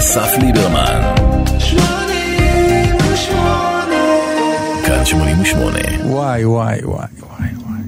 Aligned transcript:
אסף 0.00 0.32
ליברמן. 0.42 1.14
כאן 4.86 5.04
88. 5.04 5.78
וואי 6.04 6.44
וואי 6.44 6.84
וואי 6.84 7.06
וואי 7.18 7.48
וואי. 7.54 7.80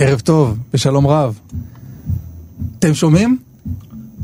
ערב 0.00 0.20
טוב 0.20 0.58
ושלום 0.74 1.06
רב. 1.06 1.38
אתם 2.78 2.94
שומעים? 2.94 3.38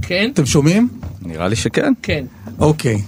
כן? 0.03 0.31
אתם 0.35 0.47
שומעים? 0.47 0.89
נראה 1.23 1.49
לי 1.49 1.57
שכן. 1.57 1.93
כן. 2.03 2.25
אוקיי, 2.59 3.03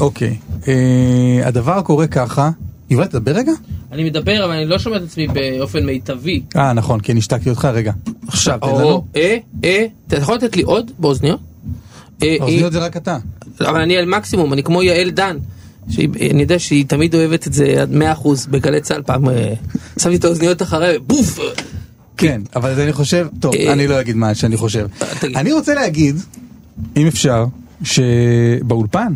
אוקיי. 0.00 0.36
אה, 0.68 1.40
הדבר 1.44 1.82
קורה 1.82 2.06
ככה. 2.06 2.50
יובל, 2.90 3.06
תדבר 3.06 3.32
רגע? 3.32 3.52
אני 3.92 4.04
מדבר, 4.04 4.44
אבל 4.44 4.52
אני 4.52 4.66
לא 4.66 4.78
שומע 4.78 4.96
את 4.96 5.02
עצמי 5.02 5.26
באופן 5.26 5.86
מיטבי. 5.86 6.42
אה, 6.56 6.72
נכון, 6.72 7.00
כן, 7.02 7.16
השתקתי 7.16 7.50
אותך 7.50 7.64
רגע. 7.64 7.92
עכשיו, 8.28 8.58
תן 8.60 8.68
לנו. 8.68 9.04
אה, 9.16 9.36
אה, 9.64 9.86
אתה 10.06 10.16
יכול 10.16 10.34
לתת 10.34 10.56
לי 10.56 10.62
עוד 10.62 10.90
באוזניות? 10.98 11.47
אה, 12.22 12.36
האוזניות 12.40 12.72
זה 12.72 12.78
רק 12.78 12.96
אתה. 12.96 13.18
אה, 13.60 13.68
אבל 13.70 13.80
אני 13.80 13.96
על 13.96 14.06
מקסימום, 14.06 14.52
אני 14.52 14.62
כמו 14.62 14.82
יעל 14.82 15.10
דן. 15.10 15.36
אני 15.98 16.42
יודע 16.42 16.58
שהיא 16.58 16.86
תמיד 16.86 17.14
אוהבת 17.14 17.46
את 17.46 17.52
זה 17.52 17.82
עד 17.82 17.92
100% 17.92 18.28
בגלי 18.50 18.80
צה"ל, 18.80 19.02
פעם 19.02 19.28
אה, 19.28 19.54
שמתי 19.98 20.16
את 20.16 20.24
האוזניות 20.24 20.62
אחרי, 20.62 20.98
בוף! 20.98 21.38
כן, 22.16 22.40
אבל 22.56 22.80
אני 22.80 22.92
חושב, 22.92 23.26
טוב, 23.40 23.54
אה, 23.54 23.72
אני 23.72 23.86
לא 23.86 24.00
אגיד 24.00 24.16
מה 24.16 24.34
שאני 24.34 24.56
חושב. 24.56 24.86
אני 25.22 25.52
רוצה 25.52 25.74
להגיד, 25.74 26.16
אם 26.96 27.06
אפשר, 27.06 27.44
שבאולפן, 27.82 29.12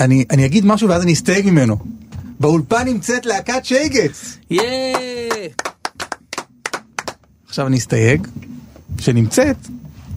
אני 0.00 0.24
אני 0.30 0.46
אגיד 0.46 0.66
משהו 0.66 0.88
ואז 0.88 1.02
אני 1.02 1.12
אסתייג 1.12 1.46
ממנו. 1.46 1.76
באולפן 2.40 2.88
נמצאת 2.88 3.26
להקת 3.26 3.64
שייגץ. 3.64 4.38
עכשיו 7.48 7.66
אני 7.66 7.76
אסתייג, 7.76 8.26
שנמצאת 8.98 9.56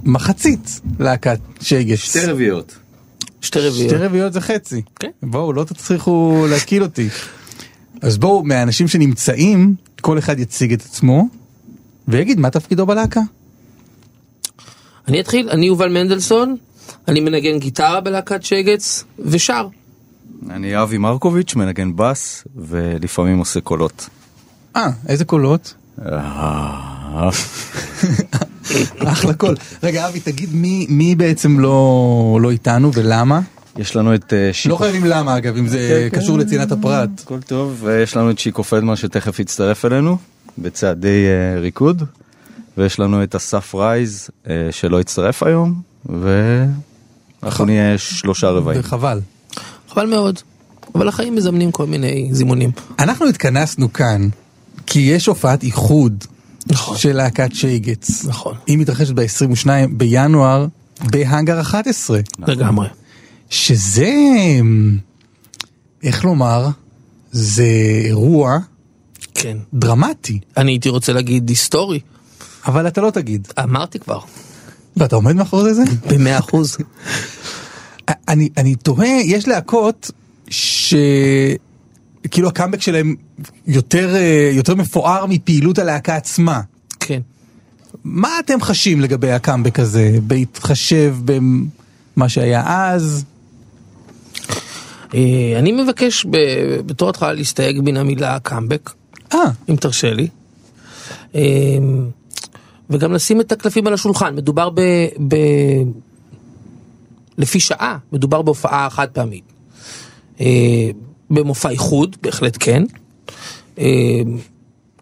מחצית 0.09 0.81
להקת 0.99 1.39
שייגץ. 1.61 2.00
שתי 2.00 2.25
רביעיות. 2.25 2.78
שתי 3.42 3.59
רביעיות. 3.59 3.89
שתי 3.89 3.95
רביעיות 3.95 4.34
זה 4.34 4.42
חצי. 4.42 4.81
כן. 5.00 5.09
בואו, 5.23 5.53
לא 5.53 5.64
תצליחו 5.64 6.45
להקיל 6.50 6.84
אותי. 6.84 7.09
אז 8.02 8.17
בואו, 8.17 8.44
מהאנשים 8.44 8.88
שנמצאים, 8.88 9.75
כל 10.02 10.17
אחד 10.17 10.39
יציג 10.39 10.73
את 10.73 10.81
עצמו, 10.81 11.28
ויגיד 12.08 12.39
מה 12.39 12.50
תפקידו 12.50 12.86
בלהקה. 12.86 13.22
אני 15.08 15.22
אתחיל, 15.22 15.50
אני 15.50 15.66
יובל 15.66 15.89
מנדלסון, 15.89 16.56
אני 17.08 17.19
מנגן 17.19 17.59
גיטרה 17.59 18.02
בלהקת 18.02 18.44
שגץ, 18.44 19.03
ושר. 19.19 19.67
אני 20.50 20.81
אבי 20.81 20.97
מרקוביץ', 20.97 21.56
מנגן 21.56 21.95
בס, 21.95 22.44
ולפעמים 22.56 23.38
עושה 23.38 23.62
קולות. 23.62 24.09
אה, 24.75 24.89
איזה 25.08 25.25
קולות? 25.25 25.73
אה, 28.72 29.12
אחלה 29.12 29.34
קול. 29.34 29.56
רגע, 29.84 30.08
אבי, 30.08 30.20
תגיד 30.20 30.50
מי, 30.53 30.86
מי 30.89 31.16
בעצם 31.16 31.59
לא, 31.59 32.39
לא 32.42 32.52
איתנו 32.52 32.94
ולמה? 32.94 33.39
יש 33.78 33.95
לנו 33.95 34.16
את 34.16 34.34
אה, 34.34 34.48
לא 34.48 34.53
שיקו... 34.53 34.78
חייבים 34.78 35.06
למה, 35.06 35.38
אגב, 35.38 35.58
אם 35.58 35.67
זה 35.67 36.08
כן, 36.12 36.20
קשור 36.20 36.36
כן. 36.36 36.42
לצנעת 36.42 36.72
הפרט. 36.72 37.09
הכל 37.23 37.42
טוב, 37.42 37.80
ויש 37.84 38.17
לנו 38.17 38.31
את 38.31 38.40
שיקו 38.40 38.64
פלדמן 38.64 38.95
שתכף 38.95 39.40
יצטרף 39.40 39.86
אלינו, 39.86 40.17
בצעדי 40.58 41.25
אה, 41.28 41.59
ריקוד, 41.59 42.03
ויש 42.78 43.00
לנו 43.00 43.23
את 43.23 43.36
אסף 43.36 43.75
רייז 43.75 44.30
אה, 44.50 44.67
שלא 44.72 45.02
יצטרף 45.02 45.44
היום, 45.44 45.81
ואנחנו 46.06 47.66
נהיה 47.66 47.97
שלושה 47.97 48.50
רבעים. 48.50 48.80
וחבל. 48.80 49.20
חבל 49.90 50.08
מאוד. 50.08 50.40
אבל 50.95 51.08
החיים 51.08 51.36
מזמנים 51.36 51.72
כל 51.72 51.86
מיני 51.86 52.30
זימונים. 52.31 52.72
אנחנו 53.00 53.28
התכנסנו 53.28 53.94
כאן, 53.94 54.30
כי 54.86 55.00
יש 55.00 55.25
הופעת 55.25 55.64
איחוד 55.64 56.23
נכון. 56.70 56.98
של 56.98 57.14
להקת 57.16 57.50
שייגץ. 57.53 58.25
נכון. 58.25 58.56
היא 58.67 58.78
מתרחשת 58.78 59.14
ב-22 59.14 59.67
בינואר 59.92 60.67
בהאנגר 61.02 61.62
11. 61.62 62.20
לגמרי. 62.48 62.88
שזה, 63.50 64.14
איך 66.03 66.25
לומר, 66.25 66.68
זה 67.31 67.66
אירוע 68.06 68.57
כן. 69.34 69.57
דרמטי, 69.74 70.40
אני 70.57 70.72
הייתי 70.72 70.90
רוצה 70.90 71.13
להגיד 71.13 71.50
היסטורי. 71.50 72.00
אבל 72.66 72.88
אתה 72.88 73.01
לא 73.01 73.12
תגיד. 73.12 73.47
אמרתי 73.59 74.00
כבר. 74.00 74.19
ואתה 74.97 75.16
עומד 75.16 75.36
מאחורי 75.36 75.74
זה? 75.74 75.84
במאה 76.09 76.40
אחוז. 76.40 76.78
אני, 78.28 78.50
אני 78.57 78.75
תוהה, 78.75 79.22
יש 79.25 79.47
להקות 79.47 80.12
ש... 80.50 80.94
כאילו 82.31 82.47
הקאמבק 82.47 82.81
שלהם 82.81 83.16
יותר, 83.68 84.16
אה, 84.16 84.52
יותר 84.53 84.75
מפואר 84.75 85.25
מפעילות 85.25 85.80
הלהקה 85.80 86.16
עצמה. 86.16 86.62
כן. 87.00 87.22
מה 88.03 88.40
אתם 88.40 88.62
חשים 88.62 89.02
לגבי 89.02 89.31
הקאמבק 89.31 89.80
הזה, 89.80 90.18
בהתחשב 90.24 91.16
במה 91.25 92.30
שהיה 92.30 92.63
אז? 92.68 93.25
אה, 95.13 95.53
אני 95.59 95.72
מבקש 95.72 96.25
בתור 96.85 97.09
התחלה 97.09 97.34
להסתייג 97.34 97.81
מן 97.84 97.97
המילה 97.97 98.40
קאמבק, 98.40 98.90
אה, 99.34 99.40
אם 99.69 99.75
תרשה 99.75 100.13
לי. 100.13 100.28
וגם 102.90 103.13
לשים 103.13 103.41
את 103.41 103.51
הקלפים 103.51 103.88
על 103.88 103.94
השולחן. 103.94 104.36
מדובר 104.36 104.69
ב... 104.69 104.81
ב... 105.28 105.36
לפי 107.38 107.59
שעה, 107.59 107.97
מדובר 108.12 108.41
בהופעה 108.41 108.90
חד 108.90 109.07
פעמית. 109.07 109.44
במופע 111.29 111.69
איחוד, 111.69 112.16
בהחלט 112.22 112.57
כן. 112.59 112.84
אה, 113.79 113.85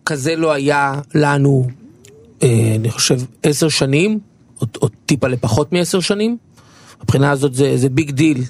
כזה 0.05 0.35
לא 0.35 0.51
היה 0.51 0.93
לנו, 1.15 1.67
אה, 2.43 2.73
אני 2.75 2.91
חושב, 2.91 3.19
עשר 3.43 3.69
שנים, 3.69 4.19
או, 4.61 4.67
או 4.81 4.87
טיפה 5.05 5.27
לפחות 5.27 5.73
מעשר 5.73 5.99
שנים. 5.99 6.37
מבחינה 7.03 7.31
הזאת 7.31 7.53
זה, 7.53 7.77
זה 7.77 7.89
big 7.89 8.11
deal 8.11 8.43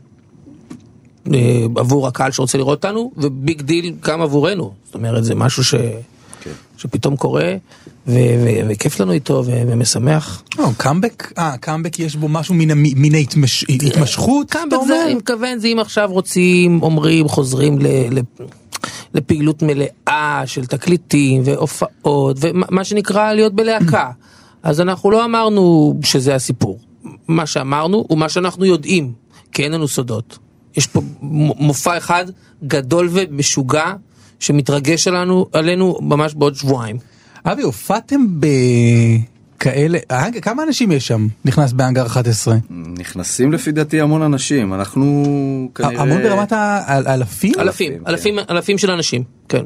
אה, 1.33 1.66
עבור 1.75 2.07
הקהל 2.07 2.31
שרוצה 2.31 2.57
לראות 2.57 2.85
אותנו, 2.85 3.11
ו 3.17 3.28
big 3.28 3.61
deal 3.61 3.95
גם 3.99 4.21
עבורנו. 4.21 4.73
זאת 4.85 4.95
אומרת, 4.95 5.23
זה 5.23 5.35
משהו 5.35 5.63
ש... 5.63 5.75
שפתאום 6.78 7.16
קורה, 7.16 7.56
וכיף 8.69 9.00
לנו 9.00 9.12
איתו, 9.12 9.44
ומשמח. 9.46 10.44
לא, 10.58 10.69
קאמבק, 10.78 11.34
אה, 11.38 11.58
קאמבק 11.58 12.00
יש 12.00 12.16
בו 12.16 12.28
משהו 12.28 12.56
מן, 12.56 12.72
המ- 12.72 12.84
מן 12.96 13.16
ההתמש... 13.16 13.66
התמשכות, 13.69 14.47
אתה 14.50 14.58
קאמבק 14.59 14.78
זה? 14.88 15.03
אני 15.06 15.16
מתכוון, 15.16 15.59
זה 15.59 15.68
אם 15.68 15.80
עכשיו 15.80 16.09
רוצים, 16.12 16.81
אומרים, 16.81 17.28
חוזרים 17.28 17.78
לפעילות 19.13 19.63
מלאה 19.63 20.41
של 20.46 20.66
תקליטים 20.66 21.41
והופעות, 21.46 22.38
ומה 22.40 22.66
מה 22.69 22.84
שנקרא 22.84 23.34
להיות 23.34 23.53
בלהקה. 23.53 24.12
אז 24.64 24.81
אנחנו 24.81 25.12
לא 25.12 25.25
אמרנו 25.25 25.94
שזה 26.03 26.35
הסיפור. 26.35 26.79
מה 27.28 27.46
שאמרנו 27.46 28.06
הוא 28.09 28.18
מה 28.18 28.29
שאנחנו 28.29 28.66
יודעים, 28.66 29.12
כי 29.52 29.64
אין 29.64 29.72
לנו 29.72 29.88
סודות. 29.88 30.38
יש 30.78 30.88
פה 30.88 31.02
מופע 31.59 31.97
אחד 31.97 32.25
גדול 32.68 33.09
ומשוגע, 33.12 33.94
שמתרגש 34.39 35.07
עלינו, 35.07 35.45
עלינו 35.53 35.97
ממש 36.01 36.33
בעוד 36.33 36.55
שבועיים. 36.55 36.97
אבי, 37.45 37.61
הופעתם 37.61 38.25
בכאלה, 39.57 39.99
האנג- 40.09 40.39
כמה 40.41 40.63
אנשים 40.63 40.91
יש 40.91 41.07
שם, 41.07 41.27
נכנס 41.45 41.71
באנגר 41.73 42.05
11? 42.05 42.55
נכנסים 42.99 43.53
לפי 43.53 43.71
דעתי 43.71 44.01
המון 44.01 44.21
אנשים, 44.21 44.73
אנחנו 44.73 45.23
כנראה... 45.75 46.01
המון 46.01 46.21
ברמת 46.23 46.51
האלפים? 46.51 47.53
אלפים, 47.59 47.93
כן. 47.93 48.03
אלפים, 48.07 48.39
אלפים 48.49 48.77
של 48.77 48.91
אנשים, 48.91 49.23
כן. 49.49 49.63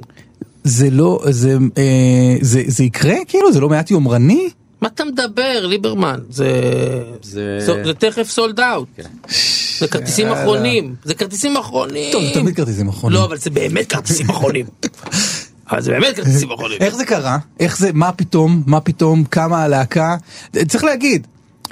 זה 0.63 0.89
לא, 0.89 1.19
זה, 1.29 1.57
אה, 1.77 1.83
זה, 2.41 2.63
זה 2.67 2.83
יקרה 2.83 3.15
כאילו? 3.27 3.51
זה 3.53 3.59
לא 3.59 3.69
מעט 3.69 3.91
יומרני? 3.91 4.49
מה 4.81 4.87
אתה 4.87 5.05
מדבר, 5.05 5.65
ליברמן? 5.65 6.19
זה... 6.29 6.61
זה- 7.21 7.59
זה, 7.59 7.83
זה 7.85 7.93
תכף 7.93 8.29
סולד 8.29 8.59
אאוט. 8.59 8.87
זה 9.81 9.87
כרטיסים. 9.87 10.27
אחרונים. 10.27 10.95
זה 11.03 11.13
כרטיסים 11.13 11.57
אחרונים. 11.57 12.11
טוב, 12.11 12.23
זה 12.23 12.33
תמיד 12.33 12.55
כרטיסים 12.55 12.89
אחרונים. 12.89 13.19
לא, 13.19 13.25
אבל 13.25 13.37
זה 13.37 13.49
באמת 13.49 13.89
כרטיסים 13.91 14.29
אחרונים. 14.29 14.65
אבל 15.71 15.81
זה 15.81 15.91
באמת 15.91 16.15
כרטיסים 16.15 16.51
אחרונים. 16.51 16.77
איך 16.81 16.95
זה 16.95 17.05
קרה? 17.05 17.37
איך 17.59 17.77
זה, 17.77 17.89
מה 17.93 18.11
פתאום, 18.11 18.63
מה 18.65 18.81
פתאום, 18.81 19.23
כמה 19.23 19.63
הלהקה? 19.63 20.15
צריך 20.67 20.83
להגיד, 20.83 21.27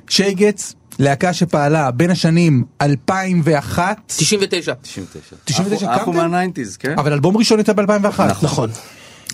שייגץ, 0.08 0.74
להקה 1.00 1.34
שפעלה 1.34 1.92
בין 1.92 2.12
השנים 2.12 2.64
2001, 2.82 3.98
99. 4.08 4.74
99. 4.82 5.36
99 5.46 5.94
אנחנו-? 5.94 6.14
מהניינטיז, 6.14 6.78
כן? 6.78 7.00
אבל 7.00 7.14
אלבום 7.14 7.38
ראשון 7.38 7.60
יצא 7.60 7.74
ב-2001. 7.74 8.22
נכון. 8.44 8.70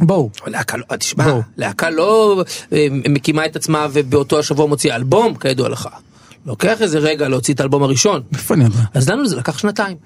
בואו. 0.01 0.30
אבל 0.44 0.51
להקה 0.51 0.78
לא, 0.78 0.95
תשמע, 0.95 1.24
בואו. 1.24 1.42
להקה 1.57 1.89
לא 1.89 2.44
אה, 2.74 2.88
מקימה 2.92 3.45
את 3.45 3.56
עצמה 3.56 3.88
ובאותו 3.94 4.39
השבוע 4.39 4.66
מוציאה 4.66 4.95
אלבום, 4.95 5.36
כידוע 5.36 5.69
לך. 5.69 5.89
לוקח 6.45 6.81
איזה 6.81 7.00
רגע 7.00 7.27
להוציא 7.27 7.53
את 7.53 7.59
האלבום 7.59 7.83
הראשון. 7.83 8.21
איפה 8.33 8.53
אני 8.53 8.63
יודע? 8.63 8.80
אז 8.94 9.09
לנו 9.09 9.27
זה 9.27 9.36
לקח 9.36 9.57
שנתיים. 9.57 9.97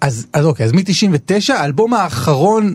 אז, 0.00 0.26
אז 0.32 0.44
אוקיי, 0.44 0.66
אז 0.66 0.72
מ-99, 0.72 1.52
האלבום 1.52 1.94
האחרון 1.94 2.74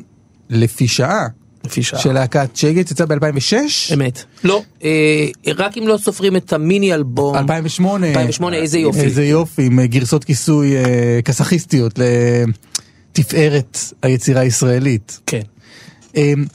לפי 0.50 0.88
שעה 0.88 1.28
לפי 1.66 1.84
שעה. 1.84 2.00
של 2.00 2.12
להקת 2.14 2.56
שייגץ 2.56 2.92
יצא 2.92 3.06
ב-2006? 3.06 3.94
אמת. 3.94 4.24
לא, 4.44 4.64
אה, 4.84 5.28
רק 5.56 5.78
אם 5.78 5.88
לא 5.88 5.98
סופרים 5.98 6.36
את 6.36 6.54
המיני 6.54 6.94
אלבום. 6.94 7.36
2008. 7.36 8.08
2008, 8.08 8.58
איזה 8.58 8.80
יופי. 8.80 9.02
איזה 9.02 9.26
יופי, 9.26 9.66
עם 9.66 9.80
אה, 9.80 9.88
גרסות 9.88 10.24
כיסוי 10.24 10.78
אה, 10.78 11.20
כסאכיסטיות 11.26 12.00
לתפארת 13.12 13.78
היצירה 14.02 14.42
הישראלית. 14.42 15.20
כן. 15.26 15.42
אמ, 16.16 16.46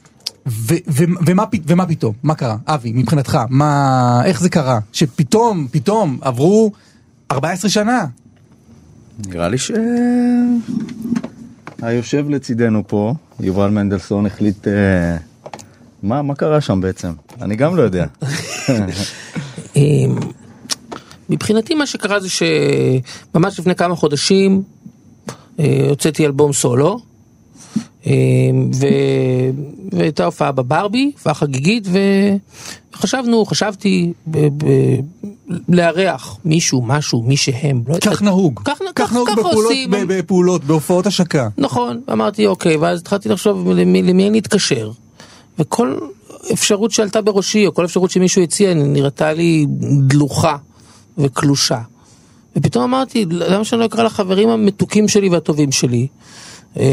ו- 0.46 0.74
ו- 0.88 1.04
ומה, 1.26 1.46
פ- 1.46 1.64
ומה 1.66 1.86
פתאום? 1.86 2.14
מה 2.22 2.34
קרה? 2.34 2.56
אבי, 2.66 2.92
מבחינתך, 2.92 3.38
מה, 3.48 4.22
איך 4.24 4.40
זה 4.40 4.48
קרה? 4.48 4.78
שפתאום, 4.92 5.66
פתאום 5.70 6.18
עברו 6.20 6.72
14 7.32 7.70
שנה. 7.70 8.06
נראה 9.28 9.48
לי 9.48 9.58
ש... 9.58 9.70
היושב 11.82 12.28
לצידנו 12.28 12.82
פה, 12.86 13.14
יובל 13.40 13.68
מנדלסון, 13.70 14.26
החליט... 14.26 14.68
אה, 14.68 15.16
מה, 16.02 16.22
מה 16.22 16.34
קרה 16.34 16.60
שם 16.60 16.80
בעצם? 16.80 17.12
אני 17.42 17.56
גם 17.56 17.76
לא 17.76 17.82
יודע. 17.82 18.06
אמ, 19.76 20.16
מבחינתי 21.28 21.74
מה 21.74 21.86
שקרה 21.86 22.20
זה 22.20 22.28
שממש 22.30 23.60
לפני 23.60 23.74
כמה 23.74 23.96
חודשים 23.96 24.62
אה, 25.60 25.86
הוצאתי 25.88 26.26
אלבום 26.26 26.52
סולו. 26.52 27.09
אמ, 28.06 28.70
ו... 28.74 28.86
והייתה 29.92 30.24
הופעה 30.24 30.52
בברבי, 30.52 31.10
הופעה 31.14 31.34
חגיגית, 31.34 31.88
וחשבנו, 32.94 33.46
חשבתי 33.46 34.12
ב... 34.26 34.38
ב... 34.38 34.66
לארח 35.68 36.38
מישהו, 36.44 36.82
משהו, 36.82 37.22
מי 37.22 37.36
שהם. 37.36 37.82
לא 37.88 37.96
כך. 38.00 38.22
נהוג. 38.22 38.60
כך, 38.64 38.78
כך 38.78 38.84
כך, 38.94 39.12
נהוג 39.12 39.28
כך 39.28 39.38
בפעולות, 39.38 39.64
עושים. 39.64 39.90
בפעולות, 39.90 40.64
בהופעות 40.64 41.06
השקה. 41.06 41.48
נכון, 41.58 42.00
אמרתי 42.12 42.46
אוקיי, 42.46 42.76
ואז 42.76 43.00
התחלתי 43.00 43.28
לחשוב 43.28 43.70
למי, 43.70 44.02
למי 44.02 44.28
אני 44.28 44.38
אתקשר. 44.38 44.90
וכל 45.58 45.98
אפשרות 46.52 46.90
שעלתה 46.90 47.20
בראשי, 47.20 47.66
או 47.66 47.74
כל 47.74 47.84
אפשרות 47.84 48.10
שמישהו 48.10 48.42
הציע, 48.42 48.74
נראתה 48.74 49.32
לי 49.32 49.66
דלוחה 50.06 50.56
וקלושה. 51.18 51.78
ופתאום 52.56 52.84
אמרתי, 52.84 53.26
למה 53.30 53.64
שאני 53.64 53.80
לא 53.80 53.86
אקרא 53.86 54.04
לחברים 54.04 54.48
המתוקים 54.48 55.08
שלי 55.08 55.28
והטובים 55.28 55.72
שלי, 55.72 56.06
אה, 56.78 56.84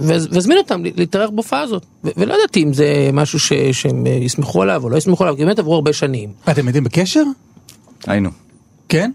ואזמין 0.00 0.58
אותם 0.58 0.82
להתארח 0.96 1.30
בהופעה 1.30 1.60
הזאת. 1.60 1.86
ו- 2.04 2.08
ולא 2.16 2.34
ידעתי 2.34 2.62
אם 2.62 2.72
זה 2.72 3.10
משהו 3.12 3.38
ש- 3.40 3.52
שהם 3.72 4.06
אה, 4.06 4.12
יסמכו 4.12 4.62
עליו 4.62 4.84
או 4.84 4.90
לא 4.90 4.96
יסמכו 4.96 5.24
עליו, 5.24 5.36
כי 5.36 5.44
באמת 5.44 5.58
עברו 5.58 5.74
הרבה 5.74 5.92
שנים. 5.92 6.30
אתם 6.50 6.66
יודעים 6.66 6.84
בקשר? 6.84 7.22
היינו. 8.06 8.30
כן? 8.88 9.10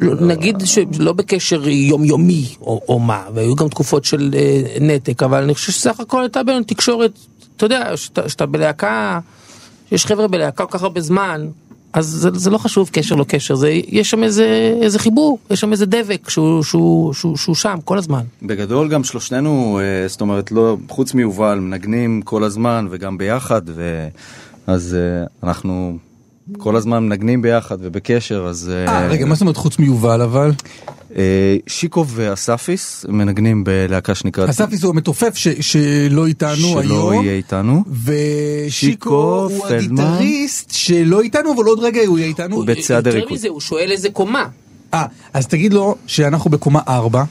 לא- 0.00 0.14
נגיד 0.26 0.56
שלא 0.64 1.12
בקשר 1.12 1.68
יומיומי 1.68 2.44
או, 2.60 2.80
או 2.88 2.98
מה, 2.98 3.22
והיו 3.34 3.54
גם 3.54 3.68
תקופות 3.68 4.04
של 4.04 4.30
אה, 4.36 4.62
נתק, 4.80 5.22
אבל 5.22 5.42
אני 5.42 5.54
חושב 5.54 5.72
שסך 5.72 6.00
הכל 6.00 6.22
הייתה 6.22 6.42
בינינו 6.42 6.64
תקשורת, 6.64 7.18
אתה 7.56 7.66
יודע, 7.66 7.96
שאתה 8.26 8.46
בלהקה, 8.46 9.18
יש 9.92 10.06
חבר'ה 10.06 10.28
בלהקה 10.28 10.66
כל 10.66 10.78
כך 10.78 10.82
הרבה 10.82 11.00
זמן, 11.00 11.48
אז 11.94 12.06
זה, 12.06 12.30
זה 12.34 12.50
לא 12.50 12.58
חשוב 12.58 12.90
קשר 12.92 13.14
לא 13.14 13.24
קשר, 13.28 13.54
זה, 13.54 13.70
יש 13.70 14.10
שם 14.10 14.22
איזה, 14.24 14.78
איזה 14.82 14.98
חיבור, 14.98 15.38
יש 15.50 15.60
שם 15.60 15.72
איזה 15.72 15.86
דבק 15.86 16.30
שהוא, 16.30 16.62
שהוא, 16.62 17.12
שהוא, 17.12 17.36
שהוא 17.36 17.54
שם 17.54 17.78
כל 17.84 17.98
הזמן. 17.98 18.22
בגדול 18.42 18.88
גם 18.88 19.04
שלושתנו, 19.04 19.80
אה, 19.82 20.08
זאת 20.08 20.20
אומרת, 20.20 20.52
לא, 20.52 20.76
חוץ 20.88 21.14
מיובל, 21.14 21.58
מנגנים 21.58 22.22
כל 22.22 22.44
הזמן 22.44 22.86
וגם 22.90 23.18
ביחד, 23.18 23.62
ו... 23.66 24.08
אז 24.66 24.96
אה, 24.98 25.48
אנחנו 25.48 25.98
כל 26.58 26.76
הזמן 26.76 27.04
מנגנים 27.04 27.42
ביחד 27.42 27.76
ובקשר, 27.80 28.46
אז... 28.50 28.70
אה, 28.88 29.08
רגע, 29.08 29.24
מה 29.26 29.34
זאת 29.34 29.40
אומרת 29.40 29.56
חוץ 29.56 29.78
מיובל 29.78 30.22
אבל? 30.22 30.50
אה, 31.16 31.56
שיקו 31.66 32.04
ואספיס 32.08 33.04
מנגנים 33.08 33.64
בלהקה 33.64 34.14
שנקראת... 34.14 34.48
אספיס 34.48 34.82
הוא 34.82 34.90
המתופף 34.90 35.34
ש- 35.34 35.48
שלא 35.48 36.26
איתנו 36.26 36.56
שלא 36.56 36.80
היום. 37.10 37.24
יהיה 37.24 37.36
איתנו. 37.36 37.84
ושיקו 38.04 38.68
שיקו, 38.70 39.48
הוא 39.50 39.68
פלדמן. 39.68 40.04
הגיטריסט 40.04 40.70
שלא 40.70 41.20
איתנו 41.20 41.54
אבל 41.54 41.64
עוד 41.64 41.78
רגע 41.78 42.00
הוא 42.06 42.18
יהיה 42.18 42.28
איתנו. 42.28 42.56
הוא 42.56 42.66
בצעד 42.66 43.06
יותר 43.06 43.18
הריקוד. 43.18 43.32
מזה, 43.32 43.48
הוא 43.48 43.60
שואל 43.60 43.90
איזה 43.90 44.10
קומה. 44.10 44.44
אה, 44.94 45.06
אז 45.32 45.46
תגיד 45.46 45.72
לו 45.72 45.96
שאנחנו 46.06 46.50
בקומה 46.50 46.80
4, 46.88 47.24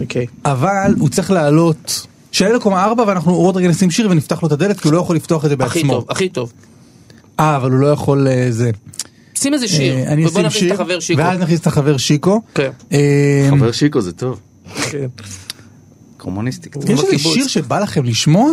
אוקיי. 0.00 0.26
אבל 0.44 0.94
הוא 0.98 1.08
צריך 1.08 1.30
לעלות, 1.30 2.06
שיעלה 2.32 2.54
לקומה 2.56 2.84
4 2.84 3.04
ואנחנו 3.06 3.34
עוד 3.34 3.56
רגע 3.56 3.68
נשים 3.68 3.90
שיר 3.90 4.10
ונפתח 4.10 4.42
לו 4.42 4.46
את 4.46 4.52
הדלת 4.52 4.80
כי 4.80 4.88
הוא 4.88 4.94
לא 4.94 4.98
יכול 4.98 5.16
לפתוח 5.16 5.44
את 5.44 5.50
זה 5.50 5.56
הכי 5.60 5.78
בעצמו. 5.78 5.92
טוב, 5.94 6.06
הכי 6.08 6.28
טוב. 6.28 6.52
אה, 7.40 7.56
אבל 7.56 7.70
הוא 7.70 7.80
לא 7.80 7.86
יכול 7.86 8.28
אה, 8.28 8.46
זה. 8.50 8.70
שים 9.38 9.54
איזה 9.54 9.68
שיר, 9.68 9.94
אה, 9.94 10.12
אני 10.12 10.26
ובוא 10.26 10.42
נכניס 10.42 10.72
את 10.72 10.72
החבר 10.72 11.00
שיקו. 11.00 11.22
ואז 11.22 11.38
נכניס 11.38 11.60
את 11.60 11.66
החבר 11.66 11.96
שיקו. 11.96 12.42
כן. 12.54 12.70
אה, 12.92 13.48
חבר 13.50 13.72
שיקו 13.72 14.00
זה 14.00 14.12
טוב. 14.12 14.40
כן. 14.90 15.06
קומוניסטי. 16.16 16.68
יש 16.88 17.00
איזה. 17.00 17.18
שיר 17.18 17.46
שבא 17.46 17.78
לכם 17.78 18.04
לשמוע? 18.04 18.50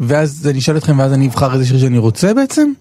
ואז 0.00 0.48
אני 0.50 0.58
אשאל 0.58 0.76
אתכם 0.76 0.98
ואז 0.98 1.12
אני 1.12 1.26
אבחר 1.26 1.54
איזה 1.54 1.66
שיר 1.66 1.78
שאני 1.78 1.98
רוצה 1.98 2.34
בעצם? 2.34 2.72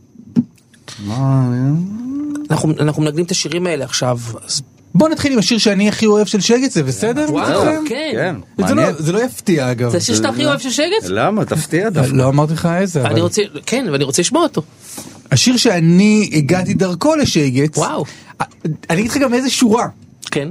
אנחנו, 2.49 2.73
אנחנו 2.79 3.03
מנגנים 3.03 3.25
את 3.25 3.31
השירים 3.31 3.67
האלה 3.67 3.85
עכשיו, 3.85 4.19
אז 4.45 4.61
בוא 4.95 5.09
נתחיל 5.09 5.33
עם 5.33 5.39
השיר 5.39 5.57
שאני 5.57 5.89
הכי 5.89 6.05
אוהב 6.05 6.27
של 6.27 6.39
שגת, 6.39 6.71
זה 6.71 6.83
בסדר? 6.83 7.25
וואו? 7.29 7.63
כן. 7.63 7.83
כן, 7.89 8.35
זה 8.67 8.75
לא-. 8.75 8.91
זה 8.97 9.11
לא 9.11 9.23
יפתיע 9.23 9.71
אגב. 9.71 9.89
זה 9.89 9.97
השיר 9.97 10.15
שאתה 10.15 10.29
הכי 10.29 10.45
אוהב 10.45 10.59
של 10.59 10.71
שגת? 10.71 11.03
למה? 11.07 11.45
תפתיע 11.45 11.89
דווקא. 11.89 12.15
לא 12.15 12.27
אמרתי 12.27 12.53
לך 12.53 12.65
איזה, 12.65 13.01
אני 13.01 13.09
אבל 13.09 13.19
רוצה, 13.21 13.41
כן, 13.65 13.87
ואני 13.91 14.03
רוצה 14.03 14.21
לשמוע 14.21 14.43
אותו. 14.43 14.61
השיר 15.31 15.57
שאני 15.57 16.29
הגעתי 16.33 16.73
דרכו 16.73 17.15
לשגת, 17.15 17.77
וואו. 17.77 18.03
אני 18.89 18.99
אגיד 18.99 19.11
לך 19.11 19.17
גם 19.17 19.33
איזה 19.33 19.49
שורה. 19.49 19.87
כן. 20.31 20.49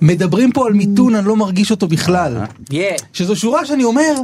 מדברים 0.00 0.52
פה 0.52 0.66
על 0.66 0.72
מיתון, 0.72 1.14
אני 1.14 1.26
לא 1.26 1.36
מרגיש 1.36 1.70
אותו 1.70 1.88
בכלל. 1.88 2.36
שזו 3.12 3.36
שורה 3.36 3.66
שאני 3.66 3.84
אומר, 3.84 4.14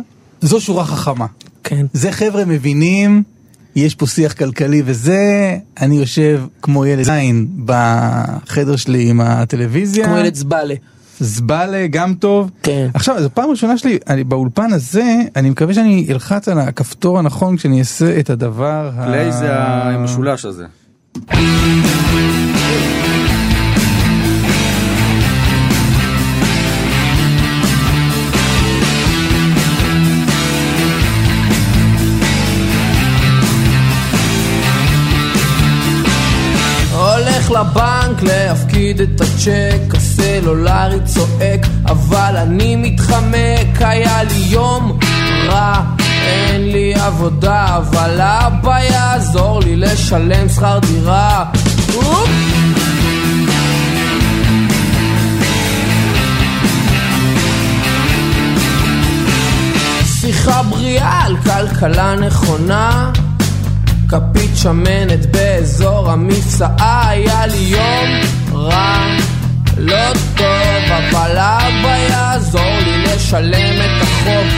זו 0.40 0.60
שורה 0.60 0.84
חכמה. 0.84 1.26
כן. 1.64 1.86
זה 1.92 2.12
חבר'ה 2.12 2.44
מבינים, 2.44 3.22
יש 3.76 3.94
פה 3.94 4.06
שיח 4.06 4.32
כלכלי 4.32 4.82
וזה, 4.84 5.56
אני 5.80 5.98
יושב 5.98 6.42
כמו 6.62 6.86
ילד 6.86 7.04
זין 7.04 7.48
בחדר 7.64 8.76
שלי 8.76 9.10
עם 9.10 9.20
הטלוויזיה. 9.20 10.04
כמו 10.04 10.16
ילד 10.18 10.34
זבלה. 10.34 10.74
זבלה 11.20 11.86
גם 11.86 12.14
טוב. 12.14 12.50
כן. 12.62 12.88
עכשיו, 12.94 13.22
זו 13.22 13.28
פעם 13.34 13.50
ראשונה 13.50 13.78
שלי, 13.78 13.98
אני, 14.08 14.24
באולפן 14.24 14.72
הזה, 14.72 15.16
אני 15.36 15.50
מקווה 15.50 15.74
שאני 15.74 16.06
אלחץ 16.10 16.48
על 16.48 16.58
הכפתור 16.58 17.18
הנכון 17.18 17.56
כשאני 17.56 17.78
אעשה 17.78 18.20
את 18.20 18.30
הדבר 18.30 18.90
ה... 18.94 19.04
פליי 19.04 19.32
זה 19.32 19.54
המשולש 19.54 20.44
הזה. 20.44 20.64
הולך 36.94 37.50
לבנק 37.50 38.22
להפקיד 38.22 39.00
את 39.00 39.20
הצ'ק, 39.20 39.94
הסלולרי 40.14 41.00
צועק, 41.04 41.66
אבל 41.86 42.36
אני 42.36 42.76
מתחמק, 42.76 43.80
היה 43.80 44.22
לי 44.22 44.34
יום 44.34 44.98
רע, 45.48 45.80
אין 46.26 46.72
לי 46.72 46.94
עבודה, 46.94 47.76
אבל 47.76 48.20
אבא 48.20 48.78
יעזור 48.80 49.60
לי 49.60 49.76
לשלם 49.76 50.48
שכר 50.48 50.78
דירה. 50.78 51.44
אופ! 51.96 52.28
שיחה 60.04 60.62
בריאה 60.62 61.24
על 61.24 61.36
כלכלה 61.36 62.14
נכונה 62.14 63.10
כפית 64.08 64.50
שמנת 64.54 65.26
באזור 65.26 66.10
המפסעה 66.10 67.08
היה 67.08 67.46
לי 67.46 67.58
יום 67.58 68.08
רע 68.52 69.16
לא 69.78 70.12
טוב 70.36 70.84
אבל 70.90 71.38
אבא 71.38 71.96
יעזור 72.10 72.78
לי 72.84 72.98
לשלם 73.02 73.80
את 73.80 74.02
החוב 74.02 74.53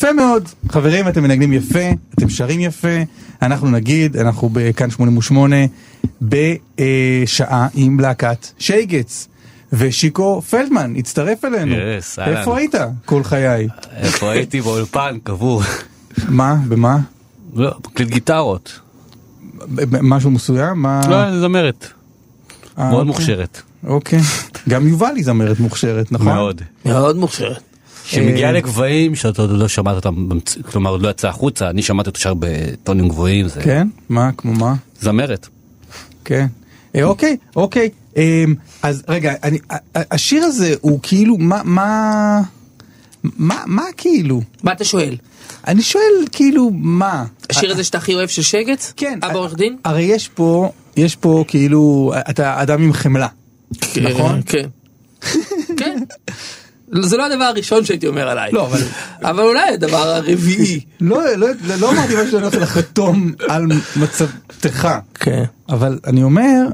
יפה 0.00 0.12
מאוד. 0.12 0.48
חברים, 0.68 1.08
אתם 1.08 1.22
מנגנים 1.22 1.52
יפה, 1.52 1.90
אתם 2.14 2.28
שרים 2.28 2.60
יפה. 2.60 2.88
אנחנו 3.42 3.70
נגיד, 3.70 4.16
אנחנו 4.16 4.48
בכאן 4.52 4.90
88 4.90 5.56
בשעה 6.22 7.68
עם 7.74 8.00
להקת 8.00 8.46
שייגץ. 8.58 9.28
ושיקו 9.72 10.42
פלדמן 10.42 10.94
הצטרף 10.96 11.44
אלינו. 11.44 11.74
Yes, 11.74 12.20
אהלן. 12.20 12.36
איפה 12.36 12.58
היית 12.58 12.74
כל 13.04 13.24
חיי? 13.24 13.68
איפה 13.96 14.30
הייתי 14.30 14.60
באולפן, 14.60 15.18
קבור. 15.22 15.62
מה? 16.28 16.56
במה? 16.68 16.98
לא, 17.54 17.74
מקליט 17.86 18.08
גיטרות. 18.08 18.80
משהו 20.02 20.30
מסוים? 20.30 20.82
מה? 20.82 21.00
לא, 21.08 21.28
אני 21.28 21.40
זמרת. 21.40 21.86
אה, 22.78 22.84
מאוד 22.84 22.92
אוקיי. 22.92 23.06
מוכשרת. 23.06 23.62
אוקיי. 23.86 24.20
גם 24.68 24.88
יובל 24.88 25.12
היא 25.16 25.24
זמרת 25.24 25.60
מוכשרת, 25.60 26.12
נכון? 26.12 26.26
מאוד. 26.26 26.62
מאוד 26.84 27.16
מוכשרת. 27.16 27.69
שמגיעה 28.10 28.50
אה, 28.50 28.56
לגבהים 28.56 29.14
שאתה 29.14 29.42
עוד 29.42 29.50
לא 29.50 29.68
שמעת 29.68 29.96
אותם, 29.96 30.28
במצ- 30.28 30.62
כלומר 30.72 30.90
עוד 30.90 31.02
לא 31.02 31.08
יצא 31.08 31.28
החוצה, 31.28 31.70
אני 31.70 31.82
שמעתי 31.82 32.08
אותו 32.08 32.20
שר 32.20 32.34
בטונים 32.38 33.08
גבוהים, 33.08 33.48
זה 33.48 33.62
כן? 33.62 33.88
מה? 34.08 34.30
כמו 34.36 34.52
מה? 34.52 34.74
זמרת. 35.00 35.48
כן. 36.24 36.46
אה, 36.96 37.04
אוקיי, 37.04 37.36
אוקיי. 37.56 37.88
אה, 38.16 38.44
אז 38.82 39.02
רגע, 39.08 39.34
אני, 39.42 39.58
השיר 39.94 40.42
הזה 40.44 40.74
הוא 40.80 40.98
כאילו, 41.02 41.36
מה, 41.38 41.60
מה, 41.64 42.40
מה, 43.22 43.62
מה 43.66 43.82
כאילו? 43.96 44.40
מה 44.62 44.72
אתה 44.72 44.84
שואל? 44.84 45.16
אני 45.66 45.82
שואל 45.82 46.02
כאילו, 46.32 46.70
מה? 46.74 47.24
השיר 47.50 47.70
הזה 47.72 47.84
שאתה 47.84 47.98
הכי 47.98 48.14
אוהב 48.14 48.28
של 48.28 48.42
שגץ? 48.42 48.92
כן. 48.96 49.18
אבא 49.22 49.38
עורך 49.38 49.54
דין? 49.54 49.76
הרי 49.84 50.02
יש 50.02 50.28
פה, 50.28 50.70
יש 50.96 51.16
פה 51.16 51.44
כאילו, 51.48 52.12
אתה 52.30 52.62
אדם 52.62 52.82
עם 52.82 52.92
חמלה. 52.92 53.26
נכון? 54.02 54.40
כן. 54.46 54.68
זה 57.02 57.16
לא 57.16 57.26
הדבר 57.26 57.44
הראשון 57.44 57.84
שהייתי 57.84 58.06
אומר 58.06 58.28
עליי. 58.28 58.52
לא, 58.52 58.66
אבל- 58.66 58.82
אבל 59.22 59.42
אולי 59.42 59.68
הדבר 59.74 59.96
הרביעי. 60.08 60.80
לא, 61.00 61.36
לא, 61.36 61.46
לא, 61.66 61.74
לא 61.80 61.90
אמרתי 61.92 62.14
משהו 62.14 62.30
שאני 62.30 62.42
הולך 62.42 62.54
לחתום 62.54 63.32
על 63.48 63.66
מצבתך. 63.96 64.88
כן. 65.14 65.44
אבל 65.68 65.98
אני 66.06 66.22
אומר, 66.22 66.66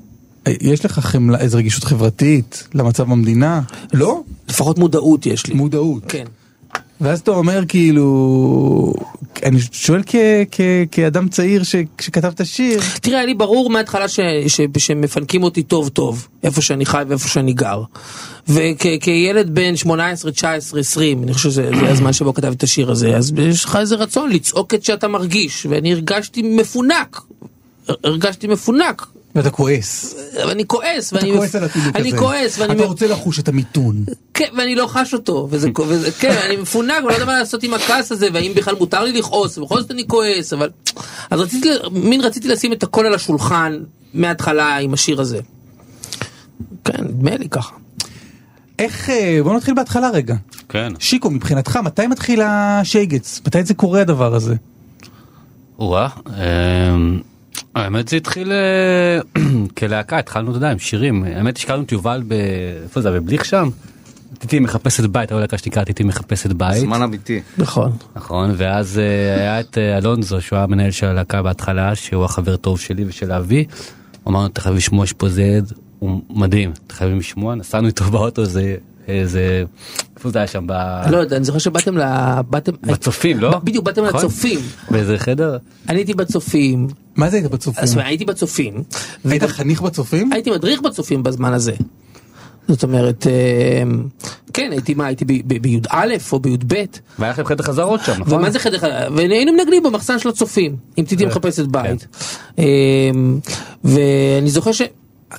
יש 0.61 0.85
לך 0.85 0.99
חמלה, 0.99 1.39
איזו 1.39 1.59
רגישות 1.59 1.85
חברתית 1.85 2.69
למצב 2.75 3.03
במדינה? 3.05 3.61
לא? 3.93 4.21
לפחות 4.49 4.79
מודעות 4.79 5.27
יש 5.27 5.47
לי. 5.47 5.55
מודעות. 5.55 6.03
כן. 6.09 6.25
ואז 7.01 7.21
אתה 7.21 7.31
אומר 7.31 7.61
כאילו, 7.69 8.95
אני 9.43 9.59
שואל 9.73 10.03
כ, 10.07 10.17
כ, 10.53 10.61
כאדם 10.91 11.29
צעיר 11.29 11.63
ש, 11.63 11.75
שכתב 12.01 12.31
את 12.35 12.41
השיר, 12.41 12.81
תראה, 13.03 13.25
לי 13.25 13.35
ברור 13.35 13.71
מההתחלה 13.71 14.09
ש, 14.09 14.21
ש, 14.47 14.61
שמפנקים 14.79 15.43
אותי 15.43 15.63
טוב 15.63 15.89
טוב, 15.89 16.29
איפה 16.43 16.63
שאני 16.63 16.87
חי 16.87 17.03
ואיפה 17.09 17.29
שאני 17.29 17.53
גר. 17.53 17.83
וכילד 18.49 19.55
בן 19.55 19.77
18, 19.77 20.33
19, 20.33 20.81
20, 20.81 21.23
אני 21.23 21.35
חושב 21.35 21.51
שזה 21.51 21.71
זה 21.81 21.89
הזמן 21.89 22.13
שבו 22.13 22.35
כתבתי 22.35 22.57
את 22.57 22.63
השיר 22.63 22.91
הזה, 22.91 23.17
אז 23.17 23.33
יש 23.39 23.65
לך 23.65 23.77
איזה 23.77 23.97
רצון 23.97 24.31
לצעוק 24.31 24.75
את 24.75 24.85
שאתה 24.85 25.09
מרגיש, 25.09 25.67
ואני 25.71 25.93
הרגשתי 25.93 26.43
מפונק. 26.43 27.21
הרגשתי 28.05 28.47
מפונק. 28.47 29.07
ואתה 29.37 29.51
כועס. 29.51 30.15
ואני 30.35 30.65
כועס, 30.67 31.09
אתה 31.09 31.17
ואני 31.17 31.33
כועס 31.37 31.55
על 31.55 31.65
הפעילות 31.65 31.97
הזה. 31.97 32.09
אני 32.09 32.19
כועס, 32.19 32.59
ואני 32.59 32.75
אתה 32.75 32.85
רוצה 32.85 33.07
לחוש 33.07 33.39
את 33.39 33.49
המיתון. 33.49 34.05
כן, 34.35 34.49
ואני 34.57 34.75
לא 34.75 34.87
חש 34.87 35.15
אותו, 35.15 35.49
וזה, 35.51 35.69
וזה 35.89 36.13
כן, 36.13 36.37
אני 36.47 36.57
מפונק, 36.57 36.95
ואני 36.97 37.07
לא 37.07 37.13
יודע 37.13 37.25
מה 37.25 37.39
לעשות 37.39 37.63
עם 37.63 37.75
הכעס 37.75 38.13
הזה, 38.13 38.29
והאם 38.33 38.53
בכלל 38.55 38.75
מותר 38.75 39.05
לי 39.05 39.13
לכעוס, 39.13 39.59
ובכל 39.59 39.81
זאת 39.81 39.91
אני 39.91 40.07
כועס, 40.07 40.53
אבל... 40.53 40.71
אז 41.31 41.41
רציתי, 41.41 41.69
מין 41.93 42.21
רציתי 42.21 42.49
לשים 42.49 42.73
את 42.73 42.83
הכל 42.83 43.07
על 43.07 43.15
השולחן 43.15 43.79
מההתחלה 44.15 44.77
עם 44.77 44.95
השיר 44.95 45.21
הזה. 45.21 45.41
כן, 46.85 47.05
נדמה 47.05 47.37
לי 47.37 47.49
ככה. 47.49 47.75
איך, 48.79 49.11
אה, 49.11 49.39
בוא 49.43 49.57
נתחיל 49.57 49.75
בהתחלה 49.75 50.11
רגע. 50.11 50.35
כן. 50.69 50.93
שיקו, 50.99 51.31
מבחינתך, 51.31 51.77
מתי 51.77 52.07
מתחיל 52.07 52.41
השייגץ? 52.45 53.41
מתי 53.47 53.65
זה 53.65 53.75
קורה 53.75 54.01
הדבר 54.01 54.35
הזה? 54.35 54.55
וואה, 55.79 56.09
אמ, 56.27 57.21
האמת 57.75 58.09
זה 58.09 58.17
התחיל 58.17 58.53
אה, 58.53 59.43
כלהקה, 59.79 60.19
התחלנו, 60.19 60.51
אתה 60.51 60.57
יודע, 60.57 60.71
עם 60.71 60.79
שירים. 60.79 61.25
האמת 61.25 61.57
השקענו 61.57 61.83
את 61.83 61.93
יובל 61.93 62.23
ב... 62.29 62.33
איפה 62.83 63.01
זה, 63.01 63.11
היה? 63.11 63.21
בבליך 63.21 63.45
שם? 63.45 63.69
טיטי 64.39 64.59
מחפשת 64.59 65.05
בית, 65.05 65.31
הייתה 65.31 65.41
להקה 65.41 65.59
שנקרא 65.59 65.85
טיטי 65.85 66.05
מחפשת 66.05 66.53
בית. 66.53 66.81
זמן 66.81 67.03
אמיתי. 67.03 67.41
נכון. 67.59 67.93
נכון, 68.17 68.55
ואז 68.57 68.99
אה, 68.99 69.35
היה 69.41 69.61
את 69.61 69.79
אה, 69.79 69.99
אלונזו, 69.99 70.41
שהוא 70.41 70.57
היה 70.57 70.65
המנהל 70.65 70.91
של 70.91 71.07
הלהקה 71.07 71.43
בהתחלה, 71.43 71.95
שהוא 71.95 72.25
החבר 72.25 72.57
טוב 72.57 72.81
שלי 72.81 73.05
ושל 73.09 73.33
אבי. 73.33 73.65
הוא 74.23 74.31
אמר 74.31 74.41
לנו, 74.41 74.49
אתה 74.49 74.61
חייב 74.61 74.75
לשמוע, 74.75 75.05
יש 75.05 75.13
פה 75.13 75.29
זד, 75.29 75.63
הוא 75.99 76.21
מדהים, 76.31 76.73
אתה 76.87 76.95
חייבים 76.95 77.19
לשמוע, 77.19 77.55
נסענו 77.55 77.87
איתו 77.87 78.05
באוטו, 78.05 78.45
זה, 78.45 78.77
איזה, 79.09 79.65
איפה 80.17 80.31
זה 80.31 80.39
היה 80.39 80.47
שם? 80.47 80.67
ב... 80.67 80.73
לא 81.11 81.17
יודע, 81.17 81.37
אני 81.37 81.45
זוכר 81.45 81.59
שבאתם 81.59 81.99
ל... 81.99 82.03
באתם... 82.51 82.73
בצופים, 82.83 83.41
לא? 83.41 83.59
בדיוק, 83.59 83.85
באתם 83.85 84.05
נכון? 84.05 84.21
לצופים. 84.21 84.61
באיזה 84.91 85.19
חדר? 85.19 85.57
אני 85.89 85.99
הייתי 85.99 86.15
בצופים, 86.15 86.89
מה 87.17 87.31
זה 87.31 87.37
היית 87.37 87.51
בצופים? 87.51 87.99
הייתי 87.99 88.25
בצופים. 88.25 88.83
היית 89.25 89.43
חניך 89.45 89.83
בצופים? 89.83 90.33
הייתי 90.33 90.51
מדריך 90.51 90.81
בצופים 90.81 91.23
בזמן 91.23 91.53
הזה. 91.53 91.73
זאת 92.69 92.83
אומרת, 92.83 93.27
אה, 93.27 93.83
כן, 94.53 94.69
הייתי 94.73 94.95
מה, 94.95 95.07
הייתי 95.07 95.25
בי"א 95.25 96.07
או 96.33 96.41
בי"ב. 96.41 96.75
והיה 97.19 97.33
לכם 97.33 97.45
חדר 97.45 97.65
חזרות 97.65 98.01
שם, 98.05 98.13
נכון? 98.13 98.35
ומה 98.35 98.51
זה 98.51 98.59
חדר 98.59 98.79
חדר? 98.79 99.09
והיינו 99.17 99.53
מנגנים 99.53 99.83
במחסן 99.83 100.19
של 100.19 100.29
הצופים, 100.29 100.77
עם 100.97 101.05
טיטי 101.05 101.27
מחפשת 101.27 101.67
בית. 101.67 102.07
אמ, 102.59 102.65
ואני 103.85 104.51
זוכר 104.51 104.73
ש... 104.73 104.83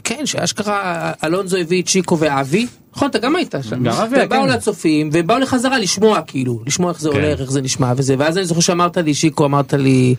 כן, 0.04 0.26
שאשכרה 0.26 1.12
אלונזו 1.24 1.58
הביא 1.58 1.82
את 1.82 1.88
שיקו 1.88 2.20
ואבי, 2.20 2.68
נכון, 2.98 3.10
אתה 3.10 3.20
גם 3.20 3.36
היית 3.36 3.56
שם. 3.62 3.84
גם 3.84 3.94
אבי, 3.94 4.16
והם 4.16 4.30
באו 4.30 4.42
כן. 4.44 4.50
לצופים, 4.50 5.10
והם 5.14 5.28
באו 5.28 5.40
לחזרה 5.40 5.80
לשמוע 5.80 6.22
כאילו, 6.28 6.60
לשמוע 6.66 6.92
איך 6.92 7.02
זה 7.02 7.10
כן. 7.10 7.16
הולך, 7.16 7.42
איך 7.42 7.52
זה 7.52 7.62
נשמע 7.62 7.94
וזה, 7.98 8.16
ואז 8.18 8.38
אני 8.38 8.46
זוכר 8.46 8.62
שאמרת 8.62 8.98
לי, 8.98 9.14
שיקו, 9.14 9.46
אמרת 9.46 9.74
לי, 9.74 10.16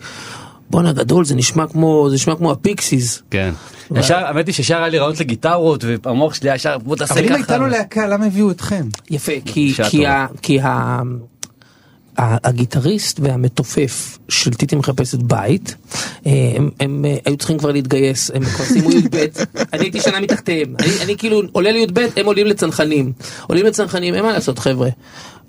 בואנה 0.69 0.93
גדול, 0.93 1.25
זה 1.25 1.35
נשמע 1.35 1.67
כמו, 1.67 2.05
זה 2.09 2.15
נשמע 2.15 2.35
כמו 2.35 2.51
הפיקסיס. 2.51 3.21
כן. 3.31 3.51
ישר, 3.95 4.15
האמת 4.15 4.47
היא 4.47 4.55
שישר 4.55 4.77
היה 4.77 4.87
לי 4.87 4.97
רעיונות 4.97 5.19
לגיטרות, 5.19 5.83
והמוח 6.03 6.33
שלי 6.33 6.49
היה 6.49 6.55
ישר, 6.55 6.77
בוא 6.77 6.95
תעשה 6.95 7.13
אבל 7.13 7.23
ככה. 7.23 7.29
אם 7.29 7.35
הייתה 7.35 7.57
לו 7.57 7.67
להקה, 7.67 8.07
למה 8.07 8.25
הביאו 8.25 8.51
אתכם? 8.51 8.87
יפה, 9.09 9.31
כי, 10.41 10.59
ה, 10.61 11.01
הגיטריסט 12.19 13.19
והמתופף 13.19 14.17
של 14.29 14.53
טיטי 14.53 14.75
מחפשת 14.75 15.19
בית, 15.19 15.75
אה, 16.25 16.31
הם, 16.55 16.69
הם 16.79 17.05
אה, 17.05 17.15
היו 17.25 17.37
צריכים 17.37 17.57
כבר 17.57 17.71
להתגייס, 17.71 18.31
הם 18.33 18.45
כבר 18.45 18.65
סיימו 18.65 18.91
י"ב, 18.91 19.15
אני 19.73 19.83
הייתי 19.83 20.01
שנה 20.01 20.19
מתחתיהם, 20.19 20.75
אני, 20.79 20.89
אני 21.03 21.17
כאילו 21.17 21.41
עולה 21.51 21.71
לי"ב, 21.71 21.99
הם 22.15 22.25
עולים 22.25 22.47
לצנחנים, 22.47 23.11
עולים 23.47 23.65
לצנחנים, 23.65 24.15
אין 24.15 24.23
מה 24.23 24.33
לעשות 24.33 24.59
חבר'ה. 24.59 24.89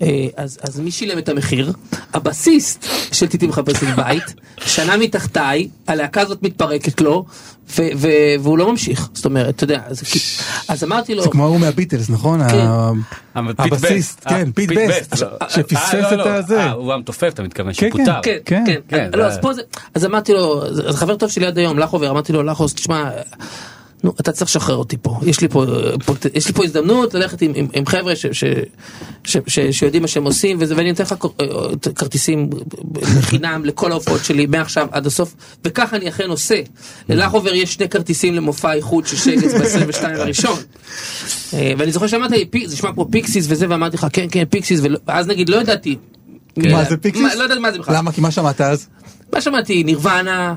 אה, 0.01 0.07
אז, 0.37 0.57
אז 0.61 0.79
מי 0.79 0.91
שילם 0.91 1.17
את 1.17 1.29
המחיר? 1.29 1.73
הבסיסט 2.13 2.85
של 3.11 3.27
טיטי 3.27 3.47
מחפשת 3.47 3.83
בית, 3.95 4.23
שנה 4.57 4.97
מתחתיי, 4.97 5.67
הלהקה 5.87 6.21
הזאת 6.21 6.43
מתפרקת 6.43 7.01
לו, 7.01 7.25
ו, 7.77 7.81
ו, 7.97 8.07
והוא 8.39 8.57
לא 8.57 8.71
ממשיך, 8.71 9.09
זאת 9.13 9.25
אומרת, 9.25 9.55
אתה 9.55 9.63
יודע, 9.63 9.81
אז, 9.87 10.01
אז 10.67 10.83
אמרתי 10.83 11.15
לו, 11.15 11.23
זה 11.23 11.29
כמו 11.29 11.43
ההוא 11.45 11.59
מהביטלס, 11.59 12.09
נכון? 12.09 12.49
כן. 12.49 12.57
ה- 12.59 12.91
אבל 13.35 13.53
פיט 13.63 13.73
הבסיסט. 13.73 14.23
כן, 14.29 14.35
אה, 14.35 14.43
פיט 14.55 14.69
בסט. 14.71 15.15
שפספס 15.49 15.93
אה, 15.93 16.01
לא, 16.01 16.07
את 16.21 16.27
לא. 16.27 16.29
הזה. 16.29 16.59
אה, 16.59 16.71
הוא 16.71 16.93
המתופף, 16.93 17.31
אתה 17.33 17.43
מתכוון, 17.43 17.73
כן, 17.73 17.89
שפוטר. 17.89 18.19
כן, 18.23 18.37
כן, 18.45 18.63
כן, 18.67 18.79
כן, 18.87 19.09
לא, 19.13 19.25
אז 19.93 20.05
אמרתי 20.05 20.33
לו, 20.33 20.73
זה 20.75 20.93
חבר 20.93 21.15
טוב 21.15 21.29
שלי 21.29 21.45
עד 21.45 21.57
היום, 21.57 21.79
לחובר, 21.79 22.09
אמרתי 22.11 22.33
לו, 22.33 22.43
לחוס, 22.43 22.73
תשמע, 22.73 23.09
נו, 24.03 24.13
אתה 24.21 24.31
צריך 24.31 24.49
לשחרר 24.51 24.75
אותי 24.75 24.97
פה, 25.01 25.19
יש 25.23 25.41
לי 25.41 25.47
פה, 25.47 25.65
פה 26.05 26.13
יש 26.33 26.47
לי 26.47 26.53
פה 26.53 26.63
הזדמנות 26.63 27.13
ללכת 27.13 27.41
עם, 27.41 27.51
עם, 27.55 27.67
עם 27.73 27.85
חבר'ה 27.85 28.15
ש, 28.15 28.25
ש, 28.31 28.43
ש, 29.23 29.37
ש, 29.47 29.59
שיודעים 29.71 30.01
מה 30.01 30.07
שהם 30.07 30.23
עושים, 30.23 30.57
וזה, 30.59 30.75
ואני 30.77 30.89
נותן 30.89 31.03
לך 31.03 31.15
כ- 31.19 31.25
אה, 31.41 31.47
כרטיסים 31.95 32.49
בחינם 32.91 33.65
לכל 33.65 33.91
ההופעות 33.91 34.25
שלי, 34.25 34.45
מעכשיו 34.45 34.87
עד 34.91 35.05
הסוף, 35.05 35.35
וככה 35.65 35.95
אני 35.95 36.09
אכן 36.09 36.29
עושה. 36.29 36.61
ללחובר 37.09 37.53
יש 37.53 37.73
שני 37.73 37.89
כרטיסים 37.89 38.35
למופע 38.35 38.73
איחוד 38.73 39.07
של 39.07 39.17
שגץ 39.17 39.53
ב-22 39.53 40.05
הראשון. 40.19 40.57
אה, 41.53 41.73
ואני 41.77 41.91
זוכר 41.91 42.07
שאמרת 42.07 42.31
לי, 42.31 42.45
"פי- 42.45 42.67
זה 42.67 42.73
נשמע 42.73 42.93
כמו 42.93 43.07
Pixies 43.11 43.45
וזה, 43.49 43.65
ואמרתי 43.69 43.97
לך, 43.97 44.07
כן, 44.13 44.25
כן, 44.31 44.43
Pixies, 44.49 44.79
ואז 45.07 45.27
נגיד, 45.27 45.49
לא 45.49 45.57
ידעתי. 45.61 45.95
מה 46.57 46.83
זה 46.83 46.97
Pixies? 46.97 47.35
לא 47.35 47.43
ידעתי 47.43 47.59
מה 47.59 47.71
זה 47.71 47.79
בכלל. 47.79 47.95
למה? 47.97 48.11
כי 48.11 48.21
מה 48.21 48.31
שמעת 48.31 48.61
אז? 48.61 48.87
מה 49.33 49.41
שמעתי? 49.41 49.83
נירוונה, 49.83 50.55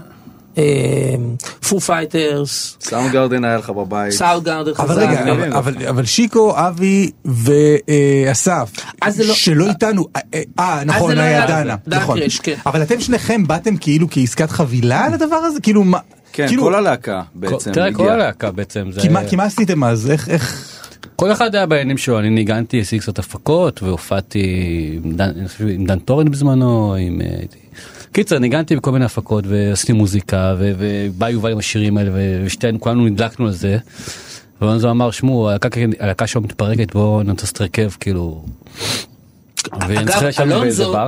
Foo 1.69 1.81
Fighters, 1.81 2.77
Soundgarden 2.81 3.45
היה 3.45 3.57
לך 3.57 3.71
בבית. 3.71 4.11
Soundgarden 4.13 4.73
אבל 4.79 4.89
חזק. 4.89 5.03
רגע, 5.03 5.33
אבל- 5.33 5.53
אבל- 5.53 5.87
אבל 5.89 6.05
שיקו, 6.05 6.53
אבי 6.57 7.11
ואסף, 7.25 8.71
לא- 9.05 9.35
שלא 9.35 9.69
איתנו, 9.69 10.07
אה, 10.17 10.41
אה 10.59 10.85
נכון, 10.85 11.13
לא 11.17 11.21
היה 11.21 11.45
היה- 11.47 11.63
דנה, 11.65 11.77
נכון. 11.87 12.19
כן. 12.43 12.55
אבל 12.67 12.83
אתם 12.83 13.01
שניכם 13.01 13.47
באתם 13.47 13.77
כאילו 13.77 14.07
כעסקת 14.11 14.51
חבילה 14.51 15.05
על 15.07 15.15
הדבר 15.15 15.37
הזה? 15.37 15.61
כאילו 15.61 15.85
מה? 15.85 15.99
כן, 16.33 16.47
כאילו- 16.49 16.63
כל 16.63 16.75
הלהקה 16.75 17.23
בעצם 17.35 17.73
תראה, 17.73 17.93
כל. 17.93 18.09
הלהקה 18.09 18.51
בעצם, 18.51 18.89
זה... 18.93 19.01
כי 19.01 19.09
מה- 19.09 19.29
כי 19.29 19.37
מה 19.37 19.45
עשיתם 19.45 19.85
אז? 19.85 20.11
איך, 20.11 20.29
איך? 20.29 20.71
כל 21.17 21.33
אחד 21.33 21.55
היה 21.55 21.67
בעניינים 21.67 21.99
שלו, 21.99 22.19
אני 22.19 22.31
ניגנתי, 22.31 22.81
עשיתי 22.81 23.03
קצת 23.03 23.19
הפקות 23.19 23.83
והופעתי 23.83 24.43
עם 25.05 25.13
דן, 25.13 25.31
עם 25.69 25.87
דן 25.87 25.99
טורן 25.99 26.31
בזמנו, 26.31 26.95
עם... 26.99 27.21
קיצר, 28.15 28.39
ניגנתי 28.39 28.77
בכל 28.77 28.91
מיני 28.93 29.05
הפקות 29.05 29.45
ועשיתי 29.47 29.93
מוזיקה 29.93 30.55
ובא 30.59 31.29
יובל 31.29 31.53
עם 31.53 31.59
השירים 31.59 31.99
האלה 31.99 32.11
ושתינו 32.45 32.81
כולנו 32.81 33.07
נדלקנו 33.07 33.51
זה. 33.53 33.79
ואז 34.63 34.85
הוא 34.85 34.91
אמר, 34.91 35.11
שמעו, 35.11 35.51
הלהקה- 35.51 36.27
שלו 36.27 36.41
מתפרקת, 36.41 36.93
בואו 36.93 37.23
נעשה 37.23 37.47
הרכב, 37.61 37.91
כאילו... 38.01 38.45
אגב, 39.73 40.23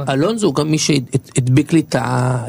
אלונזו, 0.09 0.47
הוא 0.47 0.55
גם 0.55 0.71
מי 0.71 0.79
שהדביק 0.79 1.73
לי 1.73 1.83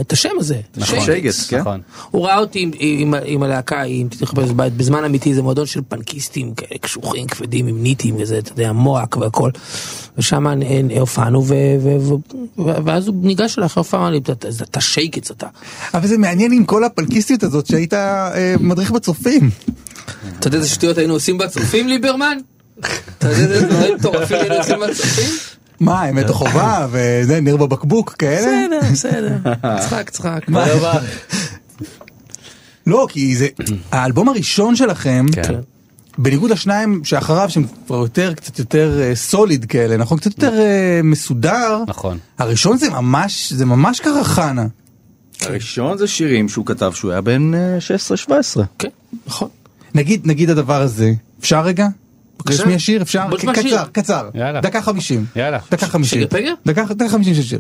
את 0.01 0.13
השם 0.13 0.29
הזה. 0.39 0.59
נכון. 0.77 0.99
שייגץ, 1.05 1.47
כן? 1.49 1.59
נכון. 1.59 1.81
הוא 2.11 2.25
ראה 2.25 2.37
אותי 2.39 2.71
עם, 2.79 3.43
הלהקה, 3.43 3.83
אם 3.83 4.07
תחפש 4.19 4.49
בית, 4.51 4.73
בזמן 4.73 5.03
אמיתי 5.03 5.33
זה 5.33 5.41
מועדון 5.41 5.65
של 5.65 5.81
פנקיסטים 5.87 6.53
כאלה 6.53 6.77
קשוחים, 6.81 7.27
כבדים, 7.27 7.67
עם 7.67 7.83
ניטים 7.83 8.15
וזה, 8.19 8.37
אתה 8.37 8.51
יודע, 8.51 8.71
מועק 8.71 9.17
והכל. 9.17 9.51
ושם 10.17 10.45
הופענו, 10.99 11.45
ו, 11.45 11.53
ו, 11.83 11.89
ו, 12.01 12.13
ו, 12.61 12.85
ואז 12.85 13.07
הוא 13.07 13.15
ניגש 13.21 13.57
אליי 13.57 13.65
אחרי 13.65 13.81
הופעה, 13.81 13.99
אמר 14.01 14.09
לי, 14.09 14.17
"אתה- 14.61 14.81
שייקץ 14.81 15.31
אתה. 15.31 15.47
אבל 15.93 16.07
זה 16.07 16.17
מעניין 16.17 16.51
עם 16.51 16.65
כל 16.65 16.83
הפלקיסטיות 16.83 17.43
הזאת 17.43 17.65
שהיית 17.67 17.93
אה, 17.93 18.55
מדריך 18.59 18.91
בצופים. 18.91 19.49
אתה 20.39 20.47
יודע 20.47 20.57
איזה 20.57 20.69
שטויות 20.69 20.97
היינו 20.97 21.13
עושים 21.13 21.37
בצופים, 21.37 21.87
ליברמן? 21.87 22.37
אתה 22.79 23.27
יודע 23.31 23.53
איזה 23.53 23.67
דברים 23.67 23.95
מטורפים 23.95 24.37
היינו 24.37 24.55
עושים 24.55 24.75
בצופים? 24.79 25.56
מה, 25.79 26.10
אמת 26.10 26.29
או 26.29 26.34
חובה, 26.34 26.88
וזה, 26.91 27.41
נר 27.41 27.57
בבקבוק, 27.57 28.15
כאלה? 28.19 28.67
בסדר, 28.91 28.91
בסדר. 28.91 29.53
צחק, 29.79 30.10
צחק. 30.10 30.39
לא, 32.88 33.08
כי 33.10 33.36
זה, 33.36 33.47
האלבום 33.91 34.30
הראשון 34.30 34.75
שלכם, 34.75 35.25
כן. 35.32 35.54
בניגוד 36.17 36.51
לשניים 36.51 37.04
שאחריו, 37.04 37.49
שהם 37.49 37.65
כבר 37.88 37.95
יותר, 37.95 38.34
קצת 38.34 38.60
יותר 38.60 38.99
אה, 39.01 39.15
סוליד 39.15 39.65
כאלה, 39.65 39.97
נכון? 39.97 40.17
קצת 40.17 40.32
יותר 40.32 40.60
אה, 40.60 41.01
מסודר. 41.04 41.84
נכון. 41.88 42.17
הראשון 42.38 42.78
זה 42.78 42.89
ממש, 42.89 43.54
זה 43.54 43.65
ממש 43.65 43.99
קרחנה. 43.99 44.67
הראשון 45.41 45.97
זה 45.97 46.08
שירים 46.08 46.49
שהוא 46.49 46.65
כתב 46.65 46.91
שהוא 46.95 47.12
היה 47.12 47.21
בן 47.21 47.54
אה, 47.54 47.78
16-17. 48.58 48.62
כן, 48.80 48.89
נכון. 49.28 49.49
נגיד, 49.95 50.28
נגיד 50.28 50.49
הדבר 50.49 50.82
הזה, 50.82 51.12
אפשר 51.39 51.62
רגע? 51.62 51.88
רשמי 52.50 52.76
השיר? 52.76 53.02
אפשר? 53.02 53.23
קצר 53.54 53.84
קצר. 53.91 54.30
דקה 54.62 54.82
חמישים. 54.82 55.26
דקה 55.71 55.86
חמישים. 55.88 56.19
דקה 56.65 57.10
חמישים 57.10 57.34
של 57.36 57.41
שיר. 57.41 57.60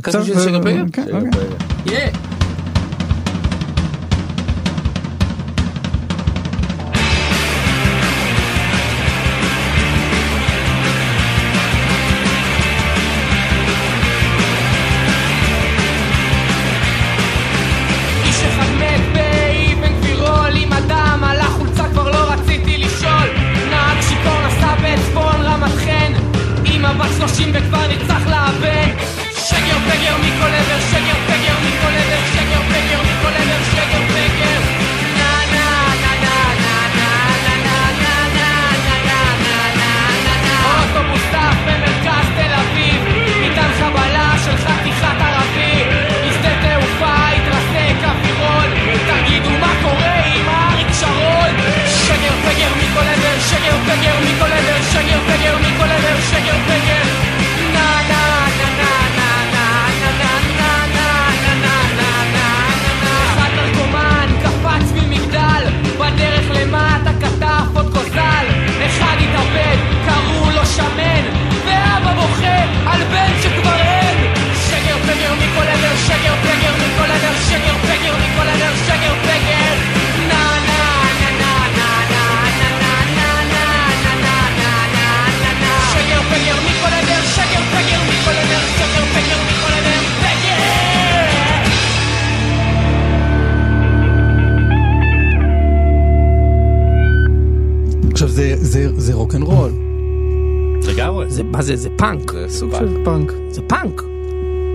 פאנק. 102.59 102.71
זה 102.71 102.77
סוג 102.77 102.95
של 102.97 103.05
פאנק. 103.05 103.31
זה 103.49 103.61
פאנק, 103.61 104.01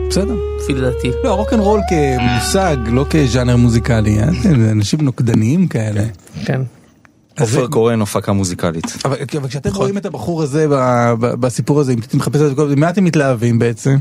בסדר. 0.09 0.37
לפי 0.62 0.75
לדעתי. 0.75 1.11
לא, 1.25 1.35
רוקנרול 1.35 1.81
כמושג, 1.88 2.77
לא 2.87 3.07
כז'אנר 3.11 3.57
מוזיקלי. 3.57 4.18
אה? 4.21 4.33
זה 4.42 4.71
אנשים 4.71 5.01
נוקדניים 5.01 5.68
כאלה. 5.68 6.03
כן. 6.45 6.61
עופר 7.40 7.66
קורן 7.66 8.01
הפקה 8.01 8.33
מוזיקלית. 8.33 8.85
אבל 9.05 9.16
אבל 9.37 9.49
כשאתם 9.49 9.71
רואים 9.75 9.99
את 9.99 10.07
הבחור 10.07 10.42
הזה 10.42 10.66
בסיפור 11.18 11.81
הזה, 11.81 11.92
אם 11.92 11.99
אתם 11.99 12.18
מחפשים 12.18 12.47
את 12.47 12.57
זה, 12.57 12.77
מה 12.77 12.90
אתם 12.90 13.05
מתלהבים 13.05 13.59
בעצם? 13.59 13.97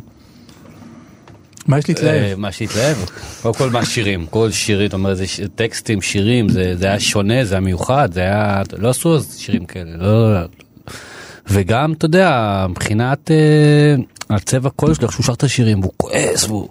מה 1.68 1.78
יש 1.78 1.86
אה, 1.86 1.94
להתלהב? 1.94 2.40
מה 2.40 2.52
שהתלהב, 2.52 2.98
קודם 3.42 3.56
כל 3.56 3.70
מהשירים, 3.70 4.26
כל 4.26 4.52
שירים, 4.52 4.88
אתה 4.88 4.96
אומר, 4.96 5.14
זה 5.14 5.26
טקסטים, 5.56 6.02
שירים, 6.02 6.50
זה 6.50 6.76
היה 6.82 7.00
שונה, 7.00 7.46
זה 7.46 7.56
היה 7.56 7.62
מיוחד, 7.62 8.10
זה 8.14 8.20
היה, 8.20 8.62
לא 8.78 8.90
עשו 8.90 9.16
אז 9.16 9.38
שירים 9.38 9.66
כאלה, 9.66 9.98
לא, 9.98 10.34
לא. 10.34 10.48
וגם, 11.52 11.94
אתה 11.94 12.06
יודע, 12.06 12.66
מבחינת 12.70 13.32
אה, 13.32 13.96
הצבע 14.36 14.70
קול 14.70 14.94
שלו, 14.94 15.04
איך 15.04 15.12
שהוא 15.14 15.24
שר 15.26 15.34
את 15.34 15.44
השירים, 15.44 15.80
והוא 15.80 15.94
כועס, 15.98 16.44
והוא... 16.48 16.68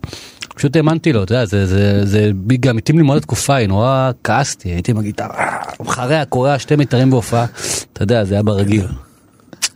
פשוט 0.55 0.77
האמנתי 0.77 1.12
לו, 1.12 1.23
אתה 1.23 1.35
יודע, 1.35 1.45
זה, 1.45 1.66
זה, 1.66 2.07
זה 2.07 2.31
בי- 2.35 2.57
גם 2.57 2.79
התאים 2.79 2.99
לי 2.99 3.05
מאוד 3.05 3.16
התקופה, 3.16 3.55
היא 3.55 3.69
נורא 3.69 4.11
כעסתי, 4.25 4.69
הייתי 4.69 4.90
עם 4.90 4.99
הגיטרה, 4.99 5.57
מחרע, 5.81 6.25
קורע, 6.25 6.59
שתי 6.59 6.77
מיתרים 6.77 7.11
בהופעה, 7.11 7.47
אתה 7.93 8.03
יודע, 8.03 8.25
זה 8.25 8.35
היה 8.35 8.43
ברגיל. 8.43 8.87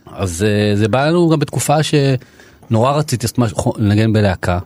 אז 0.05 0.43
אה, 0.43 0.75
זה 0.75 0.87
בא 0.87 1.07
לנו 1.07 1.29
גם 1.29 1.39
בתקופה 1.39 1.75
שנורא 1.83 2.91
רציתי 2.91 3.27
לנגן 3.77 4.13
בלהקה. 4.13 4.59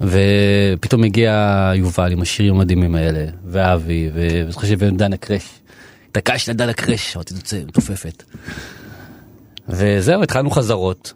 ופתאום 0.00 1.04
הגיע 1.04 1.72
יובל 1.74 2.12
עם 2.12 2.22
השירים 2.22 2.54
המדהימים 2.54 2.94
האלה, 2.94 3.24
ואבי, 3.46 4.10
ואני 4.14 4.52
חושב 4.52 4.68
שהבאנו 4.68 4.96
דנה 4.96 5.16
קרש. 5.16 5.48
התעקשתי 6.10 6.50
על 6.50 6.56
דנה 6.56 6.72
קרש, 6.72 7.16
אמרתי, 7.16 7.34
תוצא, 7.34 7.56
מתופפת. 7.68 8.22
וזהו, 9.72 10.22
התחלנו 10.22 10.50
חזרות. 10.50 11.12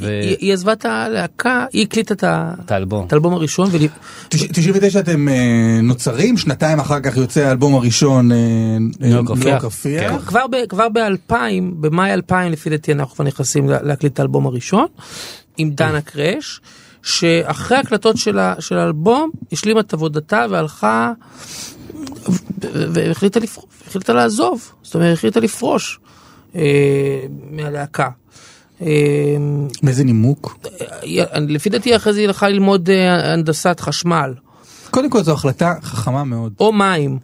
היא 0.00 0.36
היא 0.40 0.52
עזבה 0.52 0.72
את 0.72 0.84
הלהקה, 0.84 1.66
היא 1.72 1.82
הקליטה 1.82 2.14
את 2.64 2.70
האלבום. 2.72 3.06
את 3.06 3.12
האלבום 3.12 3.34
הראשון, 3.34 3.68
ול- 3.72 3.80
99 4.28 5.00
אתם 5.00 5.28
אה, 5.28 5.34
נוצרים, 5.82 6.36
שנתיים 6.36 6.80
אחר 6.80 7.00
כך 7.00 7.16
יוצא 7.16 7.40
האלבום 7.40 7.74
הראשון, 7.74 8.32
אה, 8.32 8.36
רפיח. 9.28 9.64
רפיח. 9.64 10.24
כבר 10.28 10.40
כבר 10.68 10.86
ב-2000, 10.88 11.34
במאי 11.80 12.12
2000 12.12 12.52
לפי 12.52 12.70
דעתי 12.70 12.92
אנחנו 12.92 13.14
כבר 13.14 13.24
נכנסים 13.24 13.68
לה- 13.68 13.82
להקליט 13.82 14.12
את 14.12 14.18
האלבום 14.20 14.46
הראשון, 14.46 14.86
עם 15.56 15.70
דנה 15.70 16.00
קרש, 16.00 16.60
שאחרי 17.02 17.76
הקלטות 17.78 18.16
של 18.16 18.38
ה- 18.38 18.54
של 18.58 18.76
האלבום 18.78 19.30
השלימה 19.52 19.80
את 19.80 19.92
עבודתה 19.92 20.46
והלכה 20.50 21.12
ו- 22.28 22.32
ו- 22.62 22.84
והחליטה 22.94 23.40
לפרוש, 23.40 23.64
החליטה 23.88 24.12
לעזוב, 24.12 24.72
זאת 24.82 24.94
אומרת 24.94 25.12
החליטה 25.16 25.40
לפרוש 25.40 25.98
מהלהקה. 27.50 28.08
אה, 28.82 28.86
מאיזה 29.82 30.04
נימוק? 30.04 30.58
היא- 31.02 31.22
לפי 31.48 31.70
דעתי 31.70 31.96
אחרי 31.96 32.12
זה 32.12 32.20
היא 32.20 32.26
הלכה 32.26 32.48
ללמוד 32.48 32.90
אה, 32.90 33.32
הנדסת 33.32 33.80
חשמל 33.80 34.34
קודם 34.90 35.10
כל 35.10 35.22
זו 35.22 35.32
החלטה 35.32 35.74
חכמה 35.82 36.24
מאוד. 36.24 36.52
או 36.60 36.72
מים. 36.72 37.18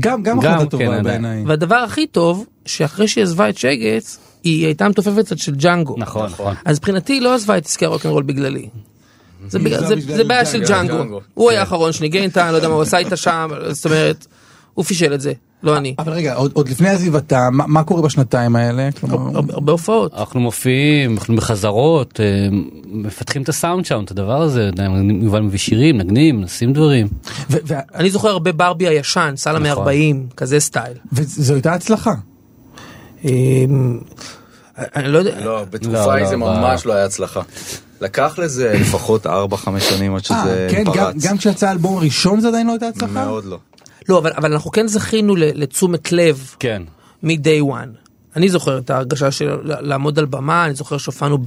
גם 0.00 0.22
גם 0.22 0.38
החלטה 0.38 0.58
כן, 0.58 0.66
טובה. 0.68 1.02
בעיניי. 1.02 1.44
והדבר 1.46 1.74
הכי 1.76 2.06
טוב, 2.06 2.46
שאחרי 2.66 3.08
שהיא 3.08 3.24
עזבה 3.24 3.48
את 3.48 3.58
שגץ, 3.58 4.18
היא 4.44 4.66
הייתה 4.66 4.88
מתופפת 4.88 5.24
קצת 5.24 5.38
של 5.38 5.54
ג'אנגו. 5.54 5.94
נכון, 5.98 6.26
נכון. 6.26 6.54
אז 6.64 6.78
מבחינתי 6.78 7.12
היא 7.12 7.22
לא 7.22 7.34
עזבה 7.34 7.58
את 7.58 7.64
עסקי 7.66 7.84
הרוקנרול 7.84 8.22
בגללי. 8.22 8.68
זה 9.48 10.24
בעיה 10.24 10.44
של 10.44 10.64
ג'אנגו. 10.68 11.20
הוא 11.34 11.50
היה 11.50 11.60
האחרון 11.60 11.92
שניגן 11.92 12.22
איתה, 12.22 12.50
לא 12.52 12.56
יודע 12.56 12.68
מה 12.68 12.74
הוא 12.74 12.82
עשה 12.82 12.98
איתה 12.98 13.16
שם, 13.16 13.50
זאת 13.70 13.84
אומרת, 13.84 14.26
הוא 14.74 14.84
פישל 14.84 15.14
את 15.14 15.20
זה, 15.20 15.32
לא 15.62 15.76
אני. 15.76 15.94
אבל 15.98 16.12
רגע, 16.12 16.34
עוד 16.34 16.50
עוד 16.54 16.68
לפני 16.68 16.88
עזיבתה, 16.88 17.48
מה 17.52 17.64
מה 17.66 17.84
קורה 17.84 18.02
בשנתיים 18.02 18.56
האלה? 18.56 18.88
כלומר, 19.00 19.36
הרבה 19.36 19.54
הרבה 19.54 19.72
הופעות. 19.72 20.14
אנחנו 20.14 20.40
מופיעים, 20.40 21.14
אנחנו 21.16 21.36
בחזרות, 21.36 22.20
אה, 22.20 22.48
מפתחים 22.86 23.42
את 23.42 23.48
הסאונד 23.48 23.84
שם, 23.84 24.02
את 24.04 24.10
הדבר 24.10 24.42
הזה, 24.42 24.70
יובל 25.22 25.40
מביא 25.40 25.58
שירים, 25.58 25.98
נגנים, 25.98 26.40
נשים 26.40 26.72
דברים. 26.72 27.08
ו- 27.50 27.56
ו- 27.66 27.74
אני 27.94 28.10
זוכר 28.10 28.28
הרבה 28.28 28.52
ברבי 28.52 28.88
הישן, 28.88 29.34
סל 29.36 29.58
נכון. 29.58 29.84
מ-40, 29.88 30.34
כזה 30.36 30.60
סטייל. 30.60 30.92
וזו 31.12 31.54
הייתה 31.54 31.72
הצלחה. 31.72 32.14
אמ, 33.24 33.98
אני 34.78 35.08
לא 35.08 35.18
יודע, 35.18 35.40
לא, 35.40 35.44
לא, 35.44 35.64
בתקופה 35.70 36.12
ההיא 36.12 36.22
לא, 36.24 36.28
זה 36.30 36.36
ב- 36.36 36.38
ממש 36.38 36.86
לא 36.86 36.92
היה 36.92 37.04
הצלחה. 37.04 37.40
לקח 38.00 38.38
לזה 38.38 38.72
לפחות 38.80 39.26
4-5 39.26 39.30
שנים 39.90 40.14
עד 40.14 40.20
אה, 40.20 40.24
שזה 40.24 40.68
כן, 40.70 40.84
גם- 40.84 40.92
פרץ. 40.94 41.24
גם 41.24 41.38
כשיצא 41.38 41.68
האלבום 41.68 41.96
הראשון 41.96 42.40
זה 42.40 42.48
עדיין 42.48 42.66
לא 42.66 42.72
הייתה 42.72 42.88
הצלחה? 42.88 43.24
מאוד 43.24 43.44
לא. 43.44 43.58
לא, 44.08 44.18
אבל, 44.18 44.32
אבל 44.36 44.52
אנחנו 44.52 44.70
כן 44.70 44.86
זכינו 44.88 45.36
לתשומת 45.36 46.12
לב 46.12 46.54
כן. 46.58 46.82
מ-day 47.22 47.62
one. 47.62 48.06
אני 48.36 48.48
זוכר 48.48 48.78
את 48.78 48.90
ההרגשה 48.90 49.30
של 49.30 49.58
לעמוד 49.62 50.18
על 50.18 50.24
במה, 50.24 50.64
אני 50.66 50.74
זוכר 50.74 50.98
שהופענו 50.98 51.38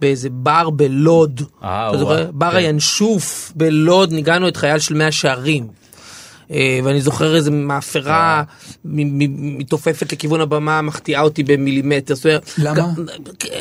באיזה 0.00 0.28
בר 0.30 0.70
בלוד. 0.70 1.42
אה, 1.62 1.88
אתה 1.88 1.98
זוכר? 1.98 2.30
בר 2.32 2.50
כן. 2.50 2.56
הינשוף 2.56 3.52
בלוד, 3.56 4.12
ניגענו 4.12 4.48
את 4.48 4.56
חייל 4.56 4.78
של 4.78 4.94
מאה 4.94 5.12
שערים. 5.12 5.68
אה, 6.50 6.80
ואני 6.84 7.00
זוכר 7.00 7.36
איזה 7.36 7.50
מאפרה 7.50 8.42
מ- 8.84 9.58
מתעופפת 9.58 10.12
לכיוון 10.12 10.40
הבמה, 10.40 10.82
מחטיאה 10.82 11.20
אותי 11.20 11.42
במילימטר. 11.42 12.14
למה? 12.58 12.88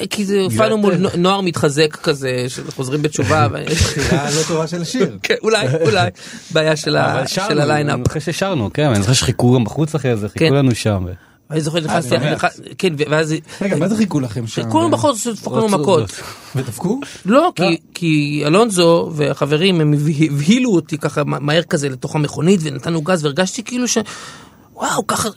כי 0.09 0.25
זה 0.25 0.41
הופענו 0.41 0.77
מול 0.77 0.95
נו- 0.95 1.09
נוער 1.17 1.41
מתחזק 1.41 1.95
כזה, 1.95 2.45
של 2.47 2.71
חוזרים 2.71 3.01
בתשובה. 3.01 3.47
בחירה 3.65 4.29
לא 4.31 4.41
טובה 4.47 4.67
של 4.67 4.81
השיר. 4.81 5.17
כן, 5.23 5.35
אולי, 5.43 5.67
אולי, 5.85 6.09
בעיה 6.51 6.75
של 6.75 6.97
ה 7.59 7.64
lineup. 7.64 7.99
אחרי 8.07 8.21
ששרנו, 8.21 8.69
כן, 8.73 8.87
אני 8.87 9.01
זוכר 9.01 9.13
שחיכו 9.13 9.55
גם 9.55 9.63
בחוץ 9.63 9.95
אחרי 9.95 10.17
זה, 10.17 10.27
כן. 10.29 10.39
חיכו 10.45 10.55
לנו 10.55 10.75
שם. 10.75 11.05
אני 11.51 11.61
זוכר 11.61 11.81
שנכנסתי, 11.81 12.09
באמת? 12.09 12.35
נכנס- 12.37 12.61
כן, 12.77 12.93
ואז 13.09 13.35
רגע, 13.61 13.75
מה 13.75 13.87
זה 13.89 13.95
חיכו 13.97 14.19
לכם 14.19 14.47
שם? 14.47 14.61
בחוץ 14.91 15.27
דפקו 15.27 15.57
לנו 15.57 15.65
רצו- 15.65 15.77
מכות. 15.79 16.11
ודפקו? 16.55 16.99
לא, 17.25 17.51
כי- 17.55 17.77
כי 17.93 18.43
אלונזו 18.45 19.11
והחברים 19.15 19.81
הם 19.81 19.93
הבה- 19.93 20.25
הבהילו 20.31 20.71
אותי 20.75 20.97
ככה 20.97 21.23
מהר 21.23 21.63
כזה 21.63 21.89
לתוך 21.89 22.15
המכונית 22.15 22.59
ונתנו 22.63 23.01
גז 23.01 23.23
והרגשתי 23.23 23.63
כאילו 23.63 23.87
ש... 23.87 23.97
וואו, 24.73 25.07
ככה- 25.07 25.29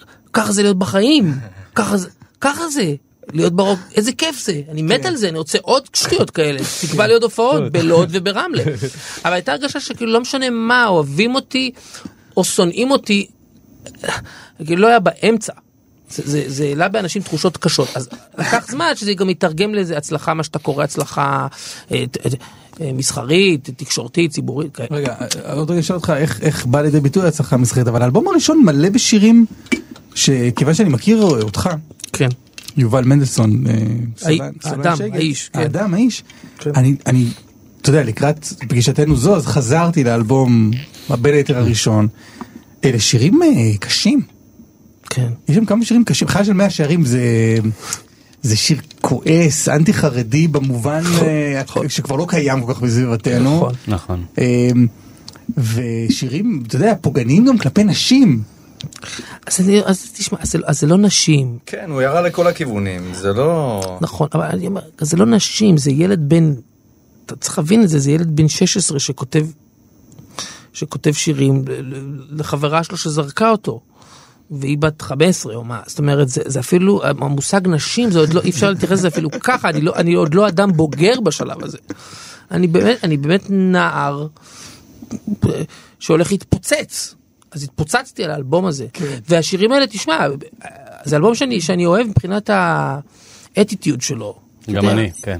זה 0.53 0.63
להיות 0.63 0.79
בחיים. 0.79 1.35
ככה 1.75 1.97
זה- 1.97 2.09
ככה 2.41 2.69
זה. 2.69 2.95
להיות 3.33 3.53
ברוק, 3.53 3.79
איזה 3.95 4.13
כיף 4.13 4.45
זה, 4.45 4.61
אני 4.71 4.83
מת 4.83 5.05
על 5.05 5.17
זה, 5.17 5.29
אני 5.29 5.39
רוצה 5.39 5.59
עוד 5.63 5.83
שטויות 5.95 6.31
כאלה, 6.31 6.61
תקבע 6.81 7.07
לי 7.07 7.13
עוד 7.13 7.23
הופעות 7.23 7.73
בלוד 7.73 8.09
וברמלה. 8.13 8.63
אבל 9.25 9.33
הייתה 9.33 9.53
הרגשה 9.53 9.81
שכאילו 9.81 10.13
לא 10.13 10.21
משנה 10.21 10.51
מה, 10.51 10.87
אוהבים 10.87 11.35
אותי 11.35 11.71
או 12.37 12.45
שונאים 12.45 12.91
אותי, 12.91 13.27
כאילו 14.67 14.83
לא 14.83 14.87
היה 14.87 14.99
באמצע. 15.01 15.53
זה, 16.11 16.23
זה, 16.27 16.45
זה 16.47 16.65
העלה 16.65 16.89
באנשים 16.89 17.23
תחושות 17.23 17.57
קשות, 17.57 17.89
אז 17.95 18.09
לקח 18.39 18.67
זמן 18.71 18.87
שזה 18.95 19.15
גם 19.15 19.31
יתרגם 19.31 19.75
לאיזה 19.75 19.97
הצלחה, 19.97 20.35
מה 20.35 20.43
שאתה 20.43 20.59
קורא 20.59 20.85
הצלחה 20.85 21.47
אה, 21.93 22.05
ת- 22.11 22.17
אה, 22.81 22.91
מסחרית, 22.93 23.71
תקשורתית, 23.77 24.31
ציבורית. 24.31 24.79
רגע, 24.91 25.15
אה, 25.45 25.53
עוד 25.53 25.71
רגע 25.71 25.81
אשאל 25.81 25.97
אותך 25.97 26.13
איך, 26.17 26.41
איך 26.43 26.67
בא 26.67 26.81
לידי 26.81 27.01
ביטוי 27.01 27.29
הצלחה 27.29 27.57
מסחרית, 27.57 27.89
אבל 27.89 28.03
האלבום 28.03 28.29
הראשון 28.29 28.63
מלא 28.65 28.89
בשירים 28.89 29.47
שכיוון 30.15 30.75
שאני 30.75 30.89
מכיר 30.89 31.23
אותך, 31.23 31.69
כן. 32.13 32.29
יובל 32.77 33.05
מנדלסון, 33.05 33.65
אה, 33.67 33.73
סולן 34.23 34.51
האדם, 34.65 34.97
האיש, 35.13 35.49
כן. 35.53 35.59
האדם, 35.59 35.95
האיש, 35.95 36.23
כן. 36.59 36.71
אני, 36.75 36.97
אני, 37.07 37.27
אתה 37.83 37.91
יודע, 37.91 38.03
לקראת 38.05 38.47
פגישתנו 38.69 39.17
זו, 39.17 39.37
אז 39.37 39.47
חזרתי 39.47 40.05
לאלבום, 40.05 40.71
בין 41.21 41.35
היתר 41.35 41.59
הראשון, 41.59 42.09
אלה 42.85 42.99
שירים 43.01 43.43
אה, 43.43 43.49
קשים, 43.81 44.21
כן. 45.11 45.29
יש 45.49 45.57
שם 45.57 45.65
כמה 45.65 45.85
שירים 45.85 46.05
קשים, 46.05 46.29
חייל 46.29 46.45
של 46.45 46.53
מאה 46.53 46.71
שערים 46.71 47.05
זה... 47.05 47.21
זה 48.43 48.57
שיר 48.57 48.79
כועס, 49.01 49.69
אנטי 49.69 49.93
חרדי 49.93 50.49
במובן 50.49 51.03
אה, 51.23 51.63
שכבר 51.89 52.17
לא 52.17 52.27
קיים 52.29 52.65
כל 52.67 52.75
כך 52.75 52.81
בסביבתנו. 52.81 53.57
נכון. 53.57 53.75
נכון. 53.89 54.25
אמ, 54.39 54.87
ושירים, 55.59 56.63
אתה 56.67 56.77
יודע, 56.77 56.93
פוגעניים 57.01 57.45
גם 57.45 57.59
כלפי 57.59 57.85
נשים. 57.85 58.43
אז, 59.47 59.61
אני, 59.61 59.81
אז 59.85 60.11
תשמע, 60.15 60.39
אז, 60.43 60.51
זה- 60.53 60.59
אז 60.67 60.81
זה 60.81 60.87
לא 60.87 60.97
נשים, 60.97 61.59
כן, 61.67 61.91
הוא 61.91 62.03
ירה 62.03 62.21
לכל 62.21 62.47
הכיוונים, 62.47 63.01
זה 63.15 63.33
לא... 63.33 63.81
נכון, 64.01 64.29
אבל 64.35 64.45
אני 64.47 64.67
אומר, 64.67 64.81
זה 65.01 65.17
לא 65.17 65.27
נשים, 65.27 65.77
זה 65.77 65.91
ילד 65.91 66.29
בן, 66.29 66.53
אתה 67.27 67.37
צריך 67.37 67.59
להבין 67.59 67.83
את 67.83 67.89
זה, 67.89 67.99
זה 67.99 68.11
ילד 68.11 68.37
בן 68.37 68.49
16 68.49 68.99
שכותב, 68.99 69.47
שכותב 70.73 71.13
שירים 71.13 71.65
לחברה 72.31 72.83
שלו 72.85 72.97
שזרקה 72.97 73.51
אותו. 73.51 73.81
והיא 74.51 74.79
בת 74.79 75.03
15 75.03 75.55
או 75.55 75.65
מה, 75.65 75.81
זאת 75.87 75.99
אומרת, 75.99 76.29
זה, 76.29 76.43
זה 76.47 76.61
אפילו, 76.61 77.05
המושג 77.05 77.69
נשים, 77.69 78.11
זה 78.11 78.19
עוד 78.19 78.35
לא, 78.35 78.41
אי 78.45 78.51
אפשר 78.51 78.71
להתייחס 78.71 78.93
לזה 78.93 79.09
אפילו 79.09 79.31
ככה, 79.41 79.69
אני, 79.69 79.81
לא, 79.81 79.93
אני 79.97 80.15
עוד 80.15 80.35
לא 80.35 80.49
אדם 80.49 80.73
בוגר 80.73 81.21
בשלב 81.21 81.65
הזה. 81.65 81.79
אני 82.51 82.67
באמת, 82.67 83.05
אני 83.05 83.17
באמת 83.17 83.43
נער 83.49 84.27
שהולך 85.99 86.33
להתפוצץ. 86.33 87.15
אז 87.51 87.63
התפוצצתי 87.63 88.25
על 88.25 88.31
האלבום 88.31 88.67
הזה. 88.67 88.87
כן. 88.93 89.19
והשירים 89.29 89.73
האלה, 89.73 89.87
תשמע, 89.87 90.27
זה 91.05 91.17
אלבום 91.17 91.35
שאני, 91.35 91.61
שאני 91.61 91.87
אוהב 91.87 92.07
מבחינת 92.07 92.51
האטיטיוד 93.57 94.01
שלו. 94.01 94.39
גם 94.69 94.75
יודע, 94.75 94.93
אני, 94.93 95.13
כן. 95.23 95.39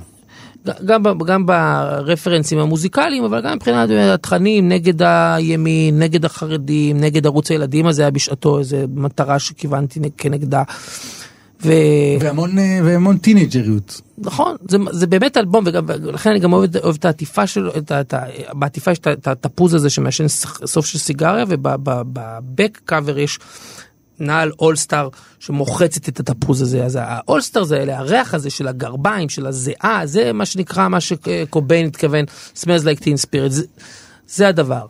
גם, 0.85 1.03
גם 1.27 1.47
ברפרנסים 1.47 2.59
המוזיקליים, 2.59 3.25
אבל 3.25 3.41
גם 3.41 3.57
מבחינת 3.57 3.91
התכנים 4.15 4.69
נגד 4.69 5.03
הימין, 5.03 5.99
נגד 5.99 6.25
החרדים, 6.25 7.01
נגד 7.01 7.27
ערוץ 7.27 7.51
הילדים 7.51 7.87
הזה 7.87 8.03
היה 8.03 8.11
בשעתו 8.11 8.59
איזה 8.59 8.85
מטרה 8.95 9.39
שכיוונתי 9.39 10.01
נג- 10.01 10.11
כנגדה. 10.19 10.63
ו... 11.63 11.73
והמון, 12.21 12.59
אה, 12.59 12.81
והמון 12.85 13.19
טינג'ריות. 13.19 14.01
נכון, 14.19 14.57
זה, 14.69 14.79
זה 14.91 15.07
באמת 15.07 15.37
אלבום, 15.37 15.65
ולכן 15.87 16.31
אני 16.31 16.39
גם 16.39 16.53
אוהב, 16.53 16.77
אוהב 16.77 16.97
את 16.99 17.05
העטיפה 17.05 17.47
שלו, 17.47 17.77
את, 17.77 17.93
את, 17.93 18.15
בעטיפה 18.53 18.91
יש 18.91 18.99
את 18.99 19.29
התפוז 19.29 19.75
הזה 19.75 19.91
שמעשן 19.91 20.29
סוף 20.67 20.87
של 20.87 20.99
סיגריה, 20.99 21.45
ובבק 21.49 22.81
קאבר 22.85 23.19
יש 23.19 23.39
נעל 24.21 24.53
אולסטאר 24.59 25.09
שמוחצת 25.39 26.09
את 26.09 26.21
התפוז 26.21 26.63
הזה, 26.63 26.85
אז 26.85 26.99
האולסטאר 27.03 27.65
זה 27.65 27.77
האלה, 27.77 27.99
הריח 27.99 28.35
הזה 28.35 28.51
של 28.51 28.69
הגרביים, 28.69 29.29
של 29.29 29.47
הזיעה, 29.47 30.01
זה 30.05 30.33
מה 30.33 30.47
שנקרא, 30.47 30.89
מה 30.89 31.01
שקוביין 31.01 31.87
התכוון, 31.87 32.25
smells 32.57 32.83
like 32.83 33.01
teen 33.01 33.27
spirit, 33.27 33.49
זה, 33.49 33.65
זה 34.27 34.49
הדבר. 34.49 34.87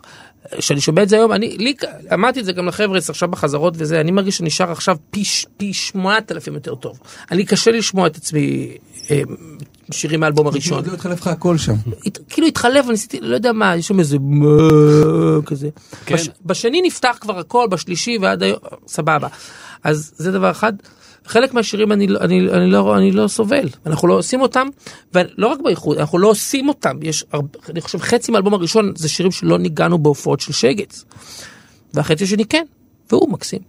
כשאני 0.58 0.80
שומע 0.80 1.02
את 1.02 1.08
זה 1.08 1.16
היום, 1.16 1.32
אני, 1.32 1.58
לי, 1.58 1.74
אמרתי 2.14 2.40
את 2.40 2.44
זה 2.44 2.52
גם 2.52 2.68
לחבר'ה 2.68 2.98
עכשיו 3.08 3.28
בחזרות 3.28 3.74
וזה, 3.76 4.00
אני 4.00 4.10
מרגיש 4.10 4.38
שאני 4.38 4.50
שר 4.50 4.72
עכשיו 4.72 4.96
פי, 5.10 5.22
פי 5.56 5.72
שמונת 5.72 6.32
אלפים 6.32 6.54
יותר 6.54 6.74
טוב. 6.74 7.00
אני 7.30 7.44
קשה 7.44 7.70
לשמוע 7.70 8.06
את 8.06 8.16
עצמי 8.16 8.76
אה, 9.10 9.22
שירים 9.90 10.20
מהאלבום 10.20 10.46
הראשון. 10.46 10.76
עוד 10.78 10.86
לא 10.86 10.92
התחלף 10.92 11.20
לך 11.20 11.26
הכל 11.26 11.58
שם. 11.58 11.74
כאילו 12.28 12.46
התחלף, 12.46 12.84
אני 12.84 12.92
ניסיתי, 12.92 13.20
לא 13.20 13.34
יודע 13.34 13.52
מה, 13.52 13.76
יש 13.76 13.88
שם 13.88 13.98
איזה 13.98 14.16
כזה. 15.46 15.68
כן. 16.06 16.14
בש, 16.14 16.28
בשני 16.44 16.82
נפתח 16.82 17.18
כבר 17.20 17.38
הכל, 17.38 17.66
בשלישי 17.70 18.18
ועד 18.20 18.42
היום, 18.42 18.58
סבבה. 18.86 19.28
אז 19.84 20.12
זה 20.16 20.32
דבר 20.32 20.50
אחד. 20.50 20.72
חלק 21.26 21.54
מהשירים 21.54 21.92
אני, 21.92 22.06
אני, 22.20 22.48
אני, 22.50 22.70
לא, 22.70 22.96
אני 22.96 23.12
לא 23.12 23.28
סובל, 23.28 23.68
אנחנו 23.86 24.08
לא 24.08 24.14
עושים 24.14 24.40
אותם, 24.40 24.66
ולא 25.14 25.46
רק 25.46 25.58
באיחוד, 25.64 25.98
אנחנו 25.98 26.18
לא 26.18 26.28
עושים 26.28 26.68
אותם, 26.68 26.96
יש, 27.02 27.24
הרבה, 27.32 27.48
אני 27.70 27.80
חושב 27.80 27.98
חצי 27.98 28.32
מהאלבום 28.32 28.54
הראשון 28.54 28.92
זה 28.96 29.08
שירים 29.08 29.32
שלא 29.32 29.58
ניגענו 29.58 29.98
בהופעות 29.98 30.40
של 30.40 30.52
שגץ, 30.52 31.04
והחצי 31.94 32.24
השני 32.24 32.44
כן, 32.44 32.64
והוא 33.10 33.30
מקסים. 33.30 33.60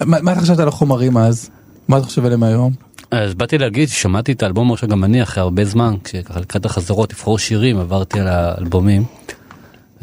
מה 0.00 0.22
מה 0.22 0.32
אתה 0.32 0.40
חשבת 0.40 0.58
על 0.58 0.68
החומרים 0.68 1.16
אז? 1.16 1.50
מה 1.88 1.98
אתה 1.98 2.06
חושב 2.06 2.24
עליהם 2.24 2.42
היום? 2.42 2.72
אז 3.12 3.34
באתי 3.34 3.58
להגיד 3.58 3.88
ששמעתי 3.88 4.32
את 4.32 4.42
האלבום 4.42 4.68
הראשון 4.70 4.88
גם 4.88 5.04
אני 5.04 5.22
אחרי 5.22 5.40
הרבה 5.40 5.64
זמן, 5.64 5.94
כשככה 6.04 6.40
לקראת 6.40 6.64
החזרות 6.64 7.12
לבחור 7.12 7.38
שירים 7.38 7.78
עברתי 7.78 8.20
על 8.20 8.28
האלבומים. 8.28 9.04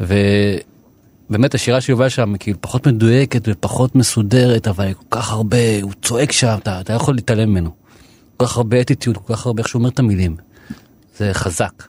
ובאמת 0.00 1.54
השירה 1.54 1.80
של 1.80 1.92
יובל 1.92 2.08
שם 2.08 2.36
כאילו 2.38 2.58
פחות 2.60 2.86
מדויקת 2.86 3.42
ופחות 3.48 3.94
מסודרת 3.94 4.68
אבל 4.68 4.92
כל 4.92 5.04
כך 5.10 5.32
הרבה 5.32 5.82
הוא 5.82 5.92
צועק 6.02 6.32
שם 6.32 6.56
אתה, 6.62 6.80
אתה 6.80 6.92
יכול 6.92 7.14
להתעלם 7.14 7.50
ממנו. 7.50 7.70
כל 8.36 8.46
כך 8.46 8.56
הרבה 8.56 8.80
אטיטיוד 8.80 9.16
כל 9.16 9.34
כך 9.34 9.46
הרבה 9.46 9.60
איך 9.60 9.68
שהוא 9.68 9.80
אומר 9.80 9.90
את 9.90 9.98
המילים. 9.98 10.36
זה 11.18 11.30
חזק. 11.32 11.82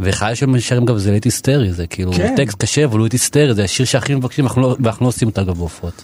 וחייל 0.00 0.34
של 0.34 0.58
שירים 0.58 0.84
גם 0.84 0.98
זה 0.98 1.10
ליט 1.10 1.24
היסטרי 1.24 1.72
זה 1.72 1.86
כאילו 1.86 2.12
כן. 2.12 2.34
טקסט 2.36 2.58
קשה 2.58 2.84
אבל 2.84 2.98
הוא 2.98 3.08
היסטרי 3.12 3.54
זה 3.54 3.64
השיר 3.64 3.86
שהכי 3.86 4.14
מבקשים 4.14 4.46
אנחנו 4.46 4.62
לא, 4.62 4.76
ואנחנו 4.80 5.04
לא 5.04 5.08
עושים 5.08 5.28
אותה 5.28 5.42
גם 5.42 5.54
בהופעות. 5.54 6.02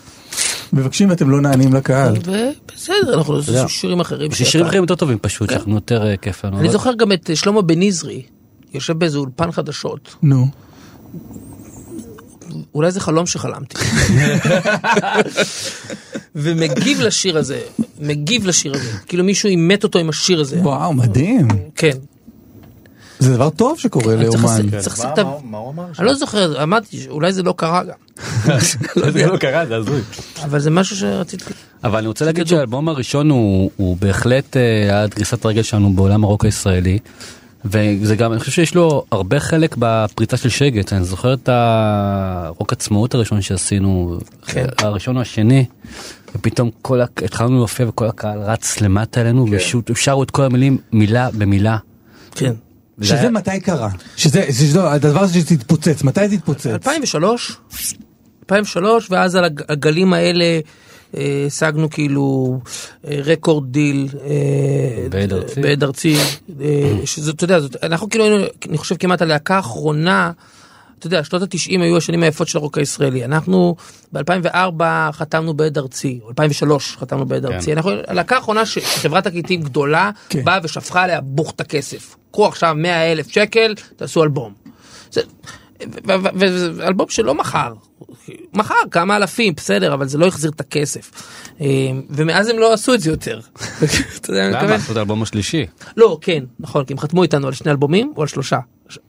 מבקשים 0.73 1.11
ואתם 1.11 1.31
לא 1.31 1.41
נענים 1.41 1.75
לקהל. 1.75 2.17
ובסדר, 2.17 3.15
אנחנו 3.15 3.35
עושים. 3.35 3.69
שירים 3.69 4.01
אחרים. 4.01 4.31
יש 4.31 4.43
שירים 4.43 4.67
אחרים 4.67 4.83
יותר 4.83 4.95
טובים 4.95 5.19
פשוט 5.19 5.51
שאנחנו 5.51 5.75
יותר 5.75 6.07
אה, 6.07 6.17
כיף 6.17 6.45
לנו. 6.45 6.61
אני 6.61 6.71
זוכר 6.71 6.95
גם 6.95 7.13
את 7.13 7.31
שלמה 7.35 7.63
בן 7.63 7.83
נזרי, 7.83 8.23
יושב 8.75 8.99
באיזה 8.99 9.19
אולפן 9.19 9.53
חדשות, 9.53 10.15
נו. 10.23 10.49
אולי 12.75 12.91
זה 12.91 13.01
חלום 13.01 13.27
שחלמתי. 13.27 13.77
ומגיב 16.37 17.01
לשיר 17.01 17.39
הזה, 17.39 17.61
מגיב 18.01 18.47
לשיר 18.47 18.75
הזה, 18.75 18.91
כאילו 19.07 19.25
מישהו 19.25 19.49
אימת 19.49 19.85
אותו 19.85 19.99
עם 19.99 20.09
השיר 20.09 20.41
הזה. 20.41 20.61
וואו, 20.61 20.93
מדהים. 20.93 21.49
כן. 21.75 21.97
זה 23.19 23.35
דבר 23.35 23.51
טוב 23.51 23.79
שקורה 23.79 24.17
לאומן. 24.17 24.45
לשים- 24.45 24.81
צריך 24.81 24.99
מה- 24.99 25.05
לשים 25.05 25.13
את 25.13 25.19
ה... 25.19 25.25
מה- 25.45 25.59
הוא 25.59 25.73
אמר? 25.73 25.85
אני 25.99 26.07
לא 26.07 26.15
זוכר, 26.15 26.63
אמרתי 26.63 26.97
שאולי 26.97 27.33
זה 27.33 27.43
לא 27.43 27.55
קרה 27.57 27.83
גם, 27.85 27.95
זה 29.13 29.27
לא 29.27 29.37
קרה 29.37 29.67
זה 29.67 29.77
הזוי. 29.77 30.01
אבל 30.45 30.59
זה 30.59 30.71
משהו 30.71 30.97
שרציתי... 30.97 31.45
אבל 31.85 31.99
אני 31.99 32.07
רוצה 32.07 32.25
להגיד 32.25 32.47
שהאלבום 32.47 32.89
הראשון 32.89 33.31
הוא, 33.31 33.71
בהחלט 34.01 34.57
אה, 34.57 34.63
היה 34.83 35.07
דריסת 35.07 35.45
הרגל 35.45 35.63
שלנו 35.63 35.93
בעולם 35.93 36.25
הרוק 36.25 36.45
הישראלי. 36.45 36.99
וזה 37.65 38.17
גם, 38.17 38.33
אני 38.33 38.41
חושב 38.41 38.53
שיש 38.53 38.75
לו 38.75 39.05
הרבה 39.13 39.41
חלק 39.41 39.77
בפריצה 39.79 40.37
של 40.37 40.49
שגת, 40.49 40.93
אני 40.93 41.05
זוכר 41.05 41.35
את 41.35 41.49
הרוק 41.53 42.73
עצמאות 42.73 43.15
הראשון 43.15 43.43
שעשינו, 43.43 44.19
כן. 44.47 44.67
הראשון 44.79 45.17
או 45.17 45.21
השני, 45.23 45.65
ופתאום 46.35 46.71
כל, 46.83 47.01
התחלנו 47.03 47.57
להופיע 47.59 47.89
וכל 47.89 48.07
הקהל 48.07 48.39
רץ 48.43 48.81
למטה 48.81 49.21
אלינו, 49.21 49.47
ושרו 49.89 50.23
את 50.23 50.31
כל 50.31 50.43
המילים 50.43 50.79
מילה 50.93 51.29
במילה. 51.39 51.77
כן. 52.35 52.53
שזה 53.03 53.21
היה- 53.21 53.31
מתי 53.31 53.61
קרה? 53.61 53.89
שזה, 54.17 54.45
שזה 54.53 54.91
הדבר 54.93 55.21
הזה 55.23 55.41
שתתפוצץ, 55.41 56.03
מתי 56.03 56.29
זה 56.29 56.35
התפוצץ? 56.35 56.67
2003, 56.67 57.57
2003, 58.43 59.11
ואז 59.11 59.35
על 59.37 59.45
הג- 59.45 59.63
הגלים 59.69 60.13
האלה 60.13 60.61
אה, 61.17 61.45
השגנו 61.47 61.91
כאילו 61.91 62.59
אה, 63.09 63.19
רקורד 63.25 63.73
דיל 63.73 64.09
אה, 64.25 65.09
בעד 65.11 65.33
ארצי. 65.33 65.61
בעד 65.61 65.85
ארצי, 65.85 66.17
שזה, 67.05 67.31
אתה 67.31 67.45
יודע, 67.45 67.61
זאת, 67.61 67.77
אנחנו 67.85 68.09
כאילו 68.11 68.25
היינו, 68.25 68.45
אני 68.69 68.79
חושב 68.79 68.97
כמעט 68.99 69.23
הלהקה 69.23 69.57
האחרונה, 69.57 70.31
אתה 70.99 71.07
יודע, 71.07 71.25
שנות 71.25 71.43
התשעים 71.43 71.83
היו 71.83 71.97
השנים 71.97 72.23
היפות 72.23 72.49
של 72.49 72.59
הרוק 72.59 72.79
הישראלי. 72.79 73.25
אנחנו 73.25 73.77
ב-2004 74.13 74.83
חתמנו 75.13 75.55
בעד 75.55 75.79
ארצי, 75.79 76.19
או 76.23 76.29
2003 76.29 76.97
חתמנו 77.01 77.27
בעד 77.27 77.47
ארצי. 77.47 77.73
אנחנו 77.73 77.91
הלהקה 78.07 78.37
האחרונה 78.37 78.67
שחברת 78.67 79.25
תקליטים 79.25 79.63
גדולה 79.63 80.11
כן. 80.29 80.45
באה 80.45 80.59
ושפכה 80.63 81.03
עליה 81.03 81.21
בוך 81.21 81.51
את 81.57 81.61
הכסף. 81.61 82.17
קחו 82.37 82.47
עכשיו 82.47 82.75
100 82.79 83.13
אלף 83.13 83.29
שקל, 83.29 83.75
תעשו 83.97 84.23
אלבום. 84.23 84.53
זה- 85.11 85.21
וזה 86.35 86.87
אלבום 86.87 87.07
שלא 87.09 87.35
מכר, 87.35 87.73
מכר 88.55 88.75
כמה 88.91 89.17
אלפים, 89.17 89.55
בסדר, 89.57 89.95
אבל 89.95 90.09
זה 90.09 90.19
לא 90.19 90.27
החזיר 90.27 90.51
את 90.51 90.61
הכסף. 90.61 91.11
אה, 91.61 91.67
ומאז 92.11 92.49
הם 92.49 92.59
לא 92.59 92.73
עשו 92.73 92.95
את 92.95 93.01
זה 93.01 93.11
יותר. 93.11 93.41
למה? 94.29 94.75
עשו 94.75 94.93
את 94.93 94.97
האלבום 94.97 95.23
השלישי. 95.23 95.67
לא, 95.97 96.19
כן, 96.21 96.45
נכון, 96.61 96.85
כי 96.85 96.93
הם 96.93 96.99
חתמו 96.99 97.23
איתנו 97.23 97.47
על 97.47 97.53
שני 97.53 97.71
אלבומים 97.71 98.13
או 98.17 98.23
על 98.23 98.29
שלושה. 98.29 98.59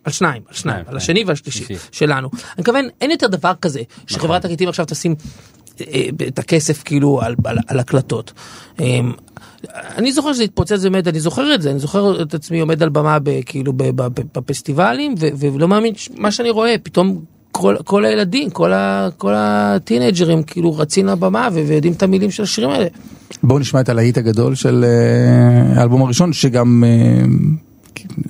על 0.04 0.12
שניים, 0.12 0.42
על 0.48 0.54
שניים, 0.54 0.86
על 0.88 0.98
השני 0.98 1.24
והשלישי 1.28 1.64
שלישי. 1.66 1.86
שלנו. 1.92 2.30
אני 2.34 2.42
מתכוון, 2.60 2.86
אין 3.02 3.12
יותר 3.12 3.28
דבר 3.28 3.54
כזה 3.62 3.82
שחברת 4.08 4.42
תקליטים 4.42 4.70
עכשיו 4.70 4.86
תשים 4.86 5.16
אה, 5.82 6.04
את 6.28 6.40
הכסף 6.40 6.84
כאילו 6.84 7.22
על, 7.22 7.36
על, 7.46 7.58
על 7.68 7.80
הקלטות. 7.80 8.34
אני 9.74 10.12
זוכר 10.12 10.34
שזה 10.34 10.44
התפוצץ 10.44 10.84
באמת, 10.84 11.08
אני 11.08 11.20
זוכר 11.20 11.56
את 11.56 11.62
זה, 11.62 11.72
אני 11.72 11.80
זוכר 11.80 12.22
את 12.22 12.34
עצמי 12.34 12.60
עומד 12.60 12.84
על 12.84 12.90
במה 12.90 13.20
ב, 13.20 13.42
כאילו 13.46 13.74
בפסטיבלים 14.34 15.16
ו, 15.20 15.28
ולא 15.54 15.68
מאמין 15.68 15.94
מה 16.18 16.32
שאני 16.32 16.50
רואה, 16.50 16.76
פתאום 16.84 17.22
כל, 17.52 17.76
כל 17.84 18.06
הילדים, 18.06 18.50
כל, 18.50 18.74
ה, 18.74 19.10
כל 19.18 19.34
הטינג'רים 19.36 20.44
כאילו 20.44 20.78
רצים 20.78 21.06
לבמה 21.06 21.50
ויודעים 21.54 21.94
את 21.94 22.04
המילים 22.04 22.32
של 22.32 22.44
השירים 22.44 22.70
האלה. 22.70 22.88
בואו 23.44 23.60
נשמע 23.60 23.82
את 23.82 23.90
הלהיט 23.90 24.18
הגדול 24.18 24.56
של 24.56 24.86
אה, 24.88 25.80
האלבום 25.80 26.02
הראשון, 26.02 26.34
שגם 26.34 26.84
אה, 26.88 27.26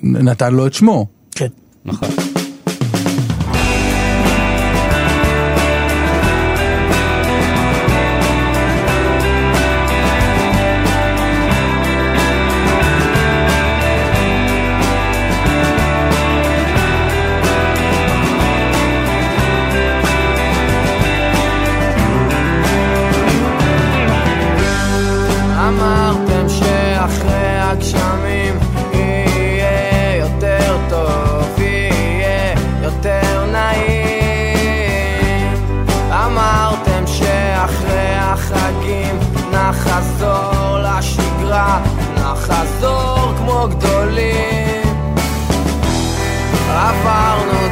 נתן 0.03 0.53
לו 0.53 0.67
את 0.67 0.73
שמו. 0.73 1.05
כן. 1.31 1.47
נכון. 1.85 2.09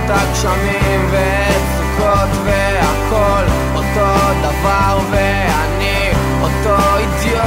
את 0.05 0.11
הגשמים 0.11 1.07
ואת 1.11 1.61
סוכות 1.77 2.29
והכל 2.45 3.43
אותו 3.75 4.15
דבר 4.41 4.99
ואני 5.11 6.11
אותו 6.41 6.75
אידיוט. 6.97 7.41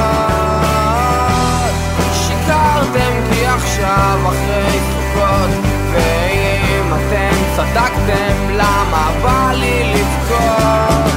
שיקרתם 2.13 3.13
כי 3.31 3.47
עכשיו 3.47 4.19
אחרי 4.27 4.79
סוכות 4.93 5.51
ואם 5.93 6.93
אתם 6.95 7.37
צדקתם 7.57 8.51
למה 8.51 9.11
בא 9.23 9.53
לי 9.55 9.95
לבכות? 9.95 11.13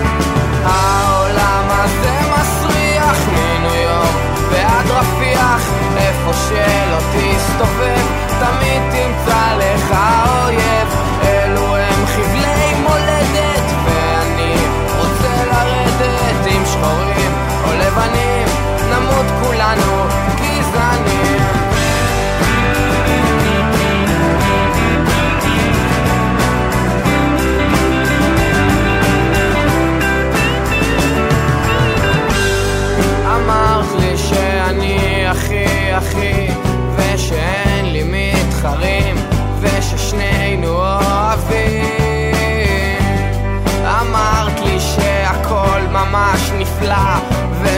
העולם 0.63 1.67
הזה 1.69 2.19
מסריח 2.31 3.27
מניו 3.27 3.75
יורק 3.75 4.51
ועד 4.51 4.85
רפיח 4.89 5.61
איפה 5.97 6.33
שלא 6.33 6.97
תסתובב 6.97 8.20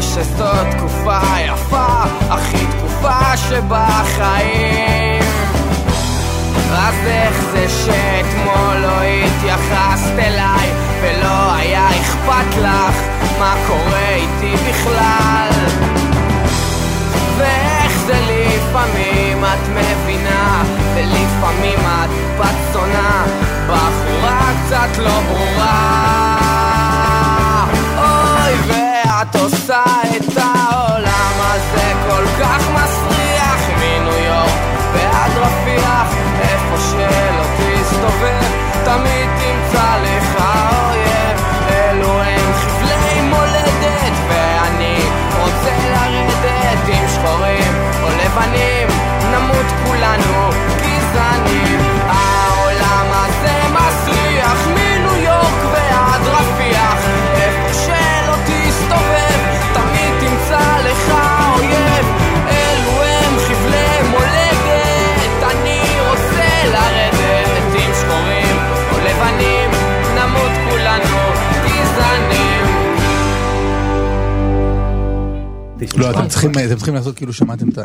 ושזו 0.03 0.51
תקופה 0.71 1.19
יפה 1.45 2.03
הכי 2.29 2.65
תקופה 2.67 3.37
שבחיים. 3.37 5.23
אז 6.71 6.95
איך 7.05 7.35
זה 7.51 7.65
שאתמול 7.69 8.77
לא 8.77 9.01
התייחסת 9.01 10.19
אליי 10.19 10.71
ולא 11.01 11.53
היה 11.55 11.89
אכפת 11.89 12.57
לך 12.61 12.95
מה 13.39 13.55
קורה 13.67 14.09
איתי 14.15 14.55
בכלל? 14.69 15.49
ואיך 17.37 17.97
זה 18.05 18.19
לפעמים 18.29 19.45
את 19.45 19.69
מבינה 19.69 20.63
ולפעמים 20.95 21.79
את 21.79 22.09
בת 22.39 22.75
בחורה 23.67 24.51
קצת 24.65 24.97
לא 24.97 25.19
ברורה 25.29 26.72
ואת 29.23 29.35
עושה 29.35 29.83
את 30.17 30.37
העולם 30.37 31.33
הזה 31.39 31.93
כל 32.09 32.25
כך 32.39 32.69
מסריח. 32.69 33.69
מניו 33.79 34.17
יורק 34.17 34.49
ועד 34.93 35.31
רפיח 35.37 36.07
איפה 36.41 36.77
שלא 36.77 37.43
תסתובב 37.57 38.51
תמיד 38.85 39.29
תמצא 39.39 39.97
לך 40.03 40.22
לא, 75.97 76.11
אתם 76.11 76.27
צריכים, 76.27 76.51
אתם 76.51 76.75
צריכים 76.75 76.93
לעשות 76.93 77.15
כאילו 77.15 77.33
שמעתם 77.33 77.69
את 77.69 77.77
ה... 77.77 77.83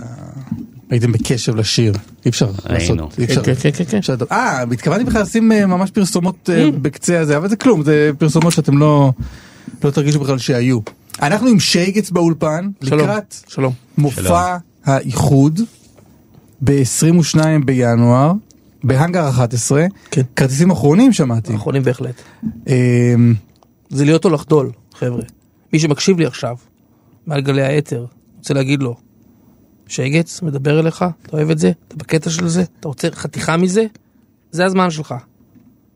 הייתם 0.91 1.13
בקשב 1.13 1.57
לשיר, 1.57 1.93
אי 2.25 2.31
אפשר. 2.31 2.51
לעשות, 2.69 3.19
אי 3.19 3.25
אפשר. 3.25 3.45
כן, 3.45 3.55
כן, 3.55 3.71
כן, 3.85 4.01
כן. 4.01 4.15
אה, 4.33 4.63
התכוונתי 4.63 5.05
בכלל 5.05 5.23
לשים 5.23 5.53
אה, 5.53 5.67
ממש 5.67 5.91
פרסומות 5.91 6.51
אה, 6.53 6.71
בקצה 6.83 7.21
הזה, 7.21 7.37
אבל 7.37 7.49
זה 7.49 7.57
כלום, 7.57 7.83
זה 7.83 8.11
פרסומות 8.19 8.53
שאתם 8.53 8.79
לא, 8.79 9.13
לא 9.85 9.91
תרגישו 9.91 10.21
בכלל 10.21 10.39
שהיו. 10.39 10.79
אנחנו 11.23 11.49
עם 11.49 11.61
שייגץ 11.61 12.11
באולפן. 12.11 12.69
לקראת 12.83 13.35
שלום. 13.49 13.73
מופע 13.99 14.57
האיחוד 14.85 15.61
ב-22 16.65 17.39
בינואר, 17.65 18.33
בהאנגר 18.85 19.29
11, 19.29 19.87
כן. 20.11 20.23
כרטיסים 20.37 20.71
אחרונים 20.71 21.13
שמעתי. 21.13 21.55
אחרונים 21.55 21.83
בהחלט. 21.83 22.23
אה, 22.69 22.75
זה 23.91 24.05
להיות 24.05 24.25
או 24.25 24.31
לחדול, 24.31 24.71
חבר'ה. 24.95 25.23
מי 25.73 25.79
שמקשיב 25.79 26.19
לי 26.19 26.27
עכשיו, 26.27 26.57
מעל 27.29 27.41
גלי 27.41 27.63
האתר, 27.63 28.07
רוצה 28.39 28.55
להגיד 28.55 28.83
לו, 28.83 28.97
שייגץ 29.87 30.43
מדבר 30.43 30.81
אליך, 30.81 31.05
אתה 31.23 31.37
אוהב 31.37 31.51
את 31.51 31.59
זה, 31.59 31.73
אתה 31.89 31.97
בקטע 31.97 32.31
של 32.31 32.49
זה, 32.49 32.65
אתה 32.81 32.89
רוצה 32.89 33.09
חתיכה 33.13 33.57
מזה, 33.57 33.85
זה 34.51 34.65
הזמן 34.65 34.91
שלך. 34.91 35.15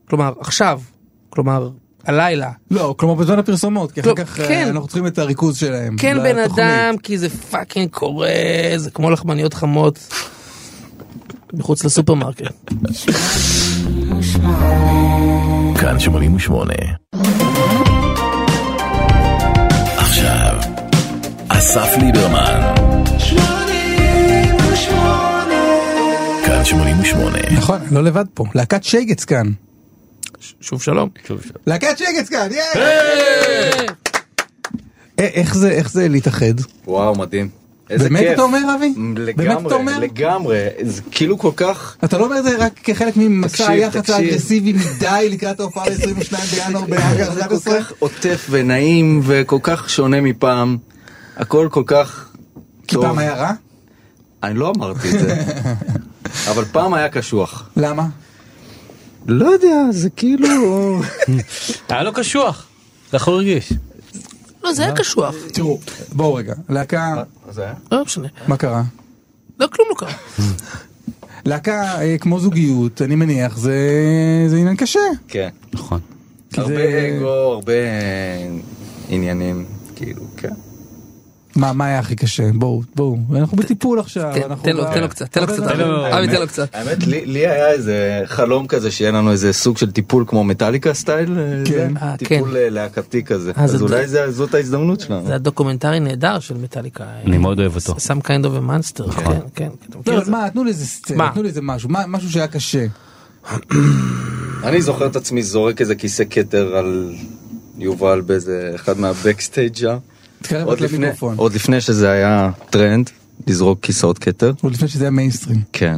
כלומר, 0.09 0.33
עכשיו, 0.39 0.81
כלומר, 1.29 1.69
הלילה. 2.05 2.51
לא, 2.71 2.95
כלומר 2.97 3.15
בזמן 3.15 3.39
הפרסומות, 3.39 3.91
כי 3.91 4.01
אחר 4.01 4.09
לא, 4.09 4.15
כך 4.15 4.39
אה, 4.39 4.47
כן. 4.47 4.67
אנחנו 4.67 4.87
צריכים 4.87 5.07
את 5.07 5.17
הריכוז 5.17 5.57
שלהם. 5.57 5.97
כן 5.97 6.17
בן. 6.23 6.37
אדם, 6.37 6.97
כי 7.03 7.17
זה 7.17 7.29
fucking 7.29 7.89
קורה, 7.89 8.29
זה 8.75 8.91
כמו 8.91 9.09
לחמניות 9.11 9.53
חמות. 9.53 10.13
מחוץ 11.53 11.85
לסופרמרקט. 11.85 12.53
כאן 15.79 15.99
88. 15.99 16.73
אסף 21.63 21.97
ליברמן. 22.01 22.61
כאן 26.45 26.65
88. 26.65 27.37
נכון, 27.51 27.79
לא 27.91 28.03
לבד 28.03 28.25
פה, 28.33 28.45
להקת 28.55 28.83
שייגץ 28.83 29.25
כאן. 29.25 29.47
שוב 30.61 30.81
שלום. 30.81 31.09
להקת 31.67 31.97
שייגץ 31.97 32.29
כאן, 32.29 32.47
ייי! 32.51 32.85
אה, 35.19 35.25
איך 35.25 35.55
זה, 35.55 35.69
איך 35.69 35.91
זה 35.91 36.07
להתאחד? 36.07 36.53
וואו, 36.87 37.15
מדהים. 37.15 37.49
איזה 37.89 38.03
באמת 38.03 38.19
כיף. 38.19 38.33
אתה 38.33 38.41
אומר, 38.41 38.59
אבי? 38.75 38.93
באמת 38.97 39.35
אתה 39.35 39.43
לגמרי, 39.43 39.73
אומר? 39.73 39.99
לגמרי. 39.99 40.67
זה 40.81 41.01
כאילו 41.11 41.37
כל 41.37 41.51
כך... 41.55 41.97
אתה 42.03 42.17
לא 42.17 42.25
אומר 42.25 42.39
את 42.39 42.43
זה 42.43 42.57
רק 42.57 42.79
כחלק 42.83 43.17
ממסע 43.17 43.47
תקשיב, 43.47 43.69
היח"צ 43.69 43.97
תקשיב. 43.97 44.15
האגרסיבי 44.15 44.73
מדי 44.73 45.27
לקראת 45.31 45.59
ההופעה 45.59 45.89
ל-22 45.89 46.37
בינואר 46.65 46.85
באגר 46.85 47.31
זה 47.31 47.39
כל 47.41 47.45
11? 47.45 47.79
כך 47.79 47.93
עוטף 47.99 48.47
ונעים 48.49 49.21
וכל 49.23 49.59
כך 49.63 49.89
שונה 49.89 50.21
מפעם. 50.21 50.77
הכל 51.35 51.67
כל 51.71 51.83
כך 51.85 52.29
כי 52.87 52.95
טוב. 52.95 53.05
פעם 53.05 53.17
היה 53.17 53.33
רע? 53.33 53.51
אני 54.43 54.59
לא 54.59 54.73
אמרתי 54.77 55.07
את 55.15 55.19
זה. 55.19 55.43
אבל 56.51 56.65
פעם 56.65 56.93
היה 56.93 57.09
קשוח. 57.09 57.69
למה? 57.77 58.07
לא 59.27 59.45
יודע, 59.45 59.75
זה 59.91 60.09
כאילו... 60.09 60.47
היה 61.89 62.03
לו 62.03 62.13
קשוח. 62.13 62.67
אתה 63.09 63.17
יכול 63.17 63.33
להרגיש. 63.33 63.73
לא, 64.63 64.73
זה 64.73 64.83
היה 64.83 64.95
קשוח. 64.95 65.35
תראו, 65.53 65.79
בואו 66.11 66.33
רגע, 66.33 66.53
להקה, 66.69 67.23
זה 67.51 67.63
היה? 67.63 67.73
לא 67.91 68.03
משנה. 68.03 68.27
מה 68.47 68.57
קרה? 68.57 68.83
לא, 69.59 69.67
כלום 69.67 69.87
לא 69.89 69.95
קרה. 69.95 70.13
להקה 71.45 72.01
אה, 72.01 72.17
כמו 72.17 72.39
זוגיות, 72.39 73.01
אני 73.01 73.15
מניח, 73.15 73.57
זה 73.57 73.77
זה 74.47 74.57
עניין 74.57 74.75
קשה. 74.75 74.99
כן. 75.27 75.49
נכון. 75.73 75.99
כי 76.53 76.61
הרבה 76.61 77.17
אגו, 77.17 77.27
הרבה 77.27 77.73
אה, 77.73 78.49
עניינים, 79.09 79.65
כאילו, 79.95 80.21
כן. 80.37 80.53
מה 81.55 81.73
מה 81.73 81.85
היה 81.85 81.99
הכי 81.99 82.15
קשה? 82.15 82.43
בואו, 82.53 82.81
בואו, 82.95 83.17
אנחנו 83.35 83.57
בטיפול 83.57 83.99
עכשיו. 83.99 84.31
תן- 84.63 84.75
לו, 84.75 84.83
ב- 84.83 84.93
תן 84.93 85.01
לו 85.01 85.09
קצת, 85.09 85.31
תן 85.31 85.41
לו 85.41 85.47
קצת. 85.47 85.63
אבי, 86.13 86.27
תן 86.27 86.39
לו 86.41 86.47
קצת. 86.47 86.69
האמת, 86.75 87.07
לי 87.07 87.25
לי 87.25 87.47
היה 87.47 87.71
איזה 87.71 88.21
חלום 88.25 88.67
כזה 88.67 88.91
שיהיה 88.91 89.11
לנו 89.11 89.31
איזה 89.31 89.53
סוג 89.53 89.77
של 89.77 89.91
טיפול 89.91 90.23
כמו 90.27 90.43
מטאליקה 90.43 90.93
סטייל, 90.93 91.37
אה, 91.39 91.63
כן. 91.65 91.93
אה, 92.01 92.17
טיפול 92.17 92.49
כן. 92.51 92.55
אה, 92.55 92.69
להקתי 92.69 93.23
כזה. 93.23 93.51
זה 93.55 93.61
אז 93.63 93.81
אולי 93.81 94.07
זאת 94.31 94.53
ההזדמנות 94.53 94.99
שלנו. 94.99 95.25
זה 95.27 95.35
הדוקומנטרי 95.35 95.99
נהדר 95.99 96.39
של 96.39 96.57
מטאליקה. 96.57 97.03
אני 97.25 97.37
מאוד 97.37 97.59
אוהב 97.59 97.75
אותו. 97.75 97.93
Some 97.93 98.21
kind 98.25 98.43
of 98.45 98.57
a 98.59 98.69
monster. 98.69 99.11
כן, 99.11 99.39
כן. 99.55 99.69
מכיר 99.99 100.19
לא? 100.19 100.23
מה, 100.29 100.49
תנו 100.49 100.63
לי 100.63 100.69
איזה 100.69 100.85
סצנה, 100.85 101.17
מה? 101.17 101.31
תנו 101.33 101.43
לי 101.43 101.49
איזה 101.49 101.61
משהו, 101.61 101.89
מה- 101.89 102.07
משהו 102.07 102.31
שהיה 102.31 102.47
קשה. 102.47 102.85
אני 104.63 104.81
זוכר 104.81 105.07
את 105.07 105.15
עצמי 105.15 105.43
זורק 105.43 105.81
איזה 105.81 105.95
כיסא 105.95 106.23
כתר 106.29 106.75
על 106.75 107.13
יובל 107.77 108.21
באיזה 108.21 108.71
אחד 108.75 108.99
מה 108.99 109.13
backstage 109.13 109.75
שם. 109.75 109.97
תקרב 110.43 110.67
עוד 110.67 110.79
לפני- 110.81 110.97
למיקרופון. 110.97 111.35
עוד 111.37 111.53
לפני 111.53 111.81
שזה 111.81 112.11
היה 112.11 112.51
טרנד, 112.69 113.09
לזרוק 113.47 113.79
כיסאות 113.81 114.19
כתר. 114.19 114.51
עוד 114.61 114.73
לפני 114.73 114.87
שזה 114.87 115.03
היה 115.03 115.11
מיינסטרים. 115.11 115.61
כן. 115.73 115.97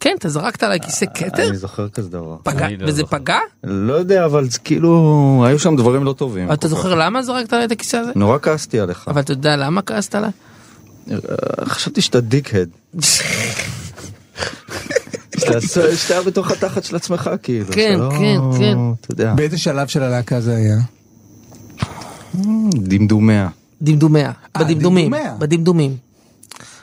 כן, 0.00 0.14
אתה 0.18 0.28
זרקת 0.28 0.62
עליי 0.62 0.80
כיסא 0.80 1.06
כתר? 1.14 1.48
אני 1.48 1.56
זוכר 1.56 1.88
כזה 1.88 2.08
דבר. 2.08 2.36
פגע, 2.42 2.66
לא 2.78 2.88
וזה. 2.88 3.04
פגע? 3.04 3.38
לא 3.64 3.94
יודע, 3.94 4.24
אבל 4.24 4.46
כאילו, 4.64 4.90
היו 5.46 5.58
שם 5.58 5.76
דברים 5.76 6.04
לא 6.04 6.12
טובים. 6.12 6.52
אתה 6.52 6.68
זוכר 6.68 6.94
למה 6.94 7.22
זרקת 7.22 7.52
עליי 7.52 7.64
את 7.66 7.72
הכיסא 7.72 7.96
הזה? 7.96 8.10
נורא 8.14 8.38
כעסתי 8.42 8.80
עליך. 8.80 9.08
אבל 9.08 9.20
אתה 9.20 9.32
יודע 9.32 9.56
למה 9.56 9.82
כעסת 9.82 10.14
עליי? 10.14 10.30
אה, 11.10 11.16
חשבתי 11.64 12.00
שאתה 12.00 12.20
דיקהד. 12.20 12.68
שאתה- 15.38 15.60
שאתה 15.96 16.22
בתוך 16.26 16.50
התחת 16.50 16.84
של 16.84 16.96
עצמך 16.96 17.30
כאילו. 17.42 17.66
כן, 17.72 17.94
שלא- 17.98 18.10
כן, 18.10 18.58
כן. 18.58 18.76
אתה 19.00 19.12
יודע, 19.12 19.34
באיזה 19.34 19.58
שלב 19.58 19.86
של 19.86 20.02
הלהקה 20.02 20.40
זה 20.40 20.56
היה? 20.56 20.76
דמדומיה. 22.74 23.48
דמדומיה. 23.82 24.32
בדמדומים. 24.58 25.04
דמדומיה. 25.10 25.34
בדמדומים. 25.38 25.96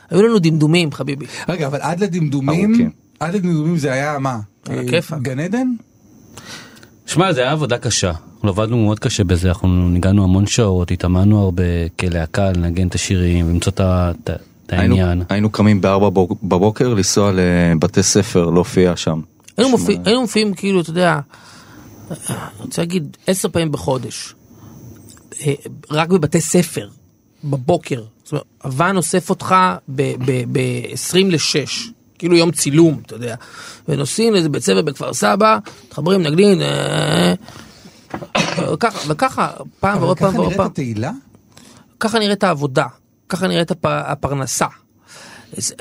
היו 0.09 0.21
לנו 0.21 0.39
דמדומים, 0.39 0.91
חביבי. 0.91 1.25
רגע, 1.49 1.67
אבל 1.67 1.79
עד 1.81 1.99
לדמדומים, 2.03 2.69
ארוכים. 2.69 2.89
עד 3.19 3.35
לדמדומים 3.35 3.77
זה 3.77 3.91
היה 3.91 4.19
מה? 4.19 4.39
על 4.69 4.75
אה, 4.77 4.81
הכיפאק. 4.81 5.21
גן 5.21 5.39
עדן? 5.39 5.67
שמע, 7.05 7.33
זה 7.33 7.41
היה 7.41 7.51
עבודה 7.51 7.77
קשה. 7.77 8.11
אנחנו 8.33 8.49
עבדנו 8.49 8.77
מאוד 8.85 8.99
קשה 8.99 9.23
בזה, 9.23 9.47
אנחנו 9.49 9.89
ניגענו 9.89 10.23
המון 10.23 10.45
שעות, 10.47 10.91
התאמנו 10.91 11.39
הרבה 11.43 11.63
כלהקה, 11.99 12.51
לנגן 12.51 12.87
את 12.87 12.95
השירים, 12.95 13.49
למצוא 13.49 13.71
את 13.71 13.79
ה- 13.79 14.11
את 14.23 14.29
ה- 14.29 14.33
את 14.65 14.73
היינו- 14.73 14.95
העניין. 14.97 15.23
היינו 15.29 15.49
קמים 15.49 15.81
בארבע 15.81 16.09
בוק- 16.09 16.43
בבוקר 16.43 16.93
לנסוע 16.93 17.31
לבתי 17.33 18.03
ספר, 18.03 18.49
להופיע 18.49 18.95
שם. 18.95 19.21
היינו 19.57 19.69
שמע, 19.69 19.79
מופיע- 19.79 19.97
היינו 20.05 20.21
מופיעים 20.21 20.53
כאילו, 20.53 20.81
אתה 20.81 20.89
יודע, 20.89 21.19
אני 22.09 22.35
רוצה 22.59 22.81
להגיד, 22.81 23.17
עשר 23.27 23.49
פעמים 23.49 23.71
בחודש. 23.71 24.35
אה, 25.43 25.53
רק 25.91 26.09
בבתי 26.09 26.41
ספר, 26.41 26.89
בבוקר. 27.43 28.03
זאת 28.23 28.31
אומרת, 28.31 28.45
הוואן 28.63 28.97
אוסף 28.97 29.29
אותך 29.29 29.55
ב-20 29.95 31.17
ל-6, 31.25 31.69
כאילו 32.17 32.35
יום 32.35 32.51
צילום, 32.51 33.01
אתה 33.05 33.15
יודע. 33.15 33.35
ונוסעים 33.87 34.33
לאיזה 34.33 34.49
בית 34.49 34.63
ספר 34.63 34.81
בכפר 34.81 35.13
סבא, 35.13 35.57
מתחברים, 35.87 36.21
נגנים, 36.21 36.61
אה, 36.61 37.33
וככה, 38.73 38.99
וככה, 39.11 39.51
פעם 39.79 40.01
ועוד 40.01 40.19
פעם 40.19 40.29
ככה 40.29 40.37
ועוד 40.37 40.45
נראית 40.47 40.57
פעם. 40.57 40.65
התהילה? 40.71 41.11
ככה 41.99 42.19
נראית 42.19 42.43
העבודה, 42.43 42.85
ככה 43.29 43.47
נראית 43.47 43.71
הפ- 43.71 43.85
הפרנסה. 43.85 44.65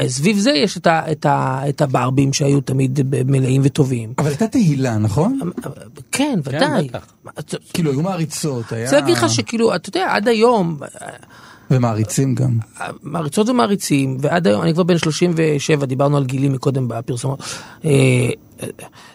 סביב 0.07 0.39
זה 0.39 0.51
יש 0.51 0.77
את, 0.77 0.87
ה, 0.87 1.13
את, 1.13 1.27
ה, 1.27 1.61
את 1.69 1.81
הברבים 1.81 2.33
שהיו 2.33 2.61
תמיד 2.61 3.01
מלאים 3.27 3.61
וטובים. 3.65 4.13
אבל 4.19 4.29
הייתה 4.29 4.47
תהילה, 4.47 4.99
נכון? 4.99 5.39
כן, 6.13 6.39
ודאי. 6.45 6.89
בטח. 6.89 7.07
מה, 7.25 7.31
אתה- 7.39 7.57
כאילו 7.75 7.91
היו 7.91 8.03
מעריצות, 8.03 8.73
היה... 8.73 8.85
רוצה 8.85 9.01
להגיד 9.01 9.17
לך 9.17 9.29
שכאילו, 9.31 9.75
אתה 9.75 9.89
יודע, 9.89 10.07
עד 10.11 10.29
היום, 10.29 10.79
ומעריצים 11.71 12.35
גם. 12.35 12.59
מעריצות 13.03 13.49
ומעריצים, 13.49 14.17
ועד 14.21 14.47
היום, 14.47 14.63
אני 14.63 14.75
כבר 14.75 14.83
בן 14.83 14.99
37, 14.99 15.87
דיברנו 15.87 16.17
על 16.17 16.25
גילי 16.25 16.49
מקודם 16.49 16.89
בפרסומות, 16.89 17.41
אה, 17.85 17.91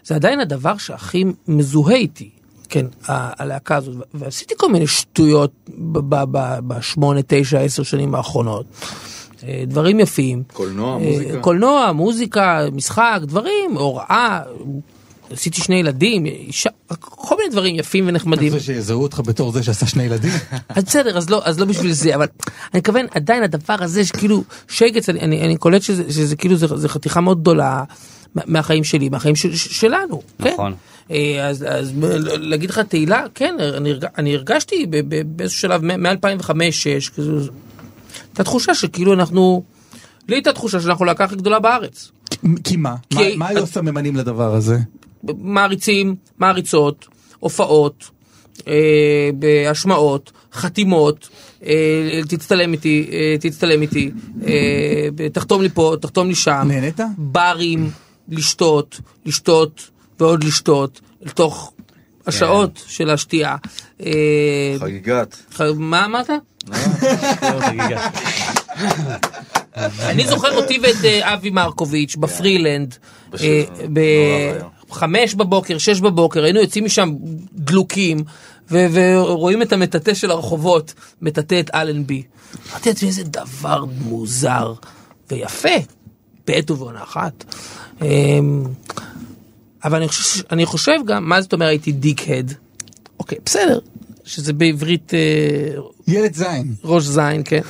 זה 0.05 0.15
עדיין 0.15 0.39
הדבר 0.39 0.77
שהכי 0.77 1.23
מזוהה 1.47 1.95
איתי, 1.95 2.29
כן, 2.69 2.85
הלהקה 3.07 3.75
הזאת, 3.75 3.95
ועשיתי 4.13 4.53
כל 4.57 4.71
מיני 4.71 4.87
שטויות 4.87 5.51
בשמונה, 6.67 7.19
תשע, 7.27 7.59
עשר 7.59 7.83
שנים 7.83 8.15
האחרונות. 8.15 8.65
אה, 9.43 9.63
דברים 9.67 9.99
יפים. 9.99 10.43
קולנוע, 10.53 10.93
אה, 10.93 10.97
מוזיקה. 10.97 11.39
קולנוע, 11.39 11.91
מוזיקה, 11.91 12.65
משחק, 12.71 13.19
דברים, 13.21 13.71
הוראה, 13.73 14.39
עשיתי 15.31 15.61
שני 15.61 15.75
ילדים, 15.75 16.25
אישה, 16.25 16.69
כל 16.99 17.35
מיני 17.37 17.49
דברים 17.49 17.75
יפים 17.75 18.03
אתה 18.03 18.11
ונחמדים. 18.13 18.53
רוצה 18.53 18.65
שיזהו 18.65 19.01
אותך 19.03 19.21
בתור 19.25 19.51
זה 19.51 19.63
שעשה 19.63 19.85
שני 19.87 20.03
ילדים? 20.03 20.31
אז 20.69 20.83
בסדר, 20.83 21.17
אז 21.17 21.29
לא, 21.29 21.41
אז 21.45 21.59
לא 21.59 21.65
בשביל 21.65 21.91
זה, 21.91 22.15
אבל 22.15 22.25
אני 22.73 22.79
מתכוון 22.79 23.05
עדיין 23.11 23.43
הדבר 23.43 23.75
הזה 23.79 24.05
שכאילו 24.05 24.43
שייגץ, 24.67 25.09
אני, 25.09 25.19
אני, 25.19 25.41
אני 25.41 25.57
קולט 25.57 25.81
שזה, 25.81 26.03
שזה 26.13 26.35
כאילו 26.35 26.55
זה, 26.55 26.67
זה 26.75 26.89
חתיכה 26.89 27.21
מאוד 27.21 27.41
גדולה 27.41 27.83
מה- 28.35 28.41
מהחיים 28.45 28.83
שלי, 28.83 29.09
מהחיים 29.09 29.35
של, 29.35 29.55
שלנו. 29.55 30.21
נכון. 30.39 30.73
כן? 31.07 31.15
אז, 31.43 31.65
אז 31.69 31.91
ב- 31.91 32.05
להגיד 32.39 32.69
לך 32.69 32.79
תהילה, 32.79 33.23
כן, 33.35 33.55
אני, 33.77 33.91
הרג- 33.91 34.05
אני 34.17 34.35
הרגשתי 34.35 34.85
ב- 34.89 35.15
ב- 35.15 35.37
באיזשהו 35.37 35.59
שלב, 35.61 35.81
מ-2005-2006, 35.83 37.09
כזה, 37.15 37.31
את 38.37 38.41
התחושה 38.41 38.75
שכאילו 38.75 39.13
אנחנו, 39.13 39.63
לי 40.29 40.35
הייתה 40.35 40.53
תחושה 40.53 40.81
שאנחנו 40.81 41.05
להקה 41.05 41.23
הכי 41.23 41.35
גדולה 41.35 41.59
בארץ. 41.59 42.11
כי 42.63 42.77
מה? 42.77 42.95
כי- 43.09 43.15
מה- 43.15 43.45
מה 43.45 43.47
היו 43.47 43.63
הסממנים 43.63 44.15
לדבר 44.15 44.53
הזה? 44.55 44.77
מעריצים, 45.37 46.15
מעריצות, 46.39 47.05
הופעות, 47.39 48.09
אה, 48.67 48.73
בהשמעות, 49.39 50.31
חתימות, 50.53 51.29
אה, 51.65 51.73
תצטלם 52.29 52.73
איתי, 52.73 53.09
אה, 53.11 53.35
תצטלם 53.39 53.81
איתי, 53.81 54.11
אה, 54.47 55.07
תחתום 55.33 55.61
לי 55.61 55.69
פה, 55.69 55.95
תחתום 56.01 56.27
לי 56.27 56.35
שם, 56.35 56.63
נהנית? 56.67 56.99
ברים, 57.17 57.89
לשתות, 58.29 58.99
לשתות 59.25 59.89
ועוד 60.19 60.43
לשתות, 60.43 61.01
לתוך 61.21 61.73
השעות 62.27 62.83
של 62.87 63.09
השתייה. 63.09 63.55
אה, 64.05 64.75
חגיגת. 64.79 65.37
מה 65.75 66.05
אמרת? 66.05 66.29
אני 70.01 70.27
זוכר 70.27 70.55
אותי 70.55 70.79
ואת 70.83 71.05
אה, 71.05 71.33
אבי 71.33 71.49
מרקוביץ' 71.49 72.15
בפרילנד, 72.15 72.95
אה, 73.39 73.63
בחמש 74.89 75.35
בבוקר, 75.35 75.77
שש 75.77 75.99
בבוקר, 75.99 76.43
היינו 76.43 76.59
יוצאים 76.59 76.85
משם 76.85 77.09
דלוקים, 77.53 78.23
ו- 78.71 78.85
ורואים 78.91 79.61
את 79.61 79.73
המטאטא 79.73 80.13
של 80.13 80.31
הרחובות, 80.31 80.93
מטאטא 81.21 81.59
את 81.59 81.69
אלנבי. 81.75 82.23
אמרתי 82.71 82.89
לעצמי 82.89 83.09
איזה 83.09 83.23
דבר 83.23 83.85
מוזר. 83.85 84.73
ויפה, 85.31 85.69
בעת 86.47 86.71
ובעונה 86.71 87.03
אחת. 87.03 87.55
אבל 89.83 89.97
אני 89.97 90.07
חושב, 90.07 90.43
אני 90.51 90.65
חושב 90.65 90.97
גם, 91.05 91.29
מה 91.29 91.41
זאת 91.41 91.53
אומרת 91.53 91.69
הייתי 91.69 91.91
דיק-הד? 91.91 92.53
אוקיי, 93.19 93.37
בסדר, 93.45 93.79
שזה 94.25 94.53
בעברית 94.53 95.13
אה, 95.13 95.81
ילד 96.07 96.33
זין. 96.33 96.75
ראש 96.83 97.03
זין, 97.03 97.41
כן. 97.45 97.61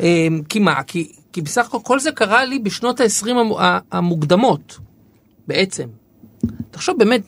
אמ, 0.00 0.42
כי 0.48 0.58
מה? 0.58 0.82
כי, 0.82 1.12
כי 1.32 1.42
בסך 1.42 1.66
הכל 1.66 1.78
כל 1.82 2.00
זה 2.00 2.12
קרה 2.12 2.44
לי 2.44 2.58
בשנות 2.58 3.00
ה-20 3.00 3.28
המוקדמות, 3.92 4.78
בעצם. 5.48 5.86
תחשוב 6.70 6.98
באמת, 6.98 7.22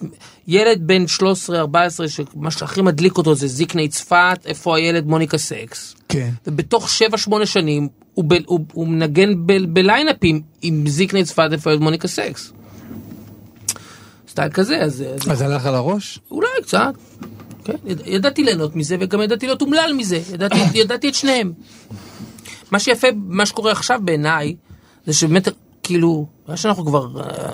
ילד 0.49 0.81
בן 0.87 1.05
13-14, 1.49 2.09
שמה 2.09 2.51
שהכי 2.51 2.83
מדליק 2.83 3.19
אותו 3.19 3.35
זה 3.35 3.47
זיקני 3.47 3.89
צפת, 3.89 4.39
איפה 4.47 4.77
הילד 4.77 5.07
מוניקה 5.07 5.39
סקס. 5.39 5.95
כן. 6.09 6.31
ובתוך 6.47 6.89
7-8 7.29 7.47
שנים 7.47 7.89
הוא, 8.15 8.25
ב, 8.25 8.35
הוא, 8.47 8.61
הוא 8.73 8.89
מנגן 8.89 9.47
ב, 9.47 9.53
בליינאפים 9.73 10.43
עם 10.63 10.85
זיקני 10.89 11.25
צפת, 11.25 11.49
איפה 11.53 11.71
הילד 11.71 11.83
מוניקה 11.83 12.09
סקס. 12.09 12.53
סטייל 14.37 14.53
כזה, 14.53 14.79
אז, 14.83 15.05
אז 15.31 15.41
הלך 15.41 15.67
על 15.67 15.75
הראש? 15.75 16.19
אולי 16.31 16.49
קצת. 16.63 16.95
כן, 17.65 17.77
יד, 17.85 18.01
ידעתי 18.07 18.45
ליהנות 18.45 18.77
מזה 18.77 18.97
וגם 19.01 19.21
ידעתי 19.21 19.47
להיות 19.47 19.63
אומלל 19.63 19.93
מזה, 19.97 20.21
ידעתי, 20.33 20.57
ידעתי 20.81 21.09
את 21.09 21.15
שניהם. 21.15 21.53
מה 22.71 22.79
שיפה, 22.79 23.07
מה 23.27 23.47
שקורה 23.47 23.73
עכשיו 23.73 24.01
בעיניי, 24.05 24.57
זה 25.07 25.13
שבאמת, 25.13 25.49
כאילו, 25.83 26.27
מה 26.49 26.57
שאנחנו 26.57 26.87
כבר... 26.87 27.21
אה, 27.21 27.53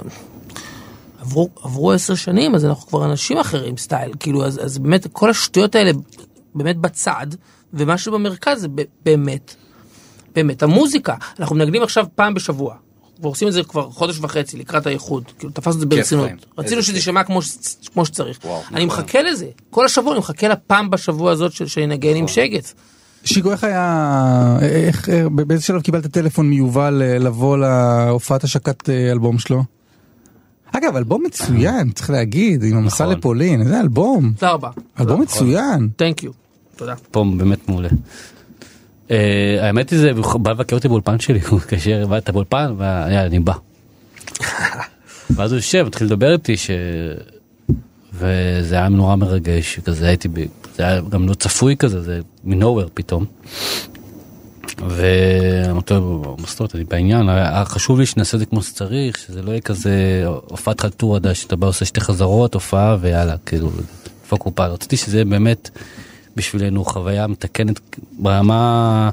עברו, 1.21 1.51
עברו 1.63 1.93
עשר 1.93 2.15
שנים, 2.15 2.55
אז 2.55 2.65
אנחנו 2.65 2.89
כבר 2.89 3.05
אנשים 3.05 3.39
אחרים 3.39 3.77
סטייל, 3.77 4.13
כאילו, 4.21 4.45
אז, 4.45 4.65
אז 4.65 4.79
באמת 4.79 5.07
כל 5.13 5.31
השטויות 5.31 5.75
האלה 5.75 5.91
באמת 6.55 6.77
בצד, 6.77 7.27
ומה 7.75 7.99
שבמרכז 7.99 8.61
זה 8.61 8.69
באמת, 9.05 9.55
באמת 10.35 10.63
המוזיקה. 10.63 11.15
אנחנו 11.41 11.57
מנגנים 11.57 11.83
עכשיו 11.83 12.07
פעם 12.15 12.35
בשבוע, 12.35 12.75
ועושים 13.23 13.49
את 13.49 13.53
זה 13.53 13.63
כבר 13.63 13.91
חודש 13.91 14.19
וחצי 14.21 14.57
לקראת 14.57 14.87
האיחוד, 14.87 15.25
כאילו 15.39 15.53
תפסנו 15.53 15.73
את 15.75 15.81
זה 15.81 15.87
ברצינות. 15.87 16.29
רצינו 16.59 16.83
שזה. 16.83 16.97
יישמע 16.97 17.25
כמו, 17.25 17.43
ש- 17.43 17.57
כמו 17.93 18.07
שצריך. 18.07 18.39
וואו, 18.45 18.61
אני 18.75 18.85
נכון. 18.87 19.01
מחכה 19.05 19.23
לזה, 19.23 19.47
כל 19.71 19.85
השבוע 19.85 20.13
אני 20.13 20.19
מחכה 20.19 20.49
לפעם 20.49 20.91
בשבוע 20.91 21.33
הזאת 21.33 21.53
של- 21.53 21.67
שנגן 21.67 22.17
עם 22.17 22.29
שגץ. 22.29 22.75
שיקו, 23.25 23.53
איך 23.53 23.65
היה, 23.65 24.57
איך, 24.63 25.09
באיזה 25.33 25.63
שלב 25.65 25.81
קיבלת 25.83 26.07
טלפון 26.07 26.51
מיובל 26.51 27.03
אה, 27.05 27.19
לבוא 27.19 27.59
להופעת 27.59 28.45
השקת 28.45 28.89
אה, 28.91 29.13
אלבום 29.13 29.39
שלו? 29.39 29.63
אגב, 30.73 30.97
אלבום 30.97 31.23
מצוין, 31.27 31.91
צריך 31.91 32.11
להגיד, 32.11 32.63
עם 32.65 32.77
המסע 32.77 33.05
נכון. 33.05 33.17
לפולין, 33.19 33.61
איזה 33.61 33.81
אלבום, 33.81 34.33
תודה 34.37 34.53
רבה. 34.53 34.71
אלבום 35.01 35.21
מצוין. 35.21 35.89
תודה. 36.77 36.95
פה 37.11 37.25
באמת 37.37 37.69
מעולה. 37.69 37.89
אה, 39.11 39.67
האמת 39.67 39.91
היא 39.91 39.99
זה, 39.99 40.11
הוא 40.11 40.41
בא 40.41 40.51
לבקר 40.51 40.77
אותי 40.77 40.89
באולפן 40.89 41.21
שלי, 41.21 41.41
הוא 41.49 41.59
התקשר, 41.59 42.07
בא 42.07 42.19
אתה 42.19 42.33
באולפן, 42.33 42.75
ויאללה 42.79 43.27
אני 43.27 43.41
בא. 43.41 43.55
ואז 45.37 45.53
הוא 45.53 45.59
יושב, 45.59 45.85
התחיל 45.87 46.07
לדבר 46.07 46.33
איתי, 46.33 46.57
ש... 46.57 46.71
וזה 48.15 48.75
היה 48.75 48.89
נורא 48.89 49.17
מרגש, 49.17 49.81
כזה 49.81 50.09
הייתי, 50.09 50.29
ב... 50.29 50.35
זה 50.77 50.83
היה 50.83 51.01
גם 51.01 51.29
לא 51.29 51.35
צפוי 51.35 51.77
כזה, 51.77 52.03
זה 52.03 52.21
מנוהוור 52.45 52.89
פתאום. 52.95 53.25
ואמרתי 54.89 55.95
לו, 55.95 56.37
אומרת, 56.59 56.75
אני 56.75 56.85
בעניין, 56.85 57.29
היה 57.29 57.65
חשוב 57.65 58.01
לי 58.01 58.07
שנעשה 58.07 58.37
את 58.37 58.39
זה 58.39 58.47
כמו 58.47 58.63
שצריך, 58.63 59.19
שזה 59.19 59.43
לא 59.43 59.51
יהיה 59.51 59.61
כזה 59.61 60.23
הופעת 60.27 60.81
חלטורה, 60.81 61.35
שאתה 61.35 61.57
בא 61.57 61.67
עושה 61.67 61.85
שתי 61.85 62.01
חזרות, 62.01 62.55
הופעה 62.55 62.97
ויאללה, 63.01 63.37
כאילו, 63.47 63.71
איפה 64.25 64.37
הקופה, 64.37 64.67
רציתי 64.67 64.97
שזה 64.97 65.25
באמת 65.25 65.71
בשבילנו 66.37 66.85
חוויה 66.85 67.27
מתקנת 67.27 67.81
ברמה, 68.19 69.11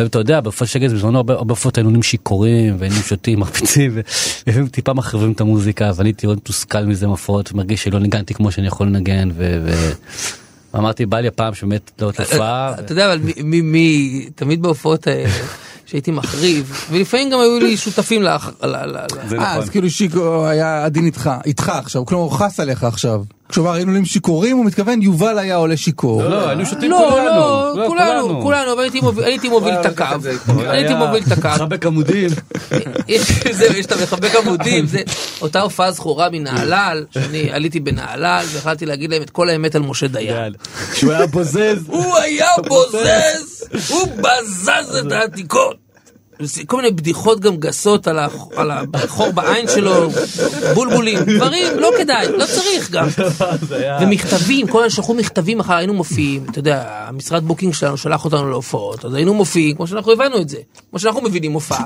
אתה 0.00 0.18
יודע, 0.18 0.40
בהופעת 0.40 0.68
שגז 0.68 0.92
בזמנו 0.92 1.18
הרבה 1.18 1.34
הופעות 1.34 1.76
היינו 1.78 1.90
נהיים 1.90 2.02
שיכורים 2.02 2.76
והיינו 2.78 2.96
שותים, 2.96 3.40
מרביצים, 3.40 3.98
ולפעמים 4.46 4.68
טיפה 4.68 4.94
מחריבים 4.94 5.32
את 5.32 5.40
המוזיקה, 5.40 5.90
ואני 5.96 6.08
הייתי 6.08 6.26
מאוד 6.26 6.36
מתוסכל 6.36 6.84
מזה 6.84 7.06
מהופעות, 7.06 7.52
ומרגיש 7.52 7.82
שלא 7.84 7.98
ניגנתי 7.98 8.34
כמו 8.34 8.52
שאני 8.52 8.66
יכול 8.66 8.86
לנגן, 8.86 9.28
ו... 9.36 9.58
ו... 9.66 9.92
אמרתי 10.78 11.06
בא 11.06 11.20
לי 11.20 11.28
הפעם 11.28 11.54
שבאמת 11.54 11.90
לא 12.00 12.10
תופעה. 12.10 12.74
אתה 12.78 12.92
יודע, 12.92 13.06
אבל 13.12 13.18
מי- 13.18 13.32
מי, 13.44 13.60
מי, 13.60 14.26
תמיד 14.34 14.62
בהופעות 14.62 15.06
האלה, 15.06 15.28
שהייתי 15.86 16.10
מחריב, 16.10 16.86
ולפעמים 16.90 17.30
גם 17.30 17.40
היו 17.40 17.58
לי 17.58 17.76
שותפים 17.76 18.22
ל- 18.22 18.28
אה, 18.28 18.36
נכון. 19.24 19.38
אז 19.40 19.68
כאילו 19.70 19.90
שיקו 19.90 20.46
היה 20.46 20.84
עדין 20.84 21.06
איתך, 21.06 21.30
איתך 21.46 21.68
עכשיו, 21.68 22.06
כלומר 22.06 22.24
הוא 22.24 22.32
חס 22.32 22.60
עליך 22.60 22.84
עכשיו. 22.84 23.22
כשהוא 23.48 23.64
אמר 23.66 23.74
היינו 23.74 23.90
עולים 23.90 24.04
שיכורים, 24.04 24.56
הוא 24.56 24.64
מתכוון 24.64 25.02
יובל 25.02 25.38
היה 25.38 25.56
עולה 25.56 25.76
שיכור. 25.76 26.22
לא, 26.22 26.48
היינו 26.48 26.66
שותים 26.66 26.90
לא, 26.90 27.08
כולנו. 27.10 27.26
לא, 27.80 27.86
כולנו, 27.88 28.42
כולנו, 28.42 28.72
אבל 28.72 28.82
הייתי 29.24 29.48
מוביל- 29.48 29.74
את 29.74 29.86
הקו, 29.86 30.04
הייתי 30.58 30.94
מוביל 30.94 31.22
את 31.26 31.32
הקו, 31.32 31.48
מחבק 31.48 31.86
עמודים. 31.86 32.30
יש 33.08 33.22
זה, 33.50 33.66
יש 33.66 33.86
את 33.86 33.92
המחבק 33.92 34.34
עמודים, 34.34 34.86
זה 34.92 35.00
אותה 35.40 35.60
הופעה 35.60 35.92
זכורה 35.92 36.28
מנהלל, 36.32 37.04
שאני 37.10 37.50
עליתי 37.52 37.80
בנהלל 37.80 38.44
והחלטתי 38.52 38.86
להגיד 38.86 39.10
להם 39.10 39.22
את 39.22 39.30
כל 39.30 39.48
האמת 39.48 39.74
על 39.74 39.82
משה 39.82 40.06
דיין. 40.08 40.52
שהוא 40.94 41.12
היה 41.12 41.26
בוזז. 41.26 41.84
הוא 41.86 42.16
היה 42.16 42.48
בוזז, 42.68 43.64
הוא 43.88 44.08
בזז 44.16 44.96
את 45.06 45.12
העתיקות. 45.12 45.85
כל 46.66 46.76
מיני 46.76 46.90
בדיחות 46.90 47.40
גם 47.40 47.56
גסות 47.56 48.08
על 48.08 48.18
הח- 48.18 48.46
על 48.56 48.70
החור 48.94 49.30
בעין 49.30 49.68
שלו, 49.68 50.10
בולבולים, 50.74 51.18
דברים, 51.36 51.78
לא 51.78 51.90
כדאי, 51.98 52.26
לא 52.38 52.44
צריך 52.46 52.90
גם. 52.90 53.08
ומכתבים, 54.00 54.66
כל 54.66 54.78
הזמן 54.78 54.90
שלחו 54.90 55.14
מכתבים 55.14 55.60
אחר 55.60 55.74
היינו 55.74 55.94
מופיעים, 55.94 56.46
אתה 56.50 56.58
יודע, 56.58 56.84
המשרד 57.08 57.44
booking 57.44 57.74
שלנו 57.74 57.96
שלח 57.96 58.24
אותנו 58.24 58.50
להופעות, 58.50 59.04
אז 59.04 59.14
היינו 59.14 59.34
מופיעים 59.34 59.76
כמו 59.76 59.86
שאנחנו 59.86 60.12
הבנו 60.12 60.40
את 60.40 60.48
זה, 60.48 60.58
כמו 60.90 60.98
שאנחנו 60.98 61.22
מבינים 61.22 61.52
הופעה, 61.52 61.84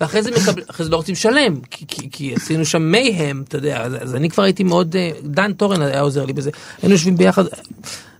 ואחרי 0.00 0.22
זה 0.22 0.30
מקבל, 0.30 0.62
אחרי 0.70 0.84
זה 0.86 0.90
לא 0.92 0.96
רוצים 0.96 1.12
לשלם, 1.12 1.60
כי, 1.70 1.84
כי, 1.88 2.08
כי 2.12 2.34
עשינו 2.36 2.64
שם 2.64 2.82
mayhem, 2.82 3.44
אתה 3.48 3.56
יודע, 3.56 3.82
אז, 3.82 3.92
אז 4.00 4.14
אני 4.14 4.30
כבר 4.30 4.42
הייתי 4.42 4.64
מאוד, 4.64 4.96
אה, 4.96 5.10
דן 5.24 5.52
טורן 5.52 5.82
היה 5.82 6.00
עוזר 6.00 6.24
לי 6.24 6.32
בזה, 6.32 6.50
היינו 6.82 6.94
יושבים 6.94 7.16
ביחד, 7.16 7.44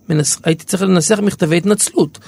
מנס, 0.08 0.38
הייתי 0.44 0.64
צריך 0.64 0.82
לנסח 0.82 1.18
מכתבי 1.22 1.56
התנצלות. 1.56 2.18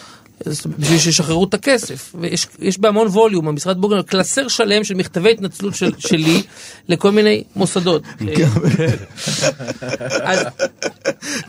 בשביל 0.78 0.98
שישחררו 0.98 1.44
את 1.44 1.54
הכסף 1.54 2.14
ויש 2.20 2.46
יש 2.58 2.78
בהמון 2.78 3.06
ווליום 3.06 3.48
המשרד 3.48 3.78
בוגר 3.80 4.02
קלסר 4.02 4.48
שלם 4.48 4.84
של 4.84 4.94
מכתבי 4.94 5.30
התנצלות 5.30 5.74
של, 5.74 5.92
שלי 5.98 6.42
לכל 6.88 7.10
מיני 7.10 7.44
מוסדות. 7.56 8.02
אז 10.22 10.38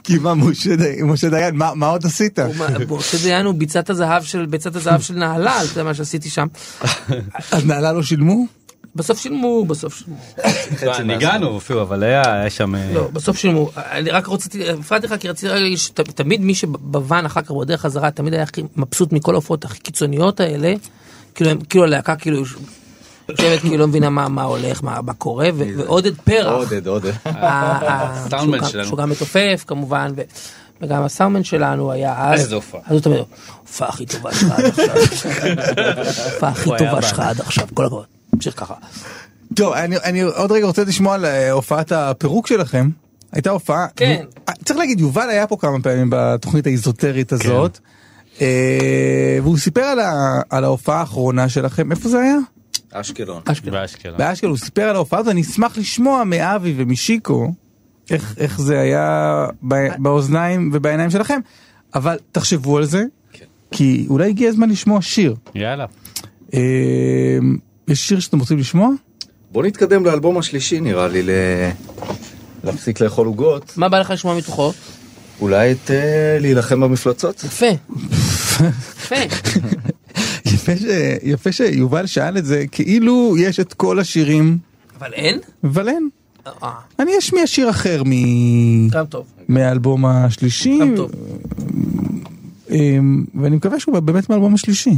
כי 0.04 0.18
מה, 0.18 0.34
משה 0.36 0.76
די- 0.76 1.02
משה 1.04 1.30
דיין, 1.30 1.56
מה 1.56 1.72
מה 1.76 1.88
עוד 1.88 2.06
עשית? 2.06 2.40
משה 2.90 3.18
דיין 3.24 3.46
הוא 3.46 3.54
ביצת 3.56 3.90
הזהב 3.90 4.24
של 4.24 4.46
ביצת 4.46 4.76
הזהב 4.76 5.02
של 5.02 5.14
נהלל 5.14 5.66
זה 5.74 5.84
מה 5.84 5.94
שעשיתי 5.94 6.30
שם. 6.30 6.48
אז 7.52 7.66
נעלה 7.66 7.94
לא 7.94 8.04
שילמו? 8.04 8.46
בסוף 8.96 9.20
שילמו 9.20 9.66
בסוף 9.66 9.96
שילמו 9.96 10.16
ניגענו 11.04 11.58
אפילו 11.58 11.82
אבל 11.82 12.04
היה 12.04 12.50
שם. 12.50 12.76
אה, 12.76 12.92
לא 12.94 13.08
בסוף 13.14 13.38
שילמו 13.38 13.70
אני 13.76 14.10
רק 14.12 14.30
רציתי 14.30 14.70
הפרעתי 14.70 15.08
לך 15.08 15.16
כי 15.20 15.30
רציתי 15.30 15.54
להגיד 15.54 15.78
שתמיד 15.78 16.42
מי 16.42 16.56
שבוואן 16.56 17.26
אחר 17.26 17.42
כך 17.42 17.52
בדרך 17.52 17.82
חזרה 17.82 18.12
תמיד 18.12 18.34
היה 18.34 18.44
הכי 18.44 18.64
מבסוט 18.76 19.12
מכל 19.14 19.34
ההופעות 19.34 19.66
הכי 19.66 19.80
קיצוניות 19.80 20.40
האלה 20.40 20.74
כאילו 21.36 21.52
כאילו 21.70 21.84
הלהקה 21.84 22.16
כאילו 22.16 22.38
יושבת 22.38 22.60
כאילו 23.62 23.78
לא 23.78 23.88
מבינה 23.88 24.10
מה 24.10 24.44
הולך 24.44 24.84
מה 24.84 25.14
קורה 25.18 25.50
ועודד 25.56 26.16
פרח. 26.24 26.52
עודד, 26.54 26.88
עודד. 26.88 27.12
הסאונדמן 27.26 28.38
שהוא 28.60 28.64
גם- 28.66 28.70
שלנו. 28.72 28.86
שהוא 28.88 28.98
גם 28.98 29.10
מתופף 29.10 29.64
כמובן 29.68 30.12
וגם 30.82 31.04
הסאונדמן 31.04 31.44
שלנו 31.44 31.92
היה 31.92 32.34
אז 32.34 32.40
איזה 32.40 32.56
הופעה. 32.56 32.82
אז 32.86 32.92
הוא 32.92 33.00
תמיד 33.02 33.20
הופעה 33.62 33.90
הכי 33.90 34.06
טובה 34.06 34.34
שלך 34.34 34.52
עד 34.52 34.66
עכשיו 34.66 34.90
הופעה 36.34 36.50
הכי 36.50 36.70
טובה. 36.78 37.02
שלך 37.02 37.20
עד 37.20 37.42
עכשיו 37.42 37.68
כל 37.74 37.86
הכבוד. 37.86 38.06
תמשיך 38.36 38.60
ככה. 38.60 38.74
טוב, 39.56 39.74
אני, 39.74 39.98
אני 39.98 40.22
עוד 40.22 40.52
רגע 40.52 40.66
רוצה 40.66 40.84
לשמוע 40.84 41.16
על 41.16 41.26
אה, 41.26 41.52
הופעת 41.52 41.92
הפירוק 41.92 42.48
שלכם. 42.48 42.90
הייתה 43.32 43.50
הופעה, 43.50 43.88
כן. 43.96 44.24
ו- 44.50 44.52
צריך 44.66 44.80
להגיד, 44.80 45.00
יובל 45.00 45.30
היה 45.30 45.48
פה 45.48 45.58
כמה 45.60 45.82
פעמים 45.82 46.08
בתוכנית 46.12 46.68
האיזוטרית 46.68 47.32
הזאת, 47.32 47.80
אה, 48.42 49.38
והוא 49.42 49.58
סיפר 49.58 49.82
על, 49.82 50.00
ה, 50.00 50.42
על 50.50 50.64
ההופעה 50.64 51.00
האחרונה 51.00 51.50
שלכם, 51.50 51.92
איפה 51.92 52.10
זה 52.10 52.20
היה? 52.20 52.38
אשקלון. 52.92 53.42
אשכרה. 53.46 53.72
באשקלון. 53.72 54.18
באשקלון, 54.18 54.52
הוא 54.52 54.58
סיפר 54.58 54.82
על 54.82 54.96
ההופעה 54.96 55.20
הזאת, 55.20 55.32
אני 55.32 55.42
אשמח 55.42 55.78
לשמוע 55.78 56.24
מאבי 56.24 56.74
ומשיקו, 56.78 57.54
איך, 58.10 58.36
איך 58.38 58.62
זה 58.62 58.80
היה 58.80 59.46
ב- 59.68 59.88
באוזניים 59.98 60.70
ובעיניים 60.74 61.10
שלכם, 61.10 61.40
אבל 61.96 62.18
תחשבו 62.32 62.78
על 62.78 62.86
זה, 62.86 63.04
כי 63.72 64.06
אולי 64.10 64.30
הגיע 64.30 64.50
הזמן 64.50 64.70
לשמוע 64.70 65.02
שיר. 65.02 65.36
יאללה. 65.56 65.86
אה, 66.54 66.60
יש 67.88 68.08
שיר 68.08 68.20
שאתם 68.20 68.40
רוצים 68.40 68.58
לשמוע? 68.58 68.90
בוא 69.52 69.64
נתקדם 69.64 70.06
לאלבום 70.06 70.38
השלישי 70.38 70.80
נראה 70.80 71.08
לי, 71.08 71.24
ל... 71.24 71.30
להפסיק 72.64 73.02
לאכול 73.02 73.28
עוגות. 73.28 73.74
מה 73.78 73.90
בא 73.90 74.00
לך 74.00 74.10
לשמוע 74.10 74.38
מתוכו? 74.38 74.74
אולי 75.42 75.72
את 75.72 75.92
אה, 75.92 76.38
להילחם 76.40 76.82
במפלצות? 76.82 77.44
יפה. 77.44 77.66
יפה. 78.12 79.16
יפה, 80.46 80.78
ש... 80.78 80.84
יפה 81.24 81.52
שיובל 81.52 82.06
שאל 82.06 82.38
את 82.38 82.46
זה, 82.46 82.66
כאילו 82.72 83.36
יש 83.40 83.60
את 83.60 83.74
כל 83.74 84.00
השירים, 84.00 84.58
אבל 85.00 85.14
אין? 85.14 85.40
אבל 85.64 85.90
אין. 85.90 86.10
אה, 86.64 86.70
אני 87.00 87.12
אשמיע 87.20 87.48
שיר 87.48 87.70
אחר 87.70 88.04
מ... 88.06 88.90
גם 88.90 89.06
טוב. 89.06 89.26
מהאלבום 89.48 90.06
השלישי, 90.06 90.80
גם 90.82 90.96
טוב. 90.96 91.12
אמ, 92.72 93.26
ואני 93.42 93.56
מקווה 93.56 93.80
שהוא 93.80 94.00
באמת 94.00 94.30
מהאלבום 94.30 94.54
השלישי. 94.54 94.92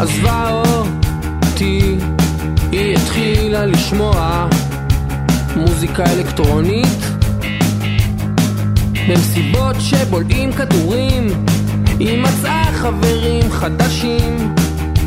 עזבה 0.00 0.62
אותי, 1.46 1.96
היא 2.72 2.96
התחילה 2.96 3.66
לשמוע 3.66 4.46
מוזיקה 5.56 6.04
אלקטרונית. 6.12 7.04
במסיבות 9.08 9.76
שבולעים 9.78 10.52
כדורים 10.52 11.26
היא 11.98 12.22
מצאה 12.22 12.64
חברים 12.72 13.50
חדשים. 13.50 14.54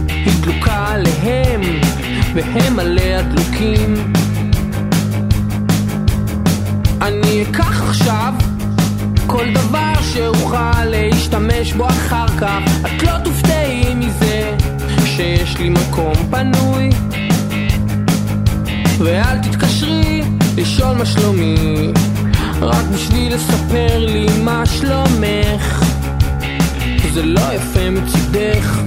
היא 0.09 0.33
דלוקה 0.41 0.87
עליהם 0.87 1.61
והם 2.33 2.79
עליה 2.79 3.21
דלוקים 3.21 4.13
אני 7.01 7.43
אקח 7.43 7.81
עכשיו 7.81 8.33
כל 9.27 9.45
דבר 9.53 9.93
שאוכל 10.13 10.85
להשתמש 10.85 11.73
בו 11.73 11.87
אחר 11.87 12.27
כך. 12.27 12.59
את 12.85 13.03
לא 13.03 13.11
תופתעי. 13.23 13.62
שיש 15.15 15.57
לי 15.57 15.69
מקום 15.69 16.13
פנוי. 16.31 16.89
ואל 18.99 19.37
תתקשרי 19.39 20.21
לשאול 20.57 20.97
מה 20.97 21.05
שלומי 21.05 21.91
רק 22.61 22.85
בשביל 22.93 23.35
לספר 23.35 23.97
לי 23.97 24.25
מה 24.43 24.65
שלומך. 24.65 25.83
זה 27.13 27.25
לא 27.25 27.53
יפה 27.53 27.89
מצידך 27.89 28.81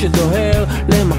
שדוהר 0.00 0.64
למקום 0.88 1.17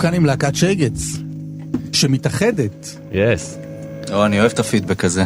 כאן 0.00 0.14
עם 0.14 0.26
להקת 0.26 0.54
שגץ, 0.54 1.02
שמתאחדת. 1.92 2.96
יס. 3.12 3.58
או, 4.12 4.26
אני 4.26 4.40
אוהב 4.40 4.50
את 4.52 4.58
הפידבק 4.58 5.04
הזה. 5.04 5.24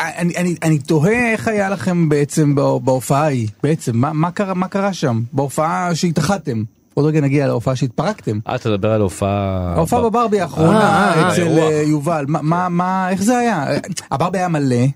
אני, 0.00 0.36
אני, 0.36 0.54
אני 0.62 0.78
תוהה 0.78 1.32
איך 1.32 1.48
היה 1.48 1.70
לכם 1.70 2.08
בעצם 2.08 2.54
בהופעה 2.54 3.22
ההיא, 3.22 3.48
בעצם, 3.62 3.96
מה, 3.96 4.12
מה, 4.12 4.30
קרה, 4.30 4.54
מה 4.54 4.68
קרה 4.68 4.92
שם? 4.92 5.20
בהופעה 5.32 5.94
שהתאחדתם. 5.94 6.62
עוד 6.94 7.06
רגע 7.06 7.20
נגיע 7.20 7.46
להופעה 7.46 7.76
שהתפרקתם. 7.76 8.38
אה, 8.48 8.54
אתה 8.54 8.70
מדבר 8.70 8.90
על 8.90 9.00
הופעה... 9.00 9.72
ההופעה 9.76 10.02
בברבי 10.02 10.40
האחרונה 10.40 10.80
אה, 10.80 11.22
אה, 11.22 11.32
אצל. 11.32 11.58
אה, 11.58 11.82
יובל, 11.86 12.24
מה, 12.28 12.68
מה, 12.68 13.10
איך 13.10 13.22
זה 13.22 13.38
היה? 13.38 13.66
הברבי 14.10 14.38
היה 14.38 14.48
מלא, 14.48 14.86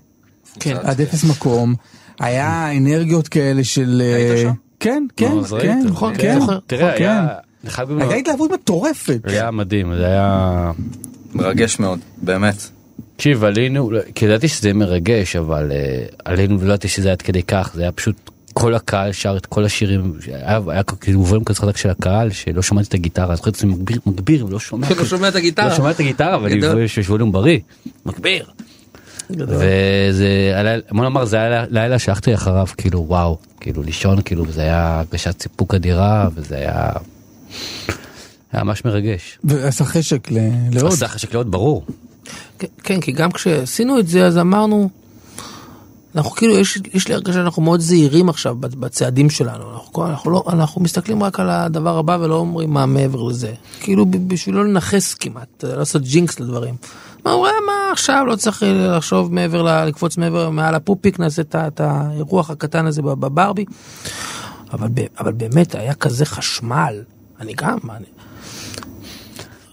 כן. 0.59 0.75
עד 0.83 1.01
אפס 1.01 1.23
מקום, 1.23 1.75
היה 2.19 2.77
אנרגיות 2.77 3.27
כאלה 3.27 3.63
של... 3.63 4.01
אה, 4.05 4.15
היית 4.15 4.39
שם? 4.39 4.53
כן, 4.79 5.05
כן, 5.17 5.37
אז 5.37 5.53
ראית, 5.53 5.63
כן, 5.63 5.81
נכון, 5.85 6.13
כן. 6.17 6.39
תראה, 6.67 7.27
אני. 7.79 8.03
הייתה 8.03 8.15
התלהבות 8.15 8.51
מטורפת. 8.51 9.19
זה 9.27 9.31
היה 9.31 9.51
מדהים, 9.51 9.95
זה 9.95 10.05
היה... 10.05 10.71
מרגש 11.33 11.79
מאוד, 11.79 11.99
באמת. 12.21 12.55
תקשיב, 13.15 13.43
עלינו, 13.43 13.91
כי 14.15 14.25
ידעתי 14.25 14.47
שזה 14.47 14.67
יהיה 14.67 14.73
מרגש, 14.73 15.35
אבל 15.35 15.71
אה, 15.71 16.05
עלינו 16.25 16.59
ולא 16.59 16.73
ידעתי 16.73 16.87
שזה 16.87 17.11
עד 17.11 17.21
כדי 17.21 17.43
כך, 17.43 17.71
זה 17.75 17.81
היה 17.81 17.91
פשוט 17.91 18.31
כל 18.53 18.75
הקהל 18.75 19.11
שר 19.11 19.37
את 19.37 19.45
כל 19.45 19.65
השירים, 19.65 20.13
היה, 20.27 20.59
היה 20.67 20.83
כאילו 20.83 21.21
ווליום 21.21 21.43
כזה 21.43 21.59
חזק 21.59 21.77
של 21.77 21.89
הקהל 21.89 22.29
שלא 22.31 22.61
שמעתי 22.61 22.87
את 22.87 22.93
הגיטרה, 22.93 23.35
זוכר 23.35 23.49
את 23.49 23.55
זה 23.55 23.67
מגביר, 23.67 23.99
מגביר 24.05 24.45
ולא 24.45 24.59
שומע, 24.59 24.87
לא 24.97 25.05
שומע 25.05 25.27
את 25.27 25.35
הגיטרה. 25.35 25.69
לא 25.69 25.75
שומע 25.75 25.91
את 25.91 25.99
הגיטרה, 25.99 26.35
אבל. 26.35 26.83
יש 26.83 27.09
ווליום 27.09 27.31
בריא, 27.31 27.59
מגביר. 28.05 28.45
וזה, 29.29 30.53
בוא 30.91 31.03
נאמר 31.03 31.25
זה 31.25 31.37
היה 31.37 31.65
לילה 31.69 31.99
שהלכתי 31.99 32.33
אחריו 32.33 32.67
כאילו 32.77 33.05
וואו, 33.07 33.37
כאילו 33.59 33.83
לישון 33.83 34.21
כאילו 34.21 34.45
זה 34.51 34.61
היה 34.61 34.99
הרגשת 34.99 35.41
סיפוק 35.41 35.75
אדירה 35.75 36.27
וזה 36.35 36.55
היה, 36.55 36.89
היה 38.51 38.63
ממש 38.63 38.85
מרגש. 38.85 39.39
ועשה 39.43 39.85
חשק 39.85 40.31
ל- 40.31 40.37
לעוד. 40.71 40.93
עשה 40.93 41.07
חשק 41.07 41.33
לעוד 41.33 41.51
ברור. 41.51 41.85
כן, 42.83 43.01
כי 43.01 43.11
גם 43.11 43.31
כשעשינו 43.31 43.99
את 43.99 44.07
זה 44.07 44.25
אז 44.25 44.37
אמרנו, 44.37 44.89
אנחנו 46.15 46.31
כאילו, 46.31 46.53
יש, 46.59 46.79
יש 46.93 47.07
לי 47.07 47.13
הרגשה 47.13 47.33
שאנחנו 47.33 47.61
מאוד 47.61 47.79
זהירים 47.79 48.29
עכשיו 48.29 48.55
בצ- 48.61 48.75
בצעדים 48.75 49.29
שלנו, 49.29 49.73
אנחנו, 49.73 50.05
אנחנו, 50.07 50.31
לא, 50.31 50.43
אנחנו 50.49 50.81
מסתכלים 50.81 51.23
רק 51.23 51.39
על 51.39 51.49
הדבר 51.49 51.97
הבא 51.97 52.17
ולא 52.21 52.35
אומרים 52.35 52.69
מה 52.73 52.85
מעבר 52.85 53.21
לזה, 53.23 53.53
כאילו 53.79 54.05
בשביל 54.27 54.55
לא 54.55 54.65
לנכס 54.65 55.13
כמעט, 55.13 55.63
לא 55.63 55.75
לעשות 55.75 56.01
ג'ינקס 56.01 56.39
לדברים. 56.39 56.75
מה, 57.25 57.33
אומרים, 57.33 57.53
מה 57.67 57.91
עכשיו 57.91 58.25
לא 58.27 58.35
צריך 58.35 58.63
אה, 58.63 58.87
לחשוב 58.97 59.33
מעבר, 59.33 59.61
ל- 59.63 59.85
לקפוץ 59.85 60.17
מעבר, 60.17 60.49
מעל 60.49 60.75
הפופיק, 60.75 61.19
נעשה 61.19 61.41
את 61.55 61.79
האירוח 61.81 62.49
הקטן 62.49 62.85
הזה 62.85 63.01
בב- 63.01 63.19
בברבי, 63.25 63.65
אבל, 64.73 64.87
אבל 65.19 65.31
באמת 65.31 65.75
היה 65.75 65.93
כזה 65.93 66.25
חשמל, 66.25 67.01
אני 67.43 67.53
גם, 67.53 67.77
אני, 67.95 68.05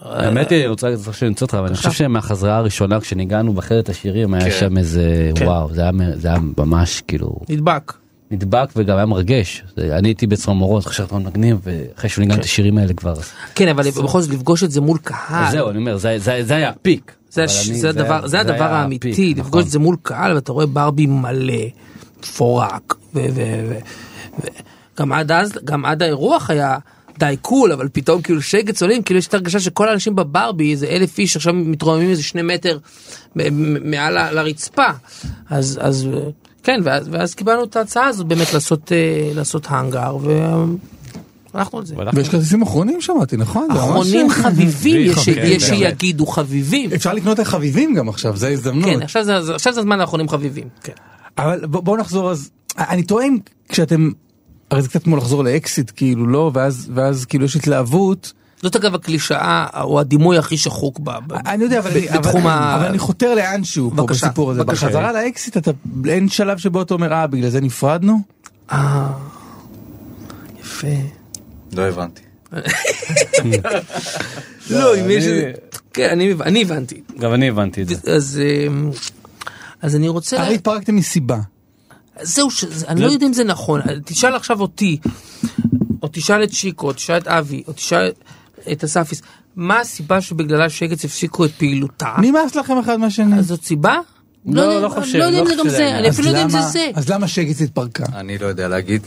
האמת 0.03 0.51
היא, 0.51 0.59
אני 0.61 0.67
רוצה 0.67 0.89
לצטט 0.91 1.15
שאני 1.15 1.29
רוצה 1.31 1.45
אותך, 1.45 1.55
אבל 1.55 1.67
אני 1.67 1.77
חושב 1.77 1.93
שמהחזרה 1.93 2.57
הראשונה 2.57 3.01
כשניגענו 3.01 3.53
בחרת 3.53 3.89
השירים 3.89 4.35
היה 4.35 4.45
כן. 4.45 4.51
שם 4.61 4.79
איזה 4.79 5.31
כן. 5.35 5.47
וואו, 5.47 5.75
זה 5.75 5.81
היה 6.31 6.39
ממש 6.59 7.03
כאילו 7.09 7.37
נדבק. 7.49 7.93
נדבק 8.31 8.69
וגם 8.77 8.97
היה 8.97 9.07
מרגש. 9.07 9.65
זה- 9.77 9.97
אני 9.99 10.09
הייתי 10.09 10.27
בצמרמורות, 10.27 10.87
חשבתי 10.87 11.15
מאוד 11.15 11.27
מגניב, 11.27 11.59
ואחרי 11.63 12.11
שהוא 12.11 12.23
ניגן 12.23 12.39
את 12.41 12.45
השירים 12.45 12.79
האלה 12.79 12.95
כבר. 12.95 13.15
כן, 13.55 13.69
אבל 13.69 13.91
בכל 13.91 14.21
זאת 14.21 14.31
לפגוש 14.31 14.65
את 14.65 14.71
זה 14.71 14.81
מול 14.81 14.99
קהל. 14.99 15.51
זהו, 15.53 15.71
אני 15.71 15.79
אומר, 15.79 15.97
זה- 15.97 16.19
זה 16.19 16.39
זה 16.43 16.57
היה 16.57 16.69
הפיק. 16.69 17.13
זה, 17.31 17.45
הדבר, 18.41 18.65
האמיתי, 18.65 19.11
לפגוש 19.35 19.49
נכון. 19.49 19.61
את 19.61 19.69
זה 19.69 19.79
מול 19.79 19.97
קהל 20.03 20.35
ואתה 20.35 20.53
רואה 20.53 20.67
ברבי 20.67 21.07
מלא, 21.07 21.55
מפורק, 22.23 22.95
וגם 23.15 25.13
עד 25.13 25.33
אז, 25.33 25.53
גם 25.65 25.85
עד 25.85 26.03
האירוח 26.03 26.51
היה 26.51 26.79
די 27.21 27.37
קול, 27.43 27.73
אבל 27.73 27.89
פתאום 27.93 28.23
כאילו 28.23 28.43
שגץ 28.43 28.83
עולים, 28.83 29.03
כאילו 29.03 29.19
יש 29.19 29.27
את 29.27 29.35
הרגשה 29.35 29.61
שכל 29.61 29.89
האנשים 29.89 30.17
בברבי, 30.17 30.71
איזה 30.73 30.87
אלף 30.87 31.19
איש 31.19 31.37
עכשיו 31.37 31.55
מתרוממים 31.55 32.11
איזה 32.11 32.23
שני 32.23 32.43
מטר 32.43 32.79
מעל 33.85 34.33
לרצפה. 34.35 34.87
אז, 35.51 35.79
אז 35.83 36.09
כן, 36.63 36.81
ואז, 36.85 37.09
ואז 37.11 37.35
קיבלנו 37.35 37.65
את 37.65 37.77
ההצעה 37.77 38.07
הזאת 38.07 38.27
באמת 38.27 38.55
לעשות, 38.55 38.93
אה, 38.93 39.33
לעשות 39.35 39.67
האנגר, 39.69 40.17
והלכנו 41.55 41.79
על 41.79 41.87
זה. 41.87 41.95
ויש 42.15 42.29
כרטיסים 42.29 42.63
אחרונים 42.63 43.01
שמעתי, 43.01 43.37
נכון? 43.37 43.71
אחרונים 43.71 44.31
חביבים, 44.43 45.11
יש. 45.37 45.63
שיגידו 45.65 46.27
חביבים. 46.27 46.93
אפשר 46.93 47.15
לקנות 47.15 47.41
את 47.41 47.47
החביבים 47.47 47.95
גם 47.95 48.09
עכשיו, 48.09 48.37
זה 48.37 48.47
ההזדמנות. 48.47 48.85
כן, 48.91 49.03
עכשיו 49.03 49.25
זה, 49.25 49.55
עכשיו 49.55 49.73
זה 49.73 49.81
הזמן 49.81 50.01
האחרונים 50.01 50.29
חביבים. 50.29 50.69
כן. 50.83 50.93
אבל 51.39 51.61
ב- 51.67 51.77
בואו 51.77 51.97
נחזור 51.97 52.31
אז, 52.31 52.51
אני 52.79 53.03
טועה 53.03 53.27
אם 53.27 53.39
כשאתם, 53.69 54.11
הרי 54.71 54.83
זה 54.83 54.89
קצת 54.89 55.03
כמו 55.05 55.17
לחזור 55.17 55.45
לאקסיט 55.45 55.91
כאילו 55.97 56.27
לא, 56.27 56.51
ואז, 56.55 56.91
ואז 56.95 57.25
כאילו 57.25 57.45
יש 57.45 57.57
התלהבות, 57.57 58.33
זאת 58.63 58.77
אגב 58.77 58.95
הקלישאה 58.95 59.67
או 59.83 60.01
הדימוי 60.01 60.39
הכי 60.39 60.57
שחוק 60.57 60.99
ב... 60.99 61.11
ב- 61.27 61.33
אני 61.33 61.65
יודע, 61.65 61.79
אבל, 61.79 61.91
אני, 61.91 62.01
בתחום 62.19 62.41
אבל, 62.47 62.51
ה... 62.51 62.77
אבל 62.77 62.87
אני 62.87 62.99
חותר 62.99 63.35
לאנשהו 63.35 63.91
פה 63.91 63.97
בבקשה, 63.97 64.27
בסיפור 64.27 64.51
הזה, 64.51 64.65
בבקשה. 64.65 64.87
בחזרה 64.87 65.13
לאקסיט 65.13 65.57
אתה, 65.57 65.71
אין 66.09 66.29
שלב 66.29 66.59
שבו 66.59 66.83
אתה 66.83 66.95
אומר, 66.95 67.13
אה, 67.13 67.27
בגלל 67.27 67.51
זה 67.51 67.61
נפרדנו? 67.61 68.21
אה, 68.73 69.07
יפה. 70.61 70.87
לא 71.73 71.83
הבנתי. 71.83 72.23
לא, 74.71 74.95
אם 75.01 75.11
יש... 75.11 75.25
איזה- 75.25 75.53
כן, 75.93 76.09
אני- 76.13 76.35
אני 76.43 76.63
הבנתי. 76.63 77.01
גם 77.19 77.35
אני 77.35 77.49
הבנתי 77.49 77.83
את 77.83 77.89
זה. 77.89 78.13
אז... 78.15 78.41
אז 79.83 79.97
אני 79.97 80.09
רוצה... 80.09 80.43
הרי 80.43 80.55
התפרקתם 80.55 80.97
מסיבה. 80.97 81.39
זהו, 82.23 82.51
ש- 82.51 82.65
זה- 82.65 82.89
אני 82.89 83.01
לא 83.01 83.07
יודע 83.07 83.27
אם 83.27 83.33
זה 83.33 83.45
נכון. 83.45 83.81
תשאל 84.05 84.35
עכשיו 84.35 84.61
אותי, 84.61 84.99
או 86.03 86.09
תשאל 86.13 86.43
את 86.43 86.53
שיקו, 86.53 86.87
או 86.87 86.93
תשאל 86.93 87.17
את 87.17 87.29
אבי, 87.29 87.63
או 87.69 87.73
תשאל 87.73 88.11
את 88.73 88.85
אספיס, 88.85 89.23
מה 89.57 89.81
הסיבה 89.81 90.21
שבגללה 90.21 90.71
שגץ 90.71 91.05
הפסיקו 91.05 91.45
את 91.45 91.51
פעילותה? 91.59 92.15
נמאס 92.19 92.55
לכם 92.55 92.79
אחד 92.79 92.97
מהשני. 92.97 93.39
אז 93.39 93.47
זאת 93.47 93.65
סיבה? 93.65 93.99
לא, 94.47 94.61
יודע- 94.61 94.81
לא 94.81 94.89
חושב, 94.89 95.19
לא 95.19 95.25
יודע 95.25 95.39
אם 95.41 95.45
לא 95.45 95.51
זה 95.51 95.57
גם 95.57 95.63
חושב 95.63 95.71
זה, 95.71 95.77
שזה 95.77 95.99
אני 95.99 96.09
אפילו 96.09 96.25
לא 96.25 96.39
יודע 96.39 96.45
אם 96.45 96.51
זה 96.51 96.61
זה. 96.61 96.91
אז 96.95 97.09
למה 97.09 97.29
שגץ 97.29 97.61
התפרקה? 97.63 98.05
אני 98.15 98.39
לא 98.39 98.47
יודע 98.47 98.69
להגיד. 98.69 99.07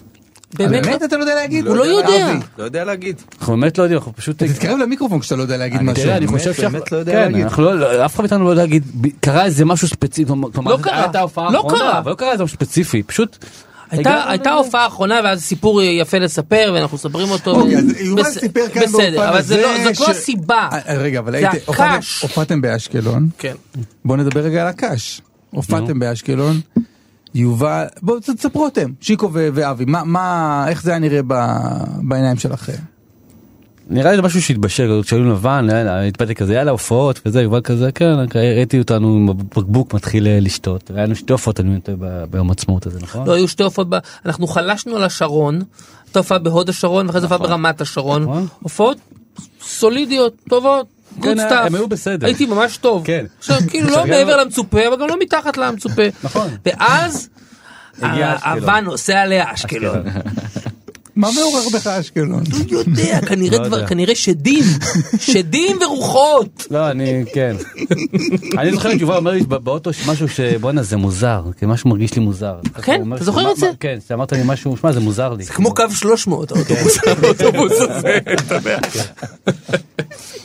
באמת? 0.58 0.86
באמת 0.86 1.04
אתה 1.04 1.18
לא 1.18 1.22
יודע 1.24 1.36
להגיד? 1.36 1.68
הוא 1.68 1.76
לא 1.76 1.84
יודע. 1.84 2.34
לא 2.58 2.64
יודע 2.64 2.84
להגיד. 2.84 3.22
אנחנו 3.40 3.58
באמת 3.58 3.78
לא 3.78 3.84
יודעים, 3.84 3.98
אנחנו 4.00 4.16
פשוט... 4.16 4.44
תתקרב 4.44 4.78
למיקרופון 4.78 5.20
כשאתה 5.20 5.36
לא 5.36 5.42
יודע 5.42 5.58
להגיד 5.58 5.82
משהו. 5.82 6.04
תראה, 6.04 6.18
אני 6.18 6.28
חושב 6.28 6.54
שאנחנו... 6.54 6.72
באמת 6.80 6.92
לא 6.92 6.98
יודע 6.98 7.12
כן, 7.12 7.22
להגיד. 7.22 7.44
אנחנו 7.44 7.64
לא- 7.64 7.80
לא, 7.80 8.06
אף 8.06 8.16
אחד 8.16 8.24
מאיתנו 8.24 8.46
לא 8.46 8.50
יודע 8.50 8.62
להגיד, 8.62 8.84
קרה 9.20 9.46
איזה 9.46 9.66
משהו 9.66 9.88
ספציפי, 9.88 10.32
לא 10.66 10.78
קרה, 10.82 11.08
לא 11.52 11.68
קרה. 11.70 12.00
אבל 12.00 12.12
לא 12.12 12.16
קרה 12.16 12.32
איזה 12.32 12.44
משהו 12.44 12.56
ספציפי, 12.56 13.04
פשוט... 13.04 13.46
הייתה, 13.92 14.54
הופעה 14.54 14.84
האחרונה 14.84 15.20
ואז 15.24 15.44
סיפור 15.44 15.82
יפה 15.82 16.18
לספר 16.18 16.72
ואנחנו 16.76 16.98
מספרים 16.98 17.30
אותו. 17.30 17.52
אוקיי, 17.52 17.78
אז 17.78 17.84
יובל 18.00 18.24
סיפר 18.24 18.68
כאן 18.74 18.82
בסדר, 18.84 19.30
אבל 19.30 19.42
זה 19.42 19.62
לא, 19.62 19.70
לא 20.00 20.12
הסיבה. 20.12 20.70
אה, 20.72 20.94
רגע, 20.98 21.20
אבל 21.20 21.36
הופעתם- 22.22 22.62
באשקלון. 22.62 23.30
כן. 23.38 23.54
בואו 24.06 24.18
נדבר 24.18 24.40
רגע 24.40 24.62
על 24.62 24.68
הקש. 24.68 25.22
הופעתם 25.52 26.00
באשקלון. 26.00 26.60
יובל, 27.36 27.86
בואו 28.02 28.20
תספרו 28.20 28.68
אתם, 28.68 28.90
שיקו 29.02 29.30
ו- 29.34 29.50
ואבי, 29.54 29.86
מה- 29.86 30.04
מה, 30.04 30.66
איך 30.68 30.84
זה 30.84 30.90
היה 30.92 31.00
נראה 31.00 31.20
ב- 31.28 31.56
בעיניים 32.02 32.38
שלכם? 32.38 32.74
נראה 33.90 34.12
לי 34.12 34.16
זה 34.16 34.22
משהו 34.22 34.42
שהתבשל, 34.42 35.02
כשהיינו 35.04 35.32
לבן, 35.34 35.68
התפתק 36.08 36.38
כזה, 36.38 36.54
יאללה 36.54 36.72
הופעות 36.72 37.22
וזה, 37.26 37.42
יובל 37.42 37.62
כזה, 37.62 37.92
כן, 37.92 38.14
ראיתי 38.36 38.80
אותנו 38.80 39.16
עם 39.16 39.30
הבקבוק 39.30 39.94
מתחיל 39.94 40.28
אה, 40.28 40.40
לשתות, 40.42 40.92
היה 40.96 41.06
לנו 41.06 41.16
שתי 41.16 41.34
הופעות, 41.34 41.60
אני 41.60 41.80
ב- 42.00 42.24
ביום 42.30 42.50
העצמאות 42.50 42.86
הזה, 42.88 43.00
נכון? 43.02 43.28
לא 43.28 43.34
היו 43.34 43.48
שתי 43.48 43.64
הופעות, 43.64 43.90
ב- 43.90 43.98
אנחנו 44.26 44.48
חלשנו 44.48 44.96
על 44.96 45.04
השרון, 45.04 45.60
הייתה 46.06 46.20
הופעה 46.20 46.40
בהוד 46.40 46.70
השרון 46.70 47.06
ואחרי 47.08 47.22
זה 47.22 47.26
הופעה 47.28 47.38
ברמת 47.38 47.82
השרון, 47.82 48.22
נכון. 48.24 48.48
הופעות 48.62 48.98
סולידיות, 49.62 50.34
טובות. 50.50 50.88
כן, 51.22 51.38
good 51.38 51.42
היה- 51.42 51.50
stuff. 51.50 51.66
הם 51.66 51.76
היו 51.76 51.88
בסדר. 51.88 52.26
הייתי 52.28 52.46
ממש 52.46 52.78
טוב. 52.78 53.06
כן. 53.06 53.26
עכשיו, 53.40 53.58
כאילו 53.70 53.90
לא 53.90 54.06
מעבר 54.08 54.38
למצופה, 54.44 54.88
אבל 54.88 54.96
גם 55.02 55.08
לא 55.08 55.16
מתחת 55.20 55.58
למצופה. 55.58 56.02
נכון. 56.24 56.48
ואז, 56.66 57.30
אשקלון. 58.02 58.38
האהבה 58.44 58.80
נוסע 58.82 59.22
עליה 59.22 59.54
אשקלון. 59.54 60.04
מה 61.16 61.30
מעורר 61.36 61.70
בך 61.74 61.88
אשקלון? 61.88 62.44
הוא 62.52 62.80
יודע, 62.80 63.20
כנראה 63.22 63.58
לא 63.60 63.68
דבר, 63.68 63.76
יודע. 63.78 63.88
כנראה 63.88 64.16
שדים, 64.16 64.64
שדים 65.20 65.78
ורוחות. 65.82 66.68
לא, 66.72 66.92
אני, 66.92 67.24
כן. 67.34 67.56
אני 68.58 68.72
זוכר 68.72 68.92
את 68.94 69.02
יובל 69.02 69.16
אומר 69.16 69.32
לי 69.32 69.42
בא- 69.42 69.58
באוטו 69.58 69.92
משהו 70.08 70.28
שבואנה 70.28 70.84
זה 70.84 70.98
מוזר, 70.98 71.44
כי 71.60 71.66
משהו 71.66 71.90
מרגיש 71.90 72.14
לי 72.14 72.22
מוזר. 72.22 72.56
כן? 72.84 73.02
אתה 73.16 73.24
זוכר 73.24 73.52
את 73.52 73.58
זה? 73.58 73.66
מה- 73.68 73.72
כן, 73.80 73.98
שאמרת 74.08 74.34
לי 74.34 74.42
משהו, 74.46 74.78
שמע 74.78 74.92
זה 74.92 75.00
מוזר 75.00 75.34
לי. 75.34 75.46
כמו 75.46 75.74
קו 75.74 75.84
300 75.94 76.52
האוטובוס 76.52 76.98
האוטובוס 77.24 77.72
הזה. 77.80 78.18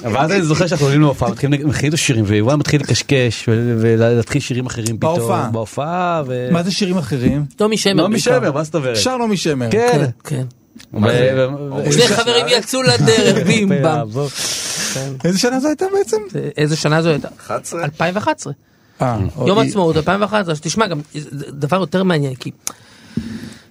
ואז 0.02 0.32
אני 0.32 0.42
זוכר 0.42 0.66
שאנחנו 0.66 0.86
עולים 0.86 1.00
להופעה, 1.00 1.30
מתחילים 1.30 1.68
מתחילים 1.68 1.88
את 1.88 1.94
השירים, 1.94 2.24
ויובל 2.28 2.54
מתחיל 2.54 2.80
לקשקש 2.80 3.44
ו- 3.48 3.76
ולהתחיל 3.80 4.40
שירים 4.40 4.66
אחרים 4.66 4.96
פתאום. 4.98 5.18
בהופעה. 5.18 5.50
בהופעה. 5.52 6.22
ו- 6.26 6.48
מה 6.52 6.62
זה 6.62 6.70
שירים 6.70 6.98
אחרים? 6.98 7.44
טומי 7.56 7.76
שמר. 7.76 7.94
נעמי. 8.02 8.18
שמר, 8.20 8.52
מה 8.52 8.64
זאת 8.64 8.74
אומרת? 8.74 8.96
שר 8.96 9.16
נעמי 9.16 9.36
שמר. 9.36 9.68
כן. 10.24 10.42
ו- 10.94 11.92
שני 11.92 12.08
חברים 12.08 12.46
יצאו 12.58 12.82
לדרך, 12.82 13.46
בים 13.46 13.68
במ. 13.68 14.08
איזה 15.24 15.38
שנה 15.38 15.60
זו 15.60 15.68
הייתה 15.68 15.84
בעצם? 15.92 16.16
איזה 16.56 16.76
שנה 16.76 17.02
זו 17.02 17.08
הייתה? 17.08 17.28
11? 17.46 17.84
2011. 17.84 18.52
אה, 19.02 19.18
יום 19.46 19.58
אוי. 19.58 19.68
עצמאות 19.68 19.96
2011. 19.96 20.52
אז 20.52 20.60
תשמע 20.60 20.86
גם 20.86 21.00
דבר 21.48 21.76
יותר 21.76 22.02
מעניין 22.02 22.34
כי 22.34 22.50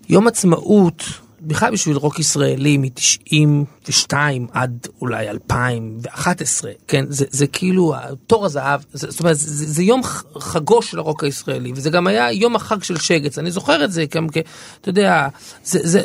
יום 0.09 0.27
עצמאות 0.27 1.03
בכלל 1.41 1.71
בשביל 1.71 1.97
רוק 1.97 2.19
ישראלי 2.19 2.77
מ-92 2.77 4.13
עד 4.51 4.87
אולי 5.01 5.29
2011 5.29 6.71
כן 6.87 7.05
זה 7.09 7.25
זה 7.29 7.47
כאילו 7.47 7.93
תור 8.27 8.45
הזהב 8.45 8.81
זה, 8.93 9.11
זאת 9.11 9.19
אומרת 9.19 9.37
זה, 9.37 9.65
זה 9.65 9.83
יום 9.83 10.01
חגו 10.39 10.81
של 10.81 10.99
הרוק 10.99 11.23
הישראלי 11.23 11.71
וזה 11.75 11.89
גם 11.89 12.07
היה 12.07 12.31
יום 12.31 12.55
החג 12.55 12.83
של 12.83 12.97
שגץ 12.97 13.37
אני 13.37 13.51
זוכר 13.51 13.85
את 13.85 13.91
זה 13.91 14.05
גם 14.15 14.27
כ... 14.31 14.37
אתה 14.81 14.89
יודע 14.89 15.27
זה, 15.63 15.79
זה 15.83 16.01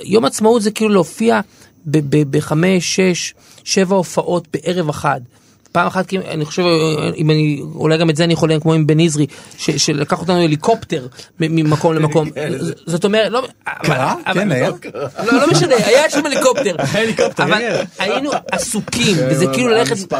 יום 0.00 0.24
עצמאות 0.24 0.62
זה 0.62 0.70
כאילו 0.70 0.90
להופיע 0.90 1.40
בחמש 2.30 2.96
שש 2.96 3.34
שבע 3.64 3.96
הופעות 3.96 4.48
בערב 4.52 4.88
אחד. 4.88 5.20
פעם 5.72 5.86
אחת 5.86 6.06
כי 6.06 6.18
אני 6.18 6.44
חושב 6.44 6.62
אם 7.16 7.30
אני 7.30 7.62
אולי 7.74 7.98
גם 7.98 8.10
את 8.10 8.16
זה 8.16 8.24
אני 8.24 8.32
יכול 8.32 8.48
להם 8.48 8.60
כמו 8.60 8.74
עם 8.74 8.86
בן 8.86 9.00
עזרי 9.00 9.26
ש- 9.58 9.70
שלקח 9.70 10.20
אותנו 10.20 10.42
הליקופטר 10.42 11.06
ממקום 11.40 11.94
למקום 11.94 12.28
ז- 12.58 12.72
זאת 12.86 13.04
אומרת 13.04 13.32
לא 13.32 13.46
קרה? 13.82 14.14
כן, 14.34 14.52
היה? 14.52 14.70
לא 15.26 15.32
לא 15.32 15.50
משנה 15.50 15.74
היה 15.76 16.10
שם 16.10 16.26
הליקופטר 16.26 16.76
הליקופטר, 16.98 17.42
אבל 17.44 17.52
הנה. 17.52 17.82
היינו 17.98 18.30
עסוקים 18.52 19.16
וזה 19.30 19.46
כאילו 19.52 19.68
ללכת. 19.68 20.12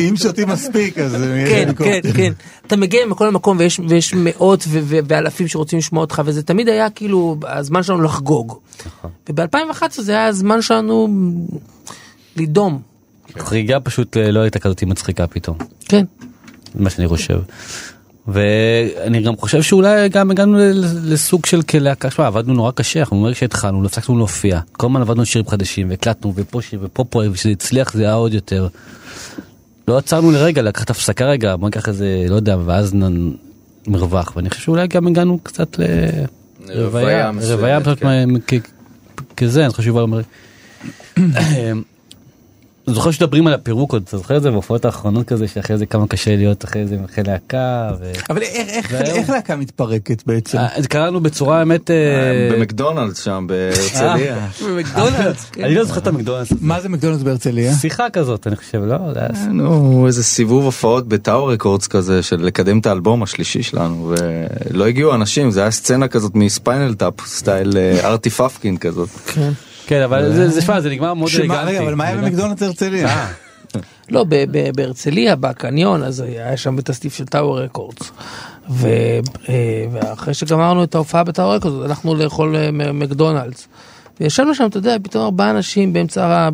אם 0.00 0.16
שותים 0.16 0.48
מספיק 0.48 0.98
אז... 0.98 1.16
כן. 1.48 1.68
כן, 1.78 2.00
כן. 2.16 2.32
אתה 2.66 2.76
מגיע 2.76 3.06
מכל 3.06 3.30
מקום 3.30 3.56
ויש, 3.58 3.80
ויש 3.88 4.14
מאות 4.14 4.64
ואלפים 5.08 5.48
שרוצים 5.48 5.78
לשמוע 5.78 6.00
אותך 6.00 6.22
וזה 6.24 6.42
תמיד 6.42 6.68
היה 6.68 6.90
כאילו 6.90 7.36
הזמן 7.46 7.82
שלנו 7.82 8.02
לחגוג. 8.02 8.58
וב-2011 9.30 9.42
זה 9.90 10.12
היה 10.12 10.26
הזמן 10.26 10.62
שלנו 10.62 11.08
לדום. 12.36 12.80
חריגה 13.38 13.80
פשוט 13.80 14.16
אה, 14.16 14.30
לא 14.30 14.40
הייתה 14.40 14.58
כזאת 14.58 14.82
מצחיקה 14.82 15.26
פתאום. 15.26 15.58
כן. 15.84 16.04
מה 16.74 16.90
שאני 16.90 17.08
חושב. 17.08 17.40
ואני 18.28 19.22
גם 19.22 19.36
חושב 19.36 19.62
שאולי 19.62 20.08
גם 20.08 20.30
הגענו 20.30 20.58
ל- 20.58 21.12
לסוג 21.12 21.46
של 21.46 21.62
כלהקה, 21.62 22.10
שמע 22.10 22.26
עבדנו 22.26 22.54
נורא 22.54 22.70
קשה, 22.70 23.00
אנחנו 23.00 23.16
מרגע 23.16 23.34
שהתחלנו, 23.34 23.82
לא 23.82 23.86
הפסקנו 23.86 24.18
להופיע, 24.18 24.60
כל 24.72 24.86
הזמן 24.86 25.00
עבדנו 25.00 25.26
שירים 25.26 25.48
חדשים 25.48 25.90
והקלטנו 25.90 26.32
ופה 26.36 26.62
שיר 26.62 26.80
ופה 26.82 27.04
פה, 27.04 27.22
וכשזה 27.30 27.50
הצליח 27.50 27.92
זה 27.92 28.02
היה 28.02 28.14
עוד 28.14 28.34
יותר. 28.34 28.68
לא 29.88 29.98
עצרנו 29.98 30.30
לרגע, 30.30 30.62
לקחת 30.62 30.90
הפסקה 30.90 31.24
רגע, 31.24 31.56
בוא 31.56 31.68
ניקח 31.68 31.88
איזה, 31.88 32.26
לא 32.28 32.34
יודע, 32.34 32.56
ואז 32.64 32.94
נ... 32.94 33.30
מרווח, 33.86 34.32
ואני 34.36 34.50
חושב 34.50 34.62
שאולי 34.62 34.86
גם 34.86 35.06
הגענו 35.06 35.38
קצת 35.42 35.78
לרוויה, 35.78 36.84
רוויה 36.86 37.32
מסוימת, 37.32 37.58
רוויה 37.58 37.80
פשוט 37.80 37.98
כן. 38.46 38.58
כזה, 39.36 39.64
אני 39.64 39.70
חושב 39.70 39.82
שיובל 39.82 40.00
אומר. 40.02 40.20
זוכר 42.94 43.10
שמדברים 43.10 43.46
על 43.46 43.54
הפירוק 43.54 43.92
עוד, 43.92 44.02
אתה 44.08 44.16
זוכר 44.18 44.36
את 44.36 44.42
זה 44.42 44.50
בהופעות 44.50 44.84
האחרונות 44.84 45.26
כזה, 45.26 45.48
שאחרי 45.48 45.78
זה 45.78 45.86
כמה 45.86 46.06
קשה 46.06 46.36
להיות 46.36 46.64
אחרי 46.64 46.86
זה 46.86 46.94
עם 46.94 47.04
אחרי 47.04 47.24
להקה. 47.24 47.90
ו... 48.00 48.12
אבל 48.30 48.42
איך- 48.42 48.68
איך- 48.68 48.88
והיום- 48.92 49.18
איך 49.18 49.30
להקה 49.30 49.56
מתפרקת 49.56 50.22
בעצם? 50.26 50.58
אה, 50.58 50.68
לנו 51.06 51.20
בצורה 51.20 51.58
האמת, 51.58 51.90
אה, 51.90 51.96
במקדונלדס 52.52 53.24
שם 53.24 53.46
בהרצליה. 53.48 54.46
במקדונלדס, 54.68 55.44
כן. 55.52 55.64
אני 55.64 55.74
לא 55.74 55.84
זוכר 55.84 56.00
את 56.00 56.06
המקדונלדס. 56.06 56.48
מה 56.60 56.80
זה 56.80 56.88
מקדונלדס 56.88 57.22
בהרצליה? 57.22 57.74
שיחה 57.74 58.10
כזאת 58.12 58.46
אני 58.46 58.56
חושב, 58.56 58.82
לא? 58.84 58.96
נו, 59.50 60.06
איזה 60.06 60.24
סיבוב 60.24 60.64
הופעות 60.64 61.08
ב 61.08 61.15
Tower 61.15 61.52
Records 61.52 61.86
כזה 61.86 62.22
של 62.22 62.36
לקדם 62.44 62.78
את 62.78 62.86
האלבום 62.86 63.22
השלישי 63.22 63.62
שלנו 63.62 64.14
ולא 64.70 64.86
הגיעו 64.86 65.14
אנשים 65.14 65.50
זה 65.50 65.60
היה 65.60 65.70
סצנה 65.70 66.08
כזאת 66.08 66.32
מ 66.34 66.43
Spinal 66.43 66.94
Tap 66.94 67.14
סטייל 67.26 67.72
אה, 67.76 68.00
Artie 68.08 68.30
Fufkin 68.30 68.76
כזאת. 68.78 69.08
כן, 69.26 69.50
אבל 69.92 70.32
זה, 70.32 70.48
זה, 70.48 70.62
שמע, 70.62 70.80
זה 70.80 70.90
נגמר 70.90 71.14
מאוד 71.14 71.30
שמה, 71.30 71.42
אלגנטי. 71.44 71.70
רגע, 71.70 71.82
אבל 71.82 71.94
מה 71.94 72.04
היה. 72.04 72.16
במקדונלדס 72.16 72.62
הרצליה? 72.62 73.26
לא, 74.10 74.24
ב- 74.24 74.44
ב- 74.50 74.70
בהרצליה, 74.76 75.36
בקניון, 75.36 76.02
אז 76.02 76.20
היה 76.20 76.56
שם 76.56 76.78
את 76.78 76.88
הסטיף 76.88 77.14
של 77.14 77.26
טאוור 77.26 77.60
רקורדס. 77.60 78.10
ו- 78.70 78.88
אה, 79.48 79.54
ואחרי 79.92 80.34
שגמרנו 80.34 80.84
את 80.84 80.94
ההופעה 80.94 81.24
בטאוור 81.24 81.54
רקורדס, 81.54 81.84
הלכנו 81.84 82.14
לאכול 82.14 82.56
אה, 82.56 82.70
מ- 82.72 82.98
מקדונלדס. 82.98 83.68
וישבנו 84.20 84.54
שם, 84.54 84.66
אתה 84.66 84.78
יודע, 84.78 84.96
פתאום 85.02 85.24
ארבעה 85.24 85.50
אנשים 85.50 85.92
באמצע, 85.92 86.48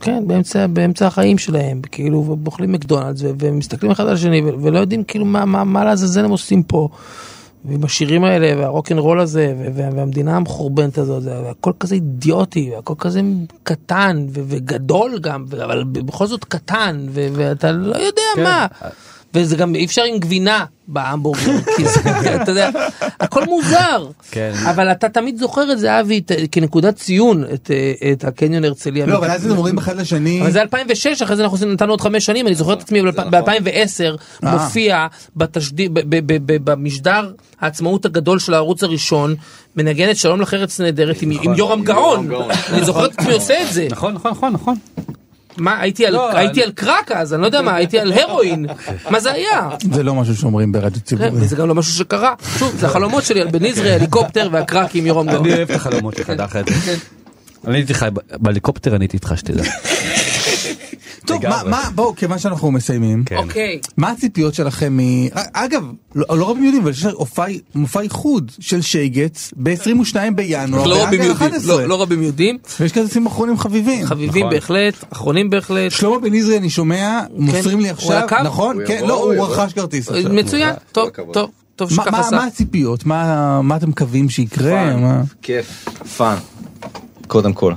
כן, 0.00 0.22
באמצע, 0.26 0.66
באמצע 0.66 1.06
החיים 1.06 1.38
שלהם, 1.38 1.80
כאילו, 1.92 2.36
ואוכלים 2.44 2.72
מקדונלדס, 2.72 3.20
ומסתכלים 3.38 3.92
אחד 3.92 4.06
על 4.06 4.14
השני, 4.14 4.42
ולא 4.62 4.78
יודעים 4.78 5.04
כאילו 5.04 5.24
מה, 5.24 5.44
מה, 5.44 5.64
מה 5.64 5.84
לעזאזל 5.84 6.24
הם 6.24 6.30
עושים 6.30 6.62
פה. 6.62 6.88
ועם 7.68 7.84
השירים 7.84 8.24
האלה 8.24 8.60
והרוקנרול 8.60 9.20
הזה 9.20 9.54
וה- 9.74 9.88
והמדינה 9.96 10.36
המחורבנת 10.36 10.98
הזאת 10.98 11.22
זה 11.22 11.50
הכל 11.50 11.72
כזה 11.80 11.94
אידיוטי 11.94 12.70
הכל 12.78 12.94
כזה 12.98 13.20
קטן 13.62 14.26
ו- 14.30 14.40
וגדול 14.48 15.18
גם 15.18 15.44
אבל 15.64 15.84
בכל 15.84 16.26
זאת 16.26 16.44
קטן 16.44 17.06
ו- 17.10 17.28
ואתה 17.32 17.72
לא 17.72 17.96
יודע 17.96 18.22
כן. 18.36 18.42
מה. 18.42 18.66
וזה 19.34 19.56
גם 19.56 19.74
אי 19.74 19.84
אפשר 19.84 20.02
עם 20.02 20.18
גבינה 20.18 20.64
בהמבורגר, 20.88 21.42
כי 21.76 21.84
זה, 21.88 22.00
אתה 22.42 22.50
יודע, 22.50 22.70
הכל 23.20 23.44
מוזר, 23.44 24.06
כן. 24.30 24.52
אבל 24.70 24.92
אתה 24.92 25.08
תמיד 25.08 25.38
זוכר 25.38 25.72
את 25.72 25.78
זה 25.78 26.00
אבי 26.00 26.18
את- 26.18 26.32
כנקודת 26.52 26.96
ציון 26.96 27.44
את, 27.54 27.70
אה, 27.70 28.12
את 28.12 28.24
הקניון 28.24 28.64
הרצליה. 28.64 29.06
לא, 29.06 29.16
אבל 29.16 29.30
אז 29.30 29.46
הם 29.46 29.50
אומרים 29.50 29.78
אחד 29.78 29.96
לשני, 29.96 30.40
אבל 30.42 30.50
זה 30.50 30.62
2006 30.62 31.22
אחרי 31.22 31.36
זה 31.36 31.42
אנחנו 31.42 31.54
עושים- 31.56 31.72
נתנו 31.72 31.92
עוד 31.92 32.00
חמש 32.00 32.26
שנים 32.26 32.46
אני 32.46 32.54
זוכר 32.54 32.72
את 32.72 32.80
עצמי 32.82 33.02
ב-2010 33.02 34.16
אה. 34.44 34.52
מופיע 34.52 35.06
בתשדיר 35.36 35.90
ב- 35.92 36.00
ב- 36.16 36.32
ב- 36.32 36.52
ב- 36.52 36.70
במשדר 36.70 37.30
העצמאות 37.60 38.04
הגדול 38.04 38.38
של 38.38 38.54
הערוץ 38.54 38.82
הראשון 38.82 39.34
מנגנת 39.76 40.16
שלום 40.16 40.40
לך 40.40 40.54
ארץ 40.54 40.80
נהדרת 40.80 41.22
עם 41.22 41.30
עם 41.42 41.54
יורם 41.54 41.82
גאון 41.84 42.28
אני 42.72 42.84
זוכר 42.84 43.06
את 43.06 43.18
עצמי 43.18 43.32
עושה 43.32 43.62
את 43.62 43.72
זה 43.72 43.88
נכון, 43.90 44.14
נכון, 44.14 44.30
נכון, 44.30 44.52
נכון. 44.52 44.74
מה 45.56 45.80
הייתי 45.80 46.06
על 46.06 46.12
לא, 46.12 46.36
הייתי 46.36 46.60
אני- 46.60 46.62
על 46.66 46.72
קרק 46.72 47.12
אז 47.12 47.34
אני 47.34 47.40
לא 47.42 47.46
יודע 47.46 47.62
מה 47.62 47.74
הייתי 47.74 47.98
על 47.98 48.12
הרואין 48.12 48.66
מה 49.10 49.20
זה 49.20 49.32
היה. 49.32 49.68
זה 49.92 50.02
לא 50.02 50.14
משהו 50.14 50.36
שאומרים 50.36 50.72
ברדיו 50.72 50.90
כן, 51.00 51.06
ציבורי. 51.06 51.30
וזה 51.32 51.56
גם 51.56 51.68
לא 51.68 51.74
משהו 51.74 51.92
שקרה 51.92 52.34
שוב 52.58 52.74
זה 52.78 52.86
החלומות 52.86 53.24
שלי 53.24 53.40
על 53.40 53.48
בן 53.48 53.64
יזרי 53.64 53.92
הליקופטר 53.92 54.48
והקרק 54.52 54.94
עם 54.94 55.06
יורם 55.06 55.26
גאון. 55.30 55.44
אני 55.46 55.54
אוהב 55.54 55.70
את 55.70 55.76
החלומות 55.76 56.16
שלך, 56.16 56.30
דרך 56.30 56.56
אגב. 56.56 56.74
אני 57.66 57.76
הייתי 57.76 57.94
חי, 57.94 58.08
בהליקופטר 58.32 58.96
אני 58.96 59.04
הייתי 59.04 59.16
איתך 59.16 59.32
שתדע. 59.36 59.62
טוב, 61.26 61.46
מה. 61.48 61.62
מה, 61.66 61.82
בואו, 61.94 62.16
כיוון 62.16 62.38
שאנחנו 62.38 62.70
מסיימים, 62.70 63.24
כן. 63.24 63.36
אוקיי 63.36 63.80
מה 63.96 64.10
הציפיות 64.10 64.54
שלכם 64.54 64.96
מ... 64.96 65.00
אגב, 65.52 65.82
לא 66.14 66.38
לא 66.38 66.50
רבים 66.50 66.64
יודעים, 66.64 66.82
אבל 66.82 66.90
יש 66.90 67.06
מופע- 67.74 68.00
איחוד 68.00 68.50
של 68.60 68.82
שייגץ 68.82 69.52
ב-22 69.56 70.16
בינואר, 70.34 70.86
לא 70.86 70.94
רבים 70.94 71.10
באנגל 71.10 71.24
יודעים 71.24 71.32
11. 71.50 71.76
לא- 71.76 71.88
לא 71.88 72.02
רבים 72.02 72.22
יודעים 72.22 72.58
ויש 72.80 72.92
כזה 72.92 73.08
סיום 73.08 73.26
אחרונים 73.26 73.58
חביבים. 73.58 74.06
חביבים 74.06 74.42
נכון. 74.46 74.54
בהחלט 74.54 74.94
אחרונים 75.12 75.50
בהחלט. 75.50 75.90
שלמה 75.92 76.18
בן 76.18 76.34
יזרי 76.34 76.58
אני 76.58 76.70
שומע, 76.70 77.20
מוסרים 77.36 77.80
לי 77.80 77.88
הוא 77.88 77.94
עכשיו, 77.94 78.12
הקו? 78.24 78.36
נכון? 78.44 78.76
הוא 78.76 78.86
כן, 78.86 78.94
יבוא, 78.98 79.08
לא, 79.08 79.14
הוא 79.22 79.34
הוא. 79.34 79.46
רכש 79.46 79.72
כרטיס 79.72 80.08
עכשיו. 80.08 80.32
מצוין, 80.32 80.74
טוב. 80.92 81.08
טוב, 81.32 81.50
טוב 81.76 81.90
מה- 81.96 82.18
עשה. 82.18 82.36
מה 82.36 82.44
הציפיות? 82.44 83.06
מה 83.06 83.60
מה 83.62 83.76
אתם 83.76 83.88
מקווים 83.88 84.28
שיקרה? 84.28 84.70
פאן, 84.70 85.02
מה- 85.02 85.22
כיף, 85.42 85.84
פאן, 86.16 86.36
קודם 87.26 87.52
כל. 87.52 87.72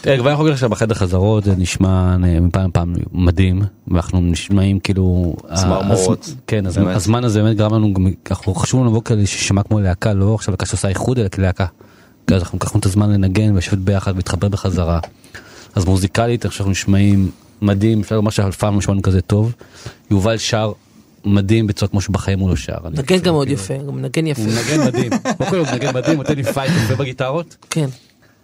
תראה, 0.00 0.18
כבר 0.18 0.30
אנחנו 0.30 0.48
עכשיו 0.48 0.68
בחדר 0.70 0.94
חזרות 0.94 1.44
זה 1.44 1.54
נשמע 1.56 2.16
אה, 2.24 2.40
מפעם 2.40 2.68
לפעם 2.70 2.94
מדהים 3.12 3.62
ואנחנו 3.88 4.20
נשמעים 4.20 4.80
כאילו 4.80 5.34
צמרמורות. 5.54 6.24
הז- 6.24 6.34
כן 6.46 6.66
אז. 6.66 6.78
הזמן 6.84 7.24
הזה 7.24 7.42
באמת 7.42 7.56
גרם 7.56 7.74
לנו 7.74 7.94
גם 7.94 8.06
אנחנו 8.30 8.54
חשוב 8.54 8.80
לנו 8.80 8.90
לבוא 8.90 9.02
ששמע 9.26 9.62
כמו 9.62 9.80
להקה 9.80 10.12
לא 10.12 10.34
עכשיו 10.34 10.52
להקה 10.52 10.66
שעושה 10.66 10.88
איחוד 10.88 11.18
אלא 11.18 11.28
כלהקה. 11.28 11.66
אז 12.26 12.42
אנחנו 12.42 12.56
לקחנו 12.58 12.80
את 12.80 12.86
הזמן 12.86 13.10
לנגן 13.10 13.54
ולשבת 13.54 13.78
ביחד 13.78 14.12
ולהתחבר 14.12 14.48
בחזרה. 14.48 15.00
אז 15.74 15.84
מוזיקלית 15.84 16.44
אני 16.44 16.48
חושב 16.50 16.58
שאנחנו 16.58 16.70
נשמעים 16.72 17.30
מדהים 17.62 18.00
אפשר 18.00 18.16
לומר 18.16 18.30
שאף 18.30 18.56
פעם 18.56 18.74
לא 18.74 18.80
שמענו 18.80 19.02
כזה 19.02 19.20
טוב. 19.20 19.52
יובל 20.10 20.36
שר 20.36 20.72
מדהים 21.24 21.66
בצורה 21.66 21.88
כמו 21.88 22.00
שבחיים 22.00 22.38
הוא 22.38 22.50
לא 22.50 22.56
שר. 22.56 22.74
נגן 22.92 23.18
גם 23.18 23.32
מאוד 23.34 23.48
יפה, 23.48 23.74
גם 23.76 23.96
מנגן 23.96 24.26
יפה. 24.26 24.42
הוא 24.42 24.50
מנגן 24.52 24.86
מדהים. 24.86 25.12
הוא 25.38 25.58
מנגן 25.72 25.94
מדהים 25.94 26.16
הוא 26.16 26.22
נותן 26.24 26.36
לי 26.36 26.44
fight 26.44 26.72
בגיטרות. 26.98 27.56
כן. 27.70 27.86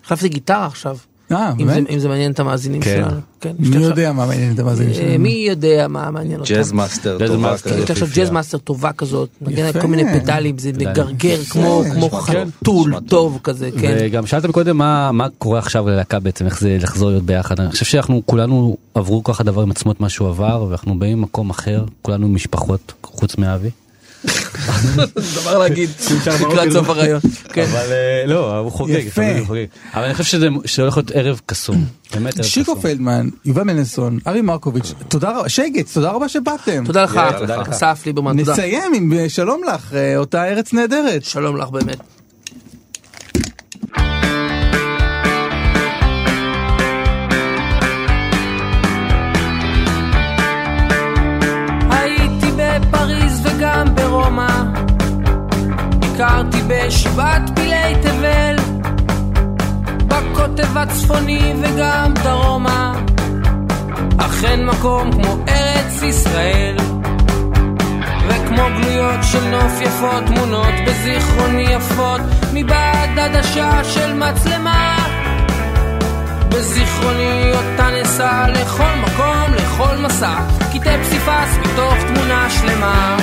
החלפתי 0.05 0.29
גיטרה 0.29 0.67
עכשיו, 0.67 0.97
אה, 0.97 0.99
אם 1.33 1.37
זה- 1.59 1.65
באמת? 1.65 1.91
אם 1.91 1.99
זה 1.99 2.09
מעניין 2.09 2.33
את 2.33 2.41
המאזינים 2.41 2.83
כן. 2.83 3.03
שלנו. 3.05 3.21
כן, 3.41 3.53
יש 3.61 3.69
מי 3.69 3.85
יודע 3.85 4.13
מה 4.13 4.27
מעניין 4.27 4.55
את 4.55 4.59
המאזינים 4.59 4.91
אה, 4.93 4.97
שלנו? 4.97 5.19
מי 5.19 5.47
יודע 5.49 5.87
מה 5.89 6.11
מעניין 6.11 6.41
אותם. 6.41 6.55
Jazzmaster 6.55 7.19
טובה. 7.27 7.55
יש 7.55 7.63
כזאת. 7.63 7.91
עכשיו 7.91 8.07
יפיפייה. 8.07 8.27
Jazzmaster 8.27 8.59
טובה 8.59 8.93
כזאת, 8.93 9.29
נגן 9.41 9.67
יפה. 9.69 9.81
כל 9.81 9.87
מיני 9.87 10.21
פדלים, 10.21 10.59
זה 10.59 10.71
מגרגר 10.79 11.37
כמו 11.51 11.83
חתול 12.13 12.95
טוב. 13.09 13.39
כזה, 13.45 13.71
כן. 13.81 13.97
וגם 14.01 14.27
שאלת 14.27 14.45
מקודם 14.45 14.77
מה 14.79 15.13
מה 15.13 15.27
קורה 15.39 15.59
עכשיו 15.59 15.89
ללהקה 15.89 16.19
בעצם 16.21 16.47
איך 16.47 16.61
זה 16.61 16.77
לחזור 16.81 17.11
להיות 17.11 17.23
ביחד 17.25 17.61
אני 17.61 17.71
חושב 17.71 17.85
שאנחנו 17.85 18.23
כולנו 18.27 18.77
עברו 18.95 19.25
ככה 19.25 19.45
דבר 19.45 19.63
עם 19.63 19.71
עצמו 19.71 19.93
את 19.93 20.01
מה 20.01 20.09
שהוא 20.09 20.29
עבר 20.29 20.67
ואנחנו 20.69 20.99
באים 20.99 21.19
ממקום 21.19 21.51
אחר 21.51 21.85
כולנו 22.03 22.29
משפחות 22.29 22.93
חוץ 23.03 23.37
מאבי. 23.39 23.71
דבר 25.41 25.59
להגיד 25.59 25.91
לקראת 26.41 26.73
סוף 26.73 26.89
הרעיון. 26.89 27.21
כן. 27.53 27.63
אבל 27.63 27.93
אה, 27.93 28.27
לא 28.27 28.59
הוא 28.59 28.73
חוגג. 28.73 29.03
אבל 29.95 30.05
אני 30.05 30.15
חושב 30.15 30.39
שזה 30.65 30.83
הולך 30.83 30.97
להיות 30.97 31.11
ערב 31.11 31.41
קסום. 31.47 31.85
באמת 32.15 32.39
ערב 32.39 32.47
שיקו. 32.47 32.81
פלדמן, 32.81 33.29
יובל 33.45 33.63
מנלסון, 33.63 34.19
ארי 34.27 34.41
מרקוביץ', 34.41 34.93
תודה 35.09 35.39
רבה, 35.39 35.49
שייגץ, 35.49 35.95
תודה 35.95 36.11
רבה 36.11 36.29
שבאתם. 36.29 36.85
תודה 36.87 37.03
לך, 37.03 37.21
תודה 37.39 37.57
לך. 37.57 37.69
אסף 37.69 38.03
ליברמן, 38.07 38.39
תודה. 38.39 38.53
נסיים 38.53 38.95
עם 38.95 39.13
אה, 39.13 39.29
שלום 39.29 39.61
לך, 39.75 39.95
אה, 39.95 40.17
אותה 40.17 40.45
ארץ 40.45 40.73
נהדרת. 40.73 41.25
שלום 41.25 41.57
לך 41.57 41.69
באמת. 41.69 42.14
ברומא, 54.25 54.63
ביקרתי 55.99 56.59
בשבעת 56.69 57.43
פילי 57.55 57.95
תבל, 58.03 58.57
בקוטב 60.09 60.79
הצפוני 60.79 61.53
וגם 61.63 62.15
דרומה, 62.23 62.95
אכן 64.19 64.65
מקום 64.67 65.13
כמו 65.13 65.37
ארץ 65.49 66.03
ישראל. 66.03 66.77
וכמו 68.29 68.63
גלויות 68.81 69.21
של 69.23 69.45
נוף 69.51 69.81
יפות 69.81 70.25
תמונות 70.27 70.75
בזיכרוני 70.87 71.63
יפות 71.63 72.21
מבעד 72.53 73.19
עדשה 73.19 73.85
של 73.85 74.13
מצלמה. 74.13 74.97
בזיכרוני 76.49 77.53
אותה 77.53 77.89
נסע 78.01 78.49
לכל 78.49 78.95
מקום, 79.03 79.55
לכל 79.55 79.97
מסע 79.97 80.35
קטעי 80.73 80.99
פסיפס 81.03 81.59
מתוך 81.63 81.95
תמונה 82.07 82.51
שלמה 82.51 83.17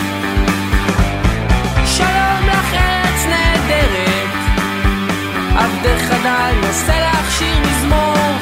שלום 2.02 2.48
לך 2.48 2.74
ארץ 2.74 3.26
נהדרת 3.30 4.30
עבדך 5.56 6.02
חדל 6.02 6.54
נושא 6.68 6.92
לך 6.92 7.32
שיר 7.32 7.60
מזמור 7.60 8.38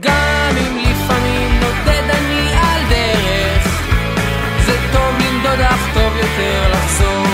גם 0.00 0.56
אם 0.56 0.78
לפעמים 0.78 1.60
נודד 1.60 2.10
אני 2.10 2.52
על 2.52 2.82
דרך 2.90 3.82
זה 4.66 4.76
טוב 4.92 5.14
למדוד 5.20 5.60
אך 5.60 5.94
טוב 5.94 6.16
יותר 6.16 6.72
לחזור. 6.72 7.26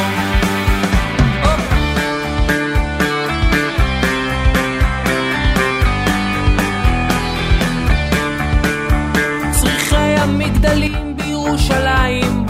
המגדלים 10.27 11.17
בירושלים 11.17 12.47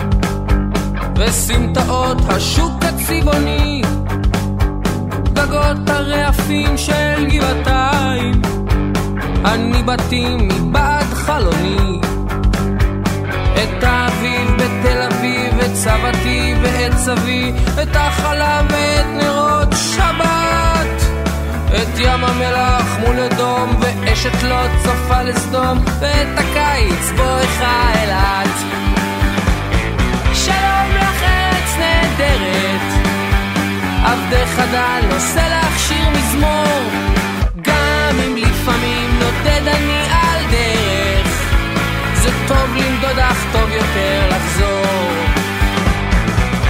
וסמטאות 1.17 2.17
השוק 2.29 2.76
הצבעוני 3.07 3.83
גגות 5.33 5.89
הרעפים 5.91 6.79
של 6.79 7.27
גבעתיים. 7.29 8.43
אני 9.45 9.83
בתים 9.83 10.49
מבעד 10.49 11.05
חלוני. 11.15 12.01
את 13.55 13.83
האביב 13.83 14.51
בתל 14.57 15.03
אביב, 15.03 15.59
את 15.61 15.77
סבתי 15.77 16.55
ואת 16.63 16.93
סבי, 16.97 17.53
את 17.83 17.97
החלב 17.97 18.67
ואת 18.71 19.07
נרות 19.23 19.75
שבת, 19.95 21.03
את 21.69 21.99
ים 21.99 22.25
המלח 22.25 22.97
מול 23.01 23.21
אדום 23.21 23.77
ואש 23.81 24.27
אשת 24.27 24.43
לוט 24.43 24.71
צופה 24.83 25.23
לסדום, 25.23 25.79
ואת 26.01 26.39
הקיץ 26.39 27.11
בואכה 27.17 27.93
אילת. 27.95 28.57
שלום 30.35 30.89
לך 30.97 31.23
ארץ 31.23 31.77
נהדרת, 31.79 32.96
עבדך 34.07 34.59
דל 34.73 35.07
נושא 35.15 35.41
לך 35.41 35.79
שיר 35.79 36.09
מזמור, 36.11 36.91
גם 37.63 38.17
אם 38.27 38.37
לפעמים 38.37 39.19
נודד 39.19 39.69
אני 39.69 40.01
על 40.11 40.45
דרך, 40.51 41.29
זה 42.15 42.31
טוב 42.49 42.77
למדוד 42.77 43.19
אך 43.19 43.45
טוב 43.53 43.71
יותר 43.71 44.29
לחזור. 44.29 45.13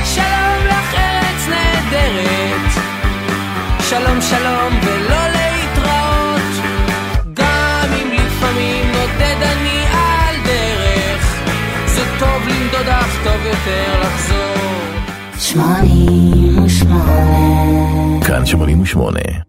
שלום 0.04 0.66
לך 0.66 0.94
ארץ 0.94 1.48
נהדרת, 1.48 2.72
שלום 3.90 4.20
שלום 4.20 4.80
ולא 4.82 5.26
להתראות, 5.28 6.64
גם 7.34 7.88
אם 8.02 8.10
לפעמים 8.12 8.92
נודד 8.92 9.42
אני 9.42 9.84
על 9.92 10.36
דרך, 10.44 11.24
זה 11.86 12.02
טוב 12.18 12.48
למדוד 12.48 12.88
אך 12.88 13.16
טוב 13.24 13.46
יותר 13.46 14.00
לחזור. 14.00 15.05
כאן 18.26 18.46
88 18.46 19.45